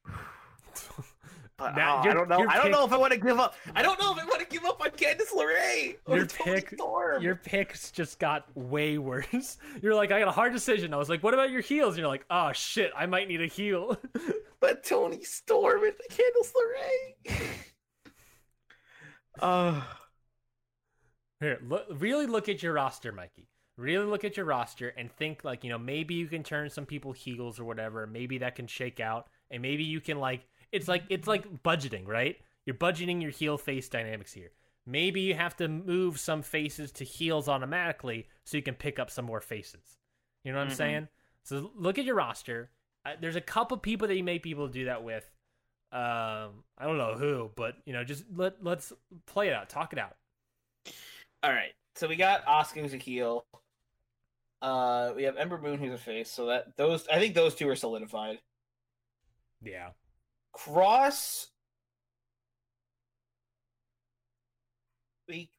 [1.58, 2.36] But Now, oh, I don't know.
[2.50, 3.56] I don't pick- know if I want to give up.
[3.74, 5.96] I don't know if I want to give up on Candice LeRae.
[6.06, 7.22] or Your pick, Storm.
[7.24, 9.58] your picks just got way worse.
[9.82, 10.94] You're like, I got a hard decision.
[10.94, 11.94] I was like, what about your heels?
[11.94, 13.98] And you're like, oh shit, I might need a heel.
[14.60, 16.52] but Toni Storm and Candice
[17.32, 17.48] LeRae.
[19.40, 19.82] uh,
[21.40, 23.48] Here, look, really look at your roster, Mikey.
[23.78, 26.86] Really look at your roster and think like, you know, maybe you can turn some
[26.86, 28.08] people heels or whatever.
[28.08, 30.46] Maybe that can shake out, and maybe you can like,
[30.76, 32.38] it's like it's like budgeting, right?
[32.66, 34.52] You're budgeting your heel face dynamics here.
[34.86, 39.10] Maybe you have to move some faces to heels automatically so you can pick up
[39.10, 39.98] some more faces.
[40.44, 40.78] You know what I'm Mhm.
[40.78, 41.08] saying?
[41.44, 42.72] So look at your roster.
[43.06, 45.30] Uh, there's a couple people that you may be able to do that with.
[45.92, 48.92] Um, I don't know who, but you know, just let let's
[49.26, 50.18] play it out, talk it out.
[51.44, 51.74] all right.
[51.96, 53.46] So we got Asuka who's a heel.
[54.62, 56.30] Uh, we have Ember Moon who's a face.
[56.30, 58.40] So that those I think those two are solidified.
[59.62, 59.92] Yeah.
[60.56, 61.48] Cross.
[65.28, 65.50] We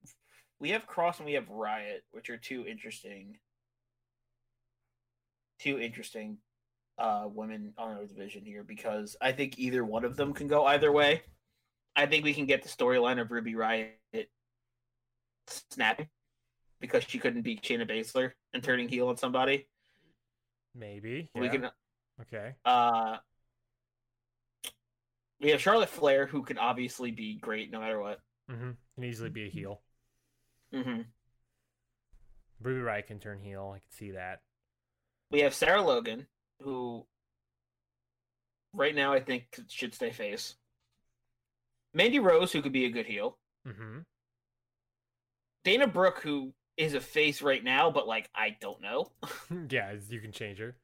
[0.58, 3.38] we have Cross and we have Riott, which are two interesting,
[5.60, 6.38] two interesting
[6.98, 10.64] uh women on our division here because I think either one of them can go
[10.64, 11.22] either way.
[11.94, 14.28] I think we can get the storyline of Ruby Riott
[15.70, 16.08] snapping
[16.80, 19.66] because she couldn't beat Shayna Baszler and turning heel on somebody.
[20.74, 21.28] Maybe.
[21.34, 21.52] We yeah.
[21.52, 21.70] can
[22.22, 22.54] Okay.
[22.64, 23.18] uh
[25.40, 28.20] we have Charlotte Flair who can obviously be great no matter what.
[28.50, 28.70] Mm-hmm.
[28.94, 29.82] Can easily be a heel.
[30.72, 31.02] hmm
[32.60, 33.72] Ruby Riott can turn heel.
[33.74, 34.40] I can see that.
[35.30, 36.26] We have Sarah Logan,
[36.62, 37.06] who
[38.72, 40.54] right now I think should stay face.
[41.92, 43.36] Mandy Rose, who could be a good heel.
[43.66, 43.98] Mm-hmm.
[45.64, 49.10] Dana Brooke, who is a face right now, but like I don't know.
[49.70, 50.76] yeah, you can change her.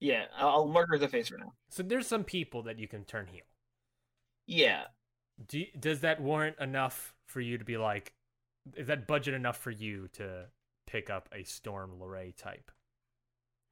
[0.00, 1.52] yeah, I'll I'll mark her as a face for now.
[1.68, 3.44] So there's some people that you can turn heel.
[4.46, 4.84] Yeah,
[5.48, 8.12] Do you- does that warrant enough for you to be like,
[8.74, 10.48] is that budget enough for you to
[10.86, 12.70] pick up a Storm LeRae type,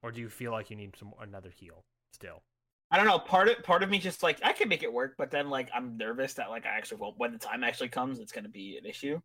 [0.02, 2.42] or do you feel like you need some another heel still?
[2.90, 3.18] I don't know.
[3.18, 5.70] Part of part of me just like I can make it work, but then like
[5.74, 7.16] I'm nervous that like I actually won't.
[7.18, 9.20] When the time actually comes, it's going to be an issue.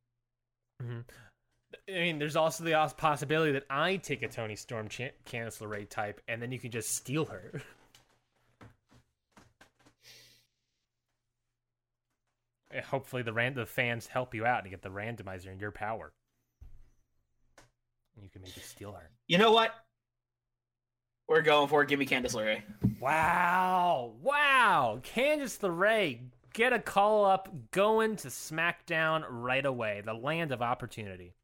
[0.82, 1.00] Mm-hmm.
[1.90, 5.90] I mean, there's also the possibility that I take a Toni Storm Chan- Candice LeRae
[5.90, 7.62] type, and then you can just steal her.
[12.72, 15.72] Eh, hopefully, the ran- the fans help you out and get the randomizer in your
[15.72, 16.12] power.
[18.16, 19.10] And you can maybe steal her.
[19.28, 19.72] You know what?
[21.28, 21.90] We're going for it.
[21.90, 22.62] Give me Candice LeRae.
[23.00, 24.14] Wow!
[24.22, 25.02] Wow!
[25.04, 26.20] Candice LeRae,
[26.54, 30.02] get a call up, going to SmackDown right away.
[30.04, 31.36] The land of opportunity.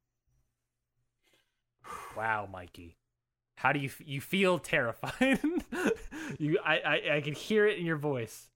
[2.15, 2.97] Wow, Mikey.
[3.57, 5.39] How do you f- you feel terrified?
[6.39, 8.49] you, I, I, I can hear it in your voice.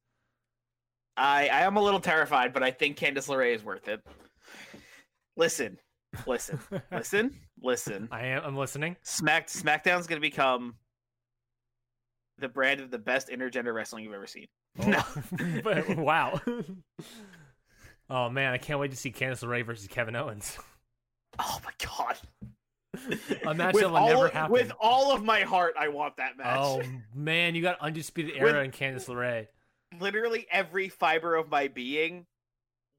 [1.17, 4.01] I I am a little terrified, but I think Candice LeRae is worth it.
[5.35, 5.77] Listen,
[6.25, 6.59] listen,
[6.91, 7.31] listen,
[7.61, 8.07] listen.
[8.11, 8.43] I am.
[8.45, 8.95] I'm listening.
[9.03, 10.75] Smack SmackDown's going to become
[12.39, 14.47] the brand of the best intergender wrestling you've ever seen.
[14.79, 14.87] Oh.
[14.87, 15.03] No.
[15.63, 16.39] But- wow.
[18.09, 20.57] oh man, I can't wait to see Candice LeRae versus Kevin Owens.
[21.39, 22.17] Oh my god.
[23.45, 24.51] A match with that will all, never happen.
[24.51, 26.57] With all of my heart, I want that match.
[26.59, 26.81] Oh
[27.13, 29.47] man, you got Undisputed With- Era and Candice LeRae.
[29.99, 32.25] Literally every fiber of my being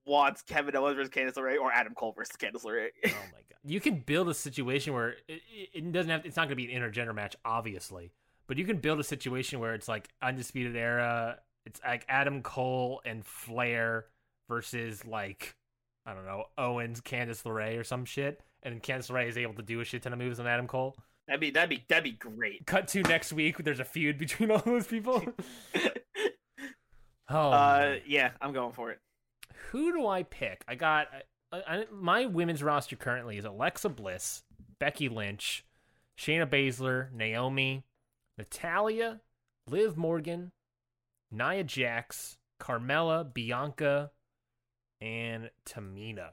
[0.07, 2.89] wants Kevin Owens versus Candice LeRae or Adam Cole versus Candice LeRae.
[3.07, 3.59] Oh my god!
[3.65, 5.43] You can build a situation where it,
[5.75, 6.25] it- doesn't have.
[6.25, 8.13] It's not going to be an intergender match, obviously,
[8.47, 11.39] but you can build a situation where it's like undisputed era.
[11.67, 14.07] It's like Adam Cole and Flair
[14.49, 15.55] versus like
[16.07, 19.63] I don't know Owens, Candice LeRae, or some shit, and Candice LeRae is able to
[19.63, 20.97] do a shit ton of moves on Adam Cole.
[21.27, 22.67] that'd be that'd be that'd be great.
[22.67, 23.59] Cut to next week.
[23.59, 25.23] There's a feud between all those people.
[27.29, 29.01] oh, uh, yeah, I'm going for it.
[29.71, 30.65] who do I pick?
[30.67, 31.09] I got
[31.53, 34.43] I, I, my women's roster currently is Alexa Bliss,
[34.79, 35.65] Becky Lynch,
[36.19, 37.85] Shayna Baszler, Naomi,
[38.37, 39.21] Natalya,
[39.67, 40.53] Liv Morgan,
[41.31, 44.11] Nia Jax, Carmella, Bianca,
[45.01, 46.31] and Tamina.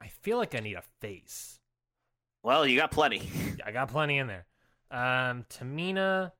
[0.00, 1.58] I feel like I need a face.
[2.42, 3.22] Well, you got plenty.
[3.64, 4.44] I got plenty in there.
[4.90, 6.32] Um, Tamina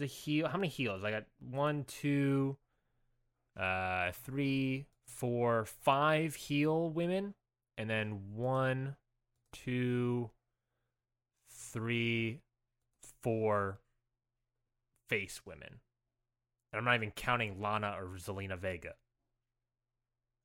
[0.00, 0.48] a heel.
[0.48, 1.04] How many heels?
[1.04, 2.56] I got one, two,
[3.58, 7.34] uh, three, four, five heel women,
[7.76, 8.96] and then one,
[9.52, 10.30] two,
[11.50, 12.40] three,
[13.22, 13.80] four
[15.08, 15.80] face women.
[16.72, 18.94] And I'm not even counting Lana or Zelina Vega,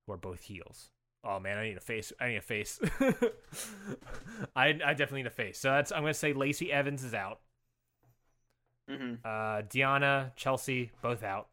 [0.06, 0.90] who are both heels.
[1.26, 2.12] Oh man, I need a face.
[2.20, 2.80] I need a face.
[4.56, 5.58] I I definitely need a face.
[5.58, 7.40] So that's I'm gonna say Lacey Evans is out.
[8.90, 11.48] Hmm Uh, Deonna, Chelsea, both out.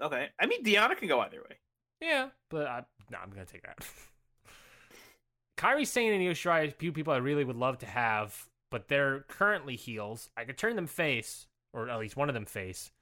[0.00, 0.28] Okay.
[0.40, 1.56] I mean, Deonna can go either way.
[2.00, 3.78] Yeah, but I, no, I'm gonna take that.
[5.58, 9.20] Kairi Sane and Io Shirai, few people I really would love to have, but they're
[9.28, 10.30] currently heels.
[10.36, 12.92] I could turn them face, or at least one of them face,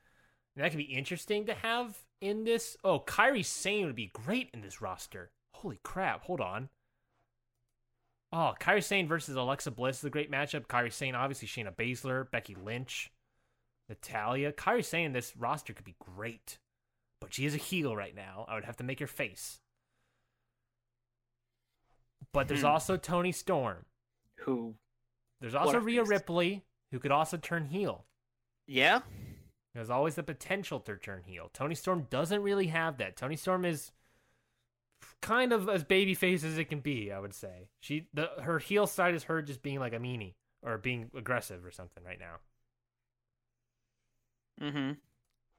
[0.55, 2.78] and that could be interesting to have in this.
[2.82, 5.31] Oh, Kairi Sane would be great in this roster.
[5.53, 6.24] Holy crap!
[6.24, 6.70] Hold on.
[8.32, 10.66] Oh, Kairi Sane versus Alexa Bliss is a great matchup.
[10.66, 13.11] Kairi Sane, obviously Shayna Baszler, Becky Lynch,
[13.89, 14.53] Natalya.
[14.53, 16.59] Kairi Sane this roster could be great
[17.20, 18.44] but she is a heel right now.
[18.48, 19.61] I would have to make her face.
[22.32, 22.66] But there's Hmm.
[22.66, 23.86] also Toni Storm.
[24.40, 24.77] Who?
[25.40, 26.05] There's also Rhea.
[26.05, 28.07] Ripley, who could also turn heel.
[28.66, 29.01] Yeah.
[29.74, 31.51] There's always the potential to turn heel.
[31.53, 33.16] Toni Storm doesn't really have that.
[33.16, 33.93] Toni Storm is
[35.20, 37.68] kind of as babyface as it can be, I would say.
[37.81, 41.64] She the her heel side is her just being like a meanie or being aggressive
[41.64, 42.36] or something right now.
[44.60, 44.93] Mm-hmm.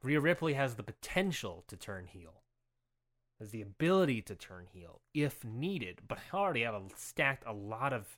[0.03, 2.41] Rhea Ripley has the potential to turn heel,
[3.39, 7.53] has the ability to turn heel if needed, but I already have a, stacked a
[7.53, 8.18] lot of.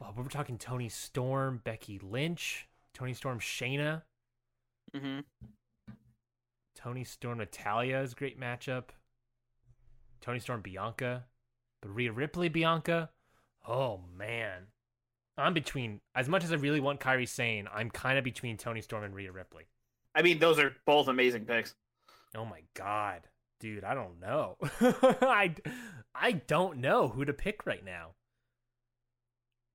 [0.00, 4.02] Well, we're talking Toni Storm, Becky Lynch, Toni Storm, Shayna,
[4.94, 5.20] Mm-hmm.
[6.76, 8.84] Toni Storm, Natalya is a great matchup.
[10.24, 11.26] Toni Storm, Bianca,
[11.82, 13.10] but Rhea Ripley, Bianca.
[13.68, 14.68] Oh man,
[15.36, 16.00] I'm between.
[16.14, 19.14] As much as I really want Kairi Sane, I'm kind of between Toni Storm and
[19.14, 19.66] Rhea Ripley.
[20.14, 21.74] I mean, those are both amazing picks.
[22.34, 23.28] Oh my god,
[23.60, 24.56] dude, I don't know.
[24.80, 25.54] I
[26.14, 28.12] I don't know who to pick right now.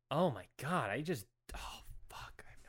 [0.10, 2.64] Oh my god, I just oh fuck, I have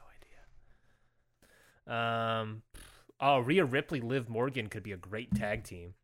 [1.89, 2.43] no idea.
[2.43, 2.63] Um
[3.21, 5.95] oh, Rhea Ripley, Liv Morgan could be a great tag team.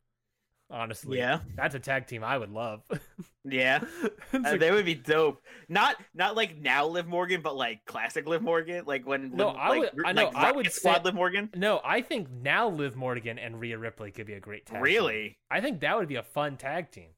[0.70, 1.18] Honestly.
[1.18, 1.40] Yeah.
[1.55, 2.82] That's a tag team I would love.
[3.48, 3.80] Yeah.
[4.34, 5.40] Uh, like- they would be dope.
[5.68, 9.56] Not not like now Liv Morgan, but like classic Liv Morgan, like when No, Liv,
[9.56, 11.51] I like, would- I like know, I would Squad say- Liv Morgan.
[11.55, 14.82] no, I think now Liv Morgan and Rhea Ripley could be a great tag team.
[14.82, 15.38] Really?
[15.48, 17.10] I think that would be a fun tag team.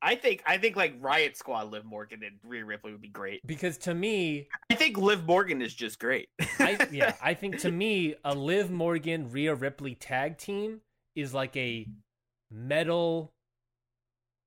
[0.00, 3.46] I think I think like Riott Squad Liv Morgan and Rhea Ripley would be great.
[3.46, 6.30] Because to me, I think Liv Morgan is just great.
[6.58, 10.80] I, yeah, I think to me, a Liv Morgan Rhea Ripley tag team
[11.14, 11.86] is like a
[12.50, 13.32] metal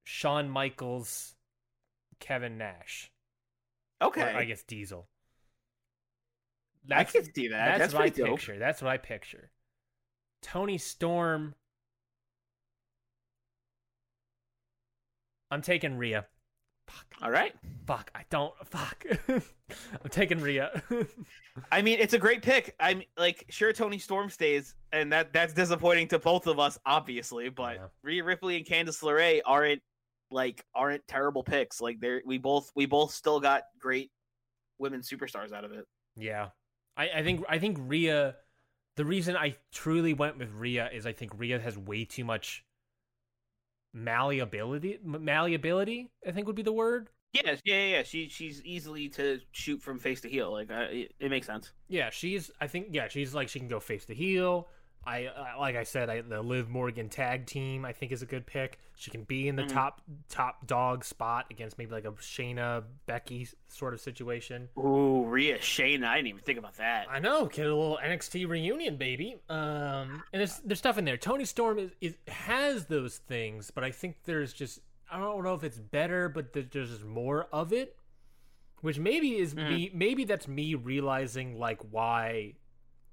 [0.03, 1.35] Shawn Michaels
[2.19, 3.11] Kevin Nash.
[4.01, 4.21] okay.
[4.21, 5.07] Or I guess Diesel.
[6.91, 7.77] I can see that.
[7.77, 8.29] That's, That's I pretty dope.
[8.37, 8.57] picture.
[8.57, 9.51] That's what I picture.
[10.41, 11.55] Toni Storm.
[15.51, 16.25] I'm taking Rhea.
[17.21, 17.53] All right.
[17.85, 18.53] Fuck, I don't.
[18.65, 19.05] Fuck.
[19.27, 20.81] I'm taking Rhea.
[21.71, 22.75] I mean, it's a great pick.
[22.79, 27.49] I'm like, sure, Toni Storm stays, and that that's disappointing to both of us, obviously.
[27.49, 27.87] But Yeah.
[28.03, 29.81] Rhea Ripley and Candice LeRae aren't
[30.31, 31.81] like aren't terrible picks.
[31.81, 34.11] Like they're we both we both still got great
[34.77, 35.85] women superstars out of it.
[36.15, 36.49] Yeah,
[36.95, 38.35] I, I think I think Rhea.
[38.95, 42.65] The reason I truly went with Rhea is I think Rhea has way too much
[43.93, 44.99] malleability.
[45.03, 47.09] Malleability, I think would be the word.
[47.33, 47.85] Yeah, yeah, yeah.
[47.97, 48.03] yeah.
[48.03, 50.51] She she's easily to shoot from face to heel.
[50.51, 51.71] Like uh, it, it makes sense.
[51.87, 52.51] Yeah, she's.
[52.59, 52.87] I think.
[52.91, 54.67] Yeah, she's like she can go face to heel.
[55.05, 58.25] I uh, like I said, I, the Liv Morgan tag team I think is a
[58.25, 58.79] good pick.
[58.95, 59.73] She can be in the Mhm.
[59.73, 64.67] top top dog spot against maybe like a Shayna Becky sort of situation.
[64.77, 66.05] Ooh, Rhea Shayna.
[66.05, 67.07] I didn't even think about that.
[67.09, 69.37] I know, get a little NXT reunion, baby.
[69.49, 71.17] Um, and there's there's stuff in there.
[71.17, 74.79] Toni Storm is, is has those things, but I think there's just
[75.11, 77.97] I don't know if it's better, but there's just more of it,
[78.81, 79.89] which maybe is me.
[79.93, 82.53] Maybe that's me realizing like why,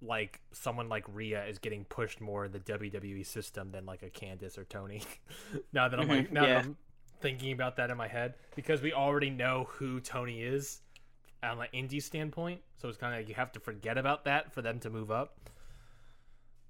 [0.03, 4.11] like someone like Rhea is getting pushed more in the WWE system than like a
[4.11, 5.03] Candice or Toni.
[5.73, 6.55] now that I'm like now yeah.
[6.55, 6.77] that I'm
[7.21, 10.81] thinking about that in my head because we already know who Toni is
[11.43, 12.61] on an indie standpoint.
[12.79, 15.11] So it's kind of like you have to forget about that for them to move
[15.11, 15.39] up.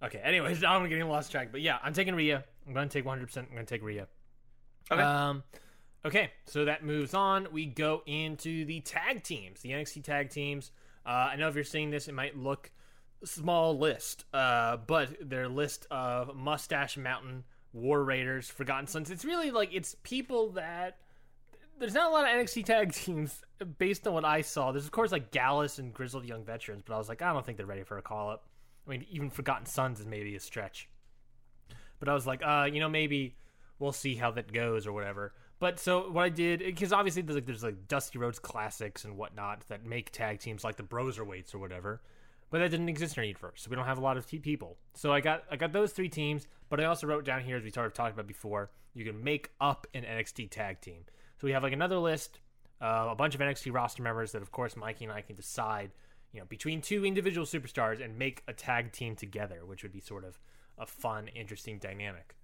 [0.02, 0.20] Okay.
[0.22, 2.44] Anyways, now I'm getting lost track, but yeah, I'm taking Rhea.
[2.66, 3.26] I'm going to take 100.
[3.26, 4.06] percent I'm going to take Rhea.
[4.90, 5.02] Okay.
[5.02, 5.42] Um.
[6.04, 7.48] Okay, so that moves on.
[7.50, 10.70] We go into the tag teams, the NXT tag teams.
[11.04, 12.70] Uh, I know if you're seeing this, it might look
[13.26, 19.10] small list, uh, but their list of Mustache Mountain, War Raiders, Forgotten Sons.
[19.10, 20.98] It's really like it's people that
[21.78, 23.42] there's not a lot of NXT tag teams
[23.78, 24.72] based on what I saw.
[24.72, 27.44] There's of course like Gallus and Grizzled Young Veterans, but I was like, I don't
[27.44, 28.48] think they're ready for a call up.
[28.86, 30.88] I mean, even Forgotten Sons is maybe a stretch.
[31.98, 33.36] But I was like, uh, you know, maybe
[33.78, 35.32] we'll see how that goes or whatever.
[35.58, 39.16] But so what I did, because obviously there's like there's like Dusty Rhodes classics and
[39.16, 42.02] whatnot that make tag teams like the Broserweights or whatever,
[42.50, 44.38] but that didn't exist in our universe, so we don't have a lot of t-
[44.38, 44.76] people.
[44.94, 47.62] So I got I got those three teams, but I also wrote down here as
[47.62, 51.04] we started talking about before, you can make up an NXT tag team.
[51.38, 52.40] So we have like another list,
[52.80, 55.90] uh, a bunch of NXT roster members that of course Mikey and I can decide,
[56.32, 60.00] you know, between two individual superstars and make a tag team together, which would be
[60.00, 60.38] sort of
[60.78, 62.36] a fun, interesting dynamic.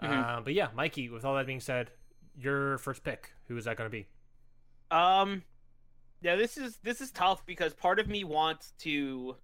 [0.00, 1.08] Uh, but yeah, Mikey.
[1.08, 1.90] With all that being said,
[2.36, 3.32] your first pick.
[3.48, 4.06] Who is that going to be?
[4.90, 5.42] Um,
[6.22, 9.36] yeah, this is this is tough because part of me wants to.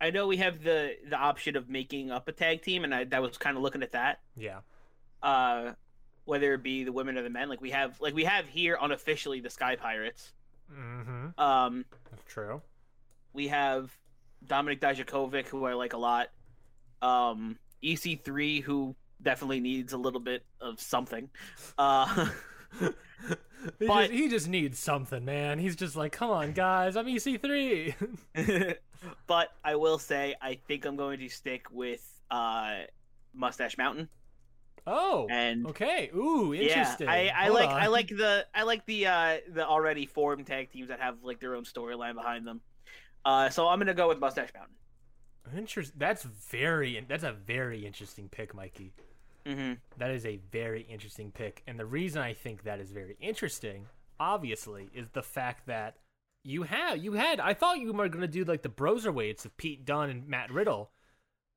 [0.00, 3.04] I know we have the the option of making up a tag team, and I
[3.04, 4.20] that was kind of looking at that.
[4.36, 4.60] Yeah.
[5.22, 5.72] Uh,
[6.24, 8.78] whether it be the women or the men, like we have like we have here
[8.80, 10.32] unofficially the Sky Pirates.
[10.72, 11.38] Mm-hmm.
[11.38, 12.62] Um, That's true.
[13.32, 13.90] we have
[14.46, 16.28] Dominic Dijakovic, who I like a lot.
[17.02, 21.28] Um, EC3, who definitely needs a little bit of something.
[21.76, 22.28] Uh,
[23.78, 25.58] he, But- just, he just needs something, man.
[25.58, 27.94] He's just like, come on, guys, I'm EC3.
[29.26, 32.80] but I will say, I think I'm going to stick with uh,
[33.34, 34.08] Mustache Mountain.
[34.86, 36.10] oh, And okay.
[36.14, 37.06] Ooh, interesting.
[37.06, 40.70] yeah, I, I like I like the I like the uh, the already formed tag
[40.72, 42.60] teams that have like their own storyline behind them.
[43.24, 44.74] Uh, so I'm gonna go with Mustache Mountain.
[45.56, 45.92] Interest.
[45.98, 47.04] That's very.
[47.08, 48.92] That's a very interesting pick, Mikey.
[49.46, 49.72] Mm-hmm.
[49.98, 53.86] That is a very interesting pick, and the reason I think that is very interesting,
[54.20, 55.96] obviously, is the fact that
[56.44, 57.40] you have you had.
[57.40, 60.52] I thought you were going to do like the Broserweights of Pete Dunne and Matt
[60.52, 60.90] Riddle,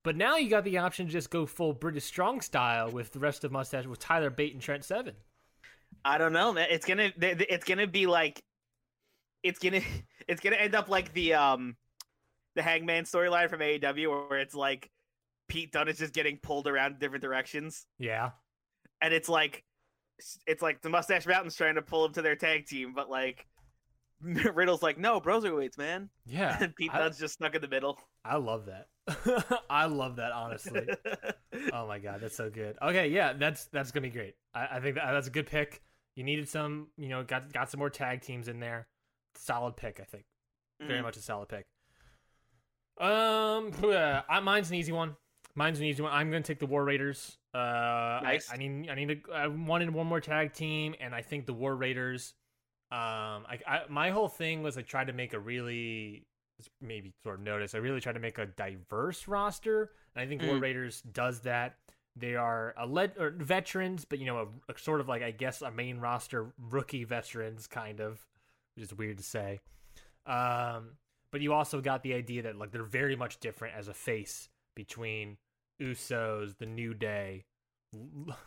[0.04, 3.20] but now you got the option to just go full British Strong style with the
[3.20, 5.16] rest of Mustache with Tyler Bate and Trent Seven.
[6.04, 6.68] I don't know, man.
[6.70, 8.44] It's gonna th- th- it's gonna be like
[9.44, 9.82] it's gonna
[10.28, 11.76] it's gonna end up like the um
[12.56, 14.90] the Hangman storyline from AEW where it's like
[15.48, 18.32] Pete Dunne is just getting pulled around different directions, Yeah,
[19.02, 19.64] and it's like
[20.48, 23.46] it's like the Mustache Mountains trying to pull him to their tag team, but like
[24.22, 26.58] Riddle's like, no, broserweights, man, yeah.
[26.62, 28.00] and Pete I, Dunne's just stuck in the middle.
[28.24, 28.88] I love that.
[29.70, 30.88] I love that honestly.
[31.74, 32.78] oh my god, that's so good.
[32.82, 34.36] Okay, yeah, that's that's gonna be great.
[34.54, 35.82] I, I think that, that's a good pick.
[36.16, 38.88] You needed some, you know, got got some more tag teams in there.
[39.36, 40.24] Solid pick, I think.
[40.82, 41.04] Very Mhm.
[41.04, 41.66] much a solid pick.
[43.00, 45.16] Um, I- mine's an easy one.
[45.56, 46.12] Mine's an easy one.
[46.12, 47.38] I'm gonna take the War Raiders.
[47.54, 48.50] Uh, Nice.
[48.52, 51.46] I, I need I need to, I wanted one more tag team, and I think
[51.46, 52.34] the War Raiders.
[52.92, 56.24] Um, I, I my whole thing was I tried to make a really
[56.82, 57.74] maybe sort of notice.
[57.74, 60.62] I really tried to make a diverse roster, and I think War Mm.
[60.62, 61.76] Raiders does that.
[62.18, 65.32] They are a led or veterans, but you know, a, a sort of like I
[65.32, 68.26] guess a main roster rookie veterans kind of,
[68.76, 69.60] which is weird to say.
[70.26, 70.98] Um,
[71.32, 74.50] but you also got the idea that like they're very much different as a face
[74.76, 75.38] between
[75.82, 77.46] Usos, the New Day,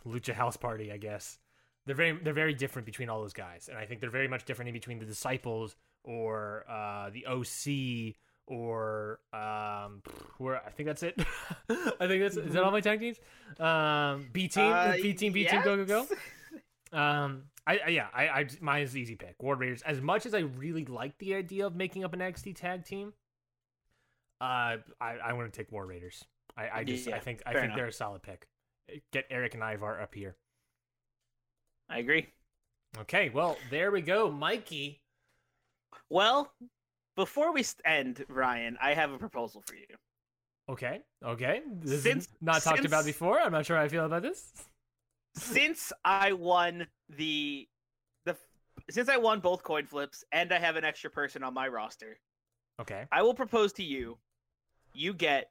[0.05, 1.37] Lucha House Party, I guess.
[1.85, 4.45] They're very they're very different between all those guys, and I think they're very much
[4.45, 8.15] different in between the Disciples or uh, the OC
[8.45, 10.01] or um,
[10.37, 11.19] where I think that's it.
[11.69, 13.17] I think that's is that all my tag teams?
[13.59, 16.07] Um, B team, Uh, B team, B team, go go go.
[16.91, 19.35] Um, I, I yeah, I, I mine is the easy pick.
[19.43, 19.83] War Raiders.
[19.83, 23.13] As much as I really like the idea of making up an NXT tag team,
[24.41, 26.25] uh, I I want to take War Raiders.
[26.59, 27.77] I, I just I think I think enough.
[27.77, 28.47] they're a solid pick.
[29.13, 30.35] Get Eric and Ivar up here.
[31.89, 32.27] I agree.
[32.99, 35.01] Okay, well there we go, Mikey.
[36.09, 36.51] Well,
[37.15, 39.85] before we end, Ryan, I have a proposal for you.
[40.69, 41.61] Okay, okay.
[41.81, 43.39] This Since- is not talked about before.
[43.39, 44.51] I'm not sure how I feel about this.
[45.35, 46.87] since I won
[47.17, 47.67] the
[48.25, 48.35] the
[48.89, 52.19] since I won both coin flips and I have an extra person on my roster,
[52.81, 53.05] Okay.
[53.11, 54.17] I will propose to you.
[54.93, 55.49] You get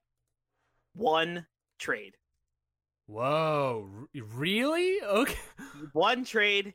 [0.98, 1.46] one
[1.78, 2.16] trade.
[3.06, 5.00] Whoa, r- really?
[5.02, 5.38] Okay.
[5.92, 6.74] One trade,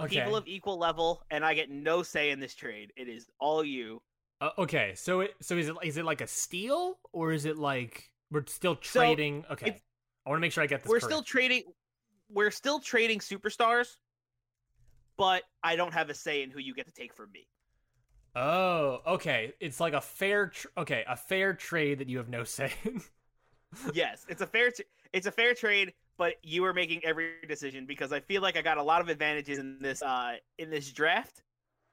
[0.00, 0.16] Okay.
[0.16, 2.92] people of equal level, and I get no say in this trade.
[2.96, 4.02] It is all you.
[4.40, 7.56] Uh, okay, so it so is it is it like a steal or is it
[7.56, 9.44] like we're still So, trading?
[9.50, 9.82] okay,
[10.26, 10.90] I want to make sure I get this.
[10.90, 11.04] We're correct.
[11.12, 11.62] still trading
[12.28, 13.96] we're still trading superstars,
[15.18, 17.46] but I don't have a say in who you get to take from me.
[18.34, 19.54] Oh, okay.
[19.60, 20.48] It's like a fair.
[20.48, 22.72] Tr- okay, a fair trade that you have no say.
[22.84, 23.00] in.
[23.94, 24.70] Yes, it's a fair.
[24.70, 28.56] T- it's a fair trade, but you are making every decision because I feel like
[28.56, 31.42] I got a lot of advantages in this uh in this draft.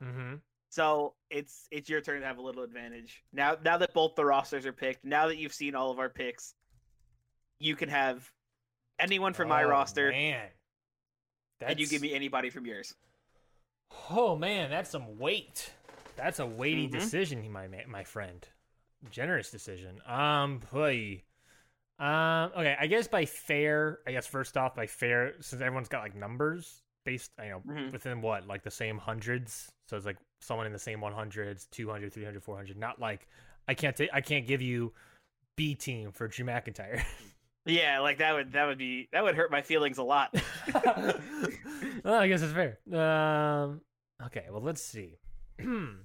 [0.03, 0.35] Mm-hmm.
[0.69, 3.57] So it's it's your turn to have a little advantage now.
[3.63, 6.53] Now that both the rosters are picked, now that you've seen all of our picks,
[7.59, 8.29] you can have
[8.99, 10.47] anyone from my Oh, roster, man.
[11.61, 12.93] and you give me anybody from yours.
[14.09, 15.71] Oh man, that's some weight.
[16.15, 16.91] That's a weighty Mhm.
[16.91, 18.47] decision, my my friend.
[19.11, 20.01] Generous decision.
[20.05, 21.23] Um, boy.
[21.99, 26.01] Um, okay, I guess by fair, I guess first off by fair, since everyone's got
[26.03, 27.91] like numbers based, you know, Mhm.
[27.91, 29.71] within what like the same hundreds.
[29.87, 32.77] So it's like someone in the same 100s, 200, 300, 400.
[32.77, 33.27] Not like
[33.67, 34.93] I can't take, I can't give you
[35.55, 37.03] B team for Drew McIntyre.
[37.65, 40.33] Yeah, like that would that would be that would hurt my feelings a lot.
[40.73, 42.77] well, I guess it's fair.
[42.91, 43.79] Um,
[44.25, 45.17] okay, well, let's see.
[45.57, 45.95] can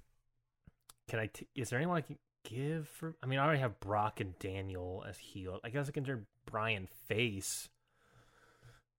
[1.15, 1.27] I?
[1.27, 2.17] T- is there anyone I can
[2.49, 3.15] give for?
[3.23, 5.61] I mean, I already have Brock and Daniel as heel.
[5.63, 7.69] I guess I can turn Bryan face.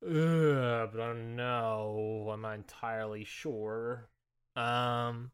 [0.05, 2.29] Ugh, but I don't know.
[2.31, 4.07] I'm not entirely sure.
[4.55, 5.31] Um,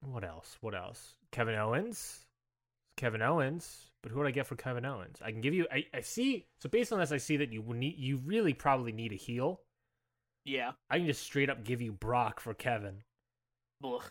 [0.00, 0.58] what else?
[0.60, 1.14] What else?
[1.32, 2.26] Kevin Owens.
[2.96, 3.90] Kevin Owens.
[4.02, 5.18] But who would I get for Kevin Owens?
[5.24, 5.66] I can give you.
[5.72, 6.46] I, I see.
[6.60, 7.96] So based on this, I see that you need.
[7.98, 9.60] You really probably need a heel.
[10.44, 10.72] yeah.
[10.88, 13.02] I can just straight up give you Brock for Kevin.
[13.84, 14.02] Ugh.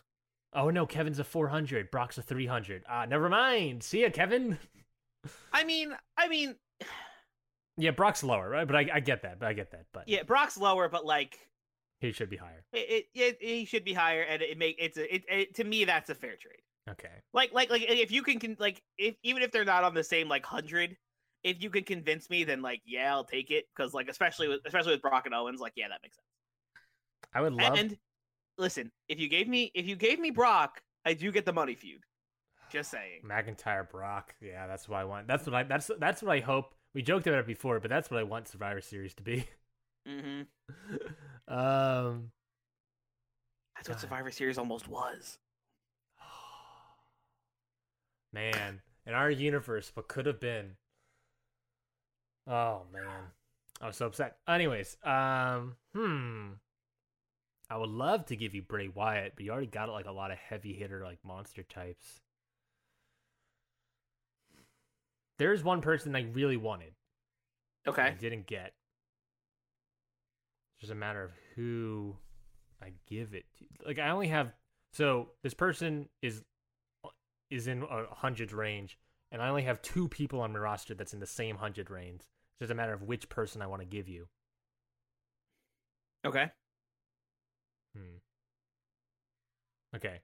[0.54, 1.92] Oh no, Kevin's a 400.
[1.92, 2.84] Brock's a 300.
[2.90, 3.84] Ah, never mind.
[3.84, 4.58] See ya, Kevin.
[5.54, 6.56] I mean, I mean,
[7.78, 8.66] Yeah, Brock's lower, right?
[8.66, 9.40] But I, I get that.
[9.40, 9.86] But I get that.
[9.94, 11.38] But yeah, Brock's lower, but like
[12.00, 12.64] he should be higher.
[12.74, 15.64] it, it, it he should be higher, and it make it's a it, it to
[15.64, 16.62] me that's a fair trade.
[16.90, 17.10] Okay.
[17.34, 20.04] Like like like if you can, con- like if even if they're not on the
[20.04, 20.98] same like hundred,
[21.44, 24.62] if you can convince me, then like yeah, I'll take it because like especially with
[24.66, 26.26] especially with Brock and Owens, like yeah, that makes sense.
[27.34, 27.78] I would love.
[27.78, 27.98] And
[28.60, 31.74] listen, if you gave me if you gave me Brock, I do get the money
[31.74, 32.02] feud.
[32.72, 33.22] Just saying.
[33.26, 34.36] McIntyre, Brock.
[34.42, 35.28] Yeah, that's what I want.
[35.28, 35.64] That's what I.
[35.64, 36.76] That's that's what I hope.
[36.94, 39.46] We joked about it before, but that's what I want Survivor Series to be.
[40.08, 40.42] Mm-hmm.
[41.54, 42.32] um.
[43.76, 45.40] That's what Survivor Series almost was.
[48.34, 50.76] Man, in our universe, what could have been?
[52.46, 53.32] Oh man,
[53.80, 54.38] I was so upset.
[54.48, 56.50] Anyways, um, hmm,
[57.70, 60.32] I would love to give you Bray Wyatt, but you already got like a lot
[60.32, 62.20] of heavy hitter like monster types.
[65.38, 66.94] There's one person I really wanted,
[67.88, 68.02] Okay.
[68.02, 68.74] I didn't get.
[70.74, 72.16] It's just a matter of who
[72.82, 73.66] I give it to.
[73.86, 74.54] Like I only have
[74.92, 76.44] so this person is
[77.50, 78.98] is in a hundred range,
[79.32, 82.22] and I only have two people on my roster that's in the same hundred range.
[82.22, 84.28] It's just a matter of which person I want to give you.
[86.26, 86.52] Okay.
[88.00, 89.96] Hmm.
[89.96, 90.22] Okay.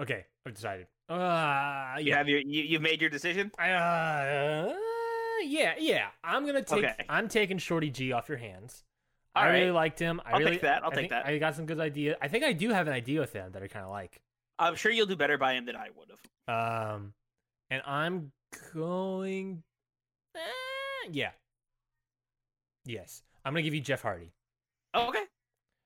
[0.00, 0.86] Okay, I've decided.
[1.08, 3.52] Uh, You have your you, you've made your decision.
[3.58, 4.72] Uh,
[5.44, 6.08] yeah, yeah.
[6.24, 6.84] I'm gonna take.
[6.84, 7.04] Okay.
[7.08, 8.84] I'm taking Shorty G off your hands.
[9.34, 10.20] All I really liked him.
[10.24, 10.84] I I'll take really, that.
[10.84, 11.26] I'll I take that.
[11.26, 12.16] I got some good idea.
[12.20, 14.20] I think I do have an idea with him that I kind of like.
[14.58, 16.94] I'm sure you'll do better by him than I would have.
[16.94, 17.12] Um,
[17.70, 18.32] and I'm
[18.74, 19.62] going.
[20.34, 21.30] Eh, yeah.
[22.84, 24.32] Yes, I'm gonna give you Jeff Hardy.
[24.94, 25.24] Okay.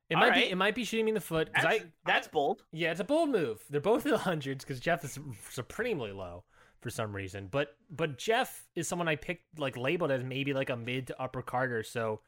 [0.09, 0.45] It All might right.
[0.45, 0.51] be.
[0.51, 1.83] It might be shooting me in the foot because I.
[2.05, 2.63] that's I- bold.
[2.73, 3.63] Yeah, it's a bold move.
[3.71, 5.19] They're both in the hundreds because Jeff is
[5.51, 6.45] supremely low
[6.81, 7.49] for some reason.
[7.51, 11.21] But but Jeff is someone I picked like labeled as maybe like a mid to
[11.21, 11.83] upper carder.
[11.83, 12.21] So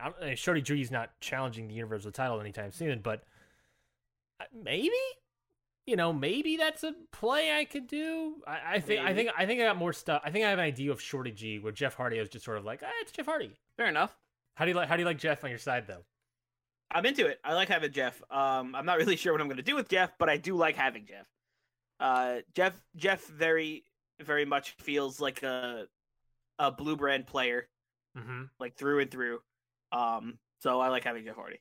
[0.00, 3.00] I'm, Shorty G's not challenging the Universal title anytime soon.
[3.00, 3.22] But
[4.40, 4.90] uh, maybe
[5.86, 8.36] you know maybe that's a play I could do.
[8.44, 10.20] I, I think I think I think I got more stuff.
[10.24, 12.58] I think I have an idea of Shorty G where Jeff Hardy is just sort
[12.58, 13.52] of like ah, it's Jeff Hardy.
[13.76, 14.16] Fair enough.
[14.54, 16.04] How do you like how do you like Jeff on your side though?
[16.90, 17.38] I'm into it.
[17.44, 18.20] I like having Jeff.
[18.30, 20.56] Um, I'm not really sure what I'm going to do with Jeff, but I do
[20.56, 21.26] like having Jeff.
[21.98, 23.84] Uh, Jeff Jeff very
[24.22, 25.86] very much feels like a
[26.58, 27.68] a blue brand player,
[28.18, 28.44] Mm-hmm.
[28.58, 29.40] like through and through.
[29.92, 31.60] Um, so I like having Jeff Hardy.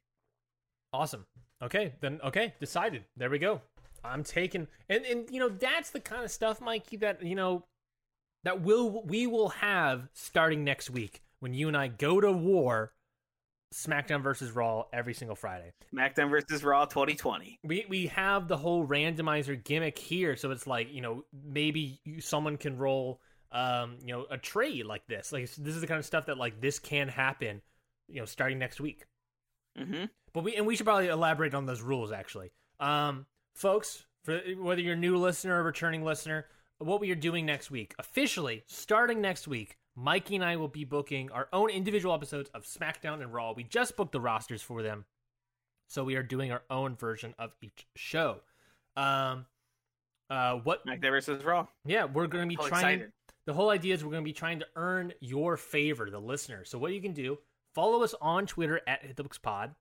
[0.92, 1.26] Awesome.
[1.62, 3.04] Okay, then okay, decided.
[3.18, 3.62] There we go.
[4.04, 7.66] I'm taking and and you know that's the kind of stuff, Mikey, that you know
[8.44, 12.94] that will we will have starting next week when you and I go to war,
[13.74, 15.74] SmackDown versus Raw every single Friday.
[15.94, 17.60] SmackDown versus Raw 2020.
[17.64, 22.22] We we have the whole randomizer gimmick here, so it's like you know maybe you,
[22.22, 23.22] someone can roll
[23.52, 25.32] um you know a trade like this.
[25.32, 27.62] Like this is the kind of stuff that like this can happen,
[28.08, 29.06] you know, starting next week.
[29.78, 30.06] Mm-hmm.
[30.34, 32.52] But we and we should probably elaborate on those rules actually.
[32.80, 36.48] Um folks, for whether you're a new listener or returning listener,
[36.80, 40.86] what we are doing next week, officially starting next week, Mikey and I will be
[40.86, 43.52] booking our own individual episodes of SmackDown and Raw.
[43.54, 45.06] We just booked the rosters for them.
[45.88, 48.38] So we are doing our own version of each show.
[48.96, 49.46] Um
[50.30, 51.68] uh what SmackDown versus Raw.
[51.86, 53.12] yeah, we're going to be trying excited.
[53.46, 56.64] the whole idea is we're going to be trying to earn your favor, the listener.
[56.64, 57.38] So what you can do,
[57.74, 59.76] follow us on Twitter at Hit the Books Pod.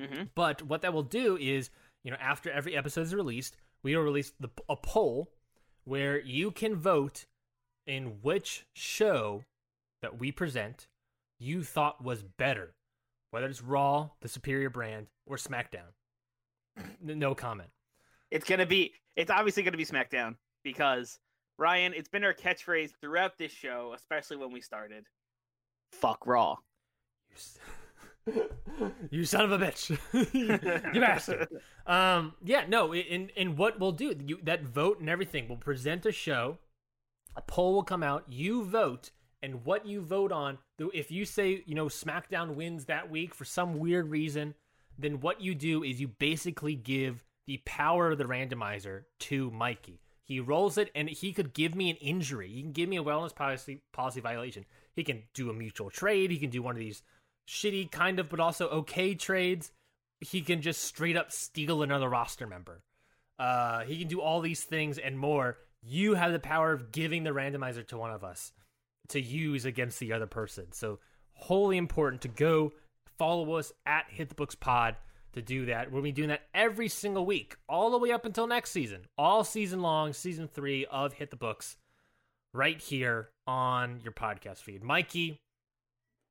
[0.00, 0.30] Mhm.
[0.34, 1.70] But what that will do is,
[2.02, 5.32] you know, after every episode is released, we will release the, a poll
[5.84, 7.26] where you can vote
[7.86, 9.44] in which show
[10.02, 10.86] that we present
[11.38, 12.74] you thought was better,
[13.30, 15.92] whether it's Raw, the superior brand, or SmackDown.
[17.02, 17.70] No comment.
[18.30, 18.92] It's gonna be.
[19.16, 21.18] It's obviously gonna be SmackDown because
[21.58, 21.92] Ryan.
[21.94, 25.06] It's been our catchphrase throughout this show, especially when we started.
[25.92, 26.56] Fuck Raw.
[29.10, 29.96] You, son of a bitch,
[30.94, 31.48] you bastard.
[31.86, 32.94] Um, yeah, no.
[32.94, 36.56] In in what we'll do, you, that vote and everything, we'll present a show.
[37.36, 38.24] A poll will come out.
[38.28, 39.10] You vote,
[39.42, 40.58] and what you vote on.
[40.78, 44.54] If you say you know SmackDown wins that week for some weird reason,
[44.98, 50.00] then what you do is you basically give the power of the randomizer to Mikey.
[50.22, 52.48] He rolls it, and he could give me an injury.
[52.48, 54.64] He can give me a wellness policy policy violation.
[54.96, 56.30] He can do a mutual trade.
[56.30, 57.02] He can do one of these
[57.46, 59.72] shitty kind of, but also okay trades.
[60.20, 62.82] He can just straight up steal another roster member.
[63.38, 65.58] Uh, he can do all these things and more.
[65.86, 68.52] You have the power of giving the randomizer to one of us
[69.08, 70.72] to use against the other person.
[70.72, 70.98] So
[71.34, 72.72] wholly important to go
[73.18, 74.96] follow us at Hit the Books Pod
[75.34, 75.92] to do that.
[75.92, 79.44] We'll be doing that every single week, all the way up until next season, all
[79.44, 81.76] season long, season three of Hit the Books,
[82.52, 84.82] right here on your podcast feed.
[84.82, 85.40] Mikey,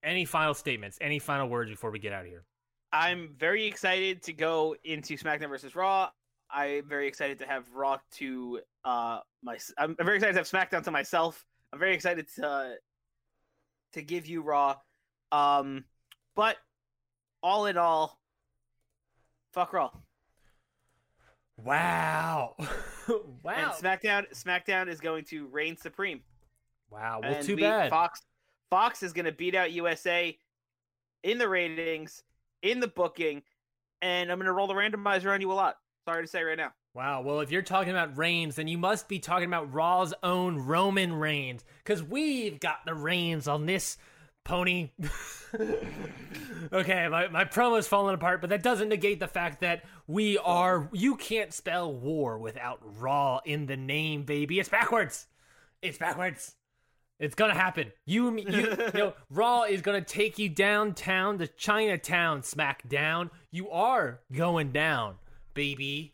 [0.03, 0.97] any final statements?
[0.99, 2.43] Any final words before we get out of here?
[2.91, 6.09] I'm very excited to go into SmackDown versus Raw.
[6.53, 9.57] I'm very excited to have Raw to uh my.
[9.77, 11.43] I'm very excited to have SmackDown to myself.
[11.71, 12.75] I'm very excited to
[13.93, 14.75] to give you Raw.
[15.31, 15.85] Um,
[16.35, 16.57] but
[17.41, 18.19] all in all,
[19.53, 19.91] fuck Raw.
[21.63, 22.55] Wow,
[23.07, 26.21] And wow, SmackDown SmackDown is going to reign supreme.
[26.89, 27.19] wow.
[27.21, 27.89] Well, and too we- bad.
[27.89, 28.21] Fox
[28.69, 30.37] Fox is going to beat out USA
[31.23, 32.23] in the ratings,
[32.63, 33.43] in the booking,
[34.01, 35.75] and I'm going to roll the randomizer on you a lot.
[36.05, 36.73] Sorry to say right now.
[36.93, 37.21] Wow.
[37.21, 41.13] Well, if you're talking about Reigns, then you must be talking about Raw's own Roman
[41.13, 43.97] Reigns, because we've got the reins on this
[44.43, 44.91] pony.
[46.73, 50.89] okay, my, my promo's falling apart, but that doesn't negate the fact that we are.
[50.91, 54.59] You can't spell war without Raw in the name, baby.
[54.59, 55.27] It's backwards.
[55.81, 56.53] It's backwards.
[57.19, 57.91] It's gonna happen.
[58.05, 62.41] You, you, you know, Raw is gonna take you downtown to Chinatown.
[62.41, 65.15] SmackDown, you are going down,
[65.53, 66.13] baby.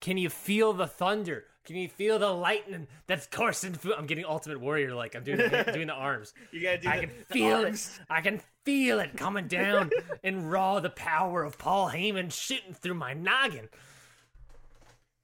[0.00, 1.44] Can you feel the thunder?
[1.64, 3.94] Can you feel the lightning that's coursing through?
[3.94, 6.34] I'm getting Ultimate Warrior like I'm doing the, doing the arms.
[6.52, 7.98] You gotta do I the- can feel arms.
[8.00, 8.06] it.
[8.10, 9.90] I can feel it coming down
[10.24, 10.80] and Raw.
[10.80, 13.68] The power of Paul Heyman shooting through my noggin.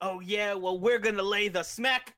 [0.00, 2.14] Oh yeah, well we're gonna lay the smack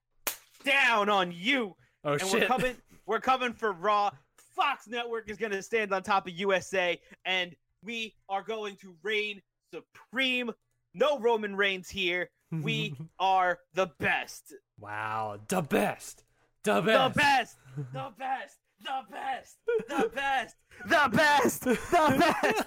[0.65, 2.43] down on you, Oh and shit!
[2.43, 2.77] we're coming.
[3.07, 4.11] We're coming for Raw.
[4.55, 9.43] Fox Network is gonna stand on top of USA, and we are going to reign
[9.75, 10.53] supreme.
[10.95, 12.29] No Roman Reigns here.
[12.51, 14.53] We are the best.
[14.79, 16.25] wow, the best,
[16.65, 17.57] the The best, best.
[17.93, 18.59] The best.
[18.85, 19.57] The best.
[19.89, 20.57] The best.
[20.87, 21.61] The best.
[21.63, 22.67] The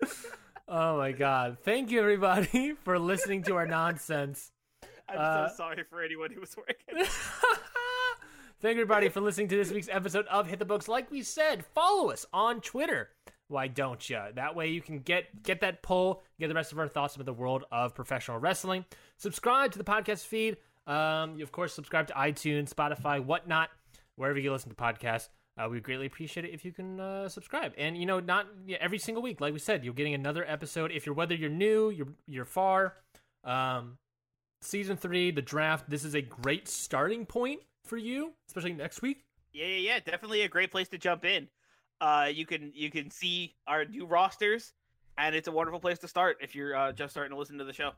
[0.00, 0.26] best.
[0.68, 1.58] oh my god!
[1.64, 4.50] Thank you everybody for listening to our nonsense.
[5.08, 7.06] I'm Uh, so sorry for anyone who was working.
[8.62, 10.88] Thank you, everybody, for listening to this week's episode of Hit the Books.
[10.88, 13.10] Like we said, follow us on Twitter.
[13.48, 14.18] Why don't you?
[14.34, 17.26] That way you can get get that poll, get the rest of our thoughts about
[17.26, 18.84] the world of professional wrestling.
[19.18, 20.56] Subscribe to the podcast feed.
[20.86, 23.70] Um, you of course subscribe to iTunes, Spotify, whatnot,
[24.16, 25.28] wherever you listen to podcasts.
[25.56, 27.72] Uh, we greatly appreciate it if you can uh, subscribe.
[27.78, 30.90] And you know, not yeah, every single week, like we said, you're getting another episode.
[30.90, 32.94] If you're whether you're new, you're you're far.
[33.44, 33.98] Um,
[34.62, 35.88] season three, the draft.
[35.88, 39.24] This is a great starting point for you, especially next week.
[39.52, 40.00] Yeah, yeah, yeah.
[40.00, 41.48] Definitely a great place to jump in.
[42.04, 44.74] Uh, you can you can see our new rosters,
[45.16, 47.64] and it's a wonderful place to start if you're uh, just starting to listen to
[47.64, 47.92] the show.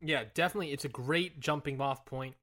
[0.00, 0.72] Yeah, definitely.
[0.72, 2.36] It's a great jumping off point.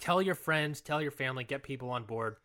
[0.00, 2.36] Tell your friends, tell your family, get people on board.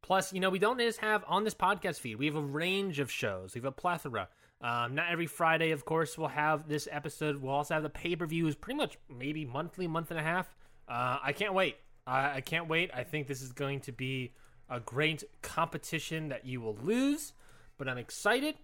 [0.00, 3.00] Plus, you know, we don't just have on this podcast feed, we have a range
[3.00, 3.54] of shows.
[3.54, 4.28] We have a plethora.
[4.62, 7.36] Um, not every Friday, of course, we'll have this episode.
[7.36, 10.54] We'll also have the pay per views pretty much maybe monthly, month and a half.
[10.88, 11.76] Uh, I can't wait.
[12.06, 12.90] I, I can't wait.
[12.94, 14.32] I think this is going to be
[14.70, 17.32] a great competition that you will lose,
[17.76, 18.54] but I'm excited.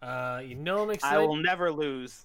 [0.00, 1.16] Uh, you know, I'm excited.
[1.16, 2.24] I will never lose.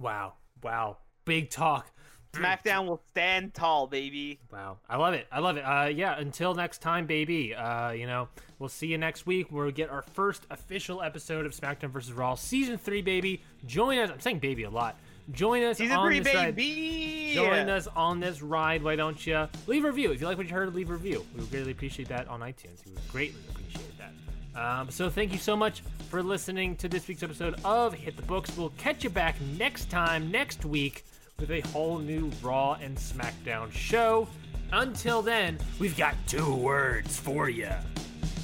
[0.00, 0.34] Wow.
[0.62, 0.98] Wow.
[1.24, 1.90] Big talk.
[2.36, 4.38] SmackDown will stand tall, baby.
[4.52, 5.26] Wow, I love it.
[5.32, 5.62] I love it.
[5.62, 7.54] Uh, yeah, until next time, baby.
[7.54, 8.28] Uh, you know,
[8.58, 12.12] we'll see you next week where we get our first official episode of SmackDown vs.
[12.12, 13.42] Raw season three, baby.
[13.64, 14.10] Join us.
[14.10, 14.98] I'm saying baby a lot.
[15.32, 16.54] Join us Season on three, this ride.
[16.56, 17.32] baby.
[17.34, 18.82] Join us on this ride.
[18.82, 20.72] Why don't you leave a review if you like what you heard?
[20.74, 21.26] Leave a review.
[21.34, 22.84] We would greatly appreciate that on iTunes.
[22.86, 24.12] We would greatly appreciate that.
[24.60, 28.22] Um, so thank you so much for listening to this week's episode of Hit the
[28.22, 28.56] Books.
[28.56, 31.04] We'll catch you back next time next week
[31.38, 34.28] with a whole new Raw and SmackDown show.
[34.72, 37.70] Until then, we've got two words for you.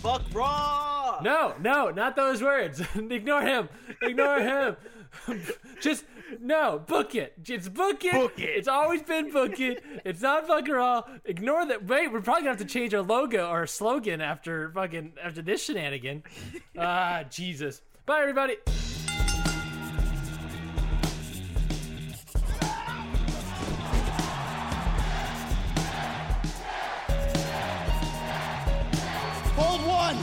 [0.02, 1.20] Fuck Raw.
[1.22, 2.82] No, no, not those words.
[2.94, 3.68] Ignore him.
[4.02, 4.76] Ignore him.
[5.80, 6.04] Just
[6.40, 7.42] no, book it.
[7.42, 8.12] Just book it.
[8.12, 8.50] Book it.
[8.50, 9.82] It's always been book it.
[10.04, 11.08] It's not fucking all.
[11.24, 11.86] Ignore that.
[11.86, 15.64] Wait, we're probably gonna have to change our logo or slogan after fucking after this
[15.64, 16.22] shenanigan.
[16.78, 17.82] Ah, Jesus.
[18.06, 18.56] Bye, everybody.
[29.54, 30.16] Hold one.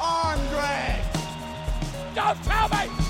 [0.00, 1.04] Arm drag.
[2.14, 3.08] Don't tell me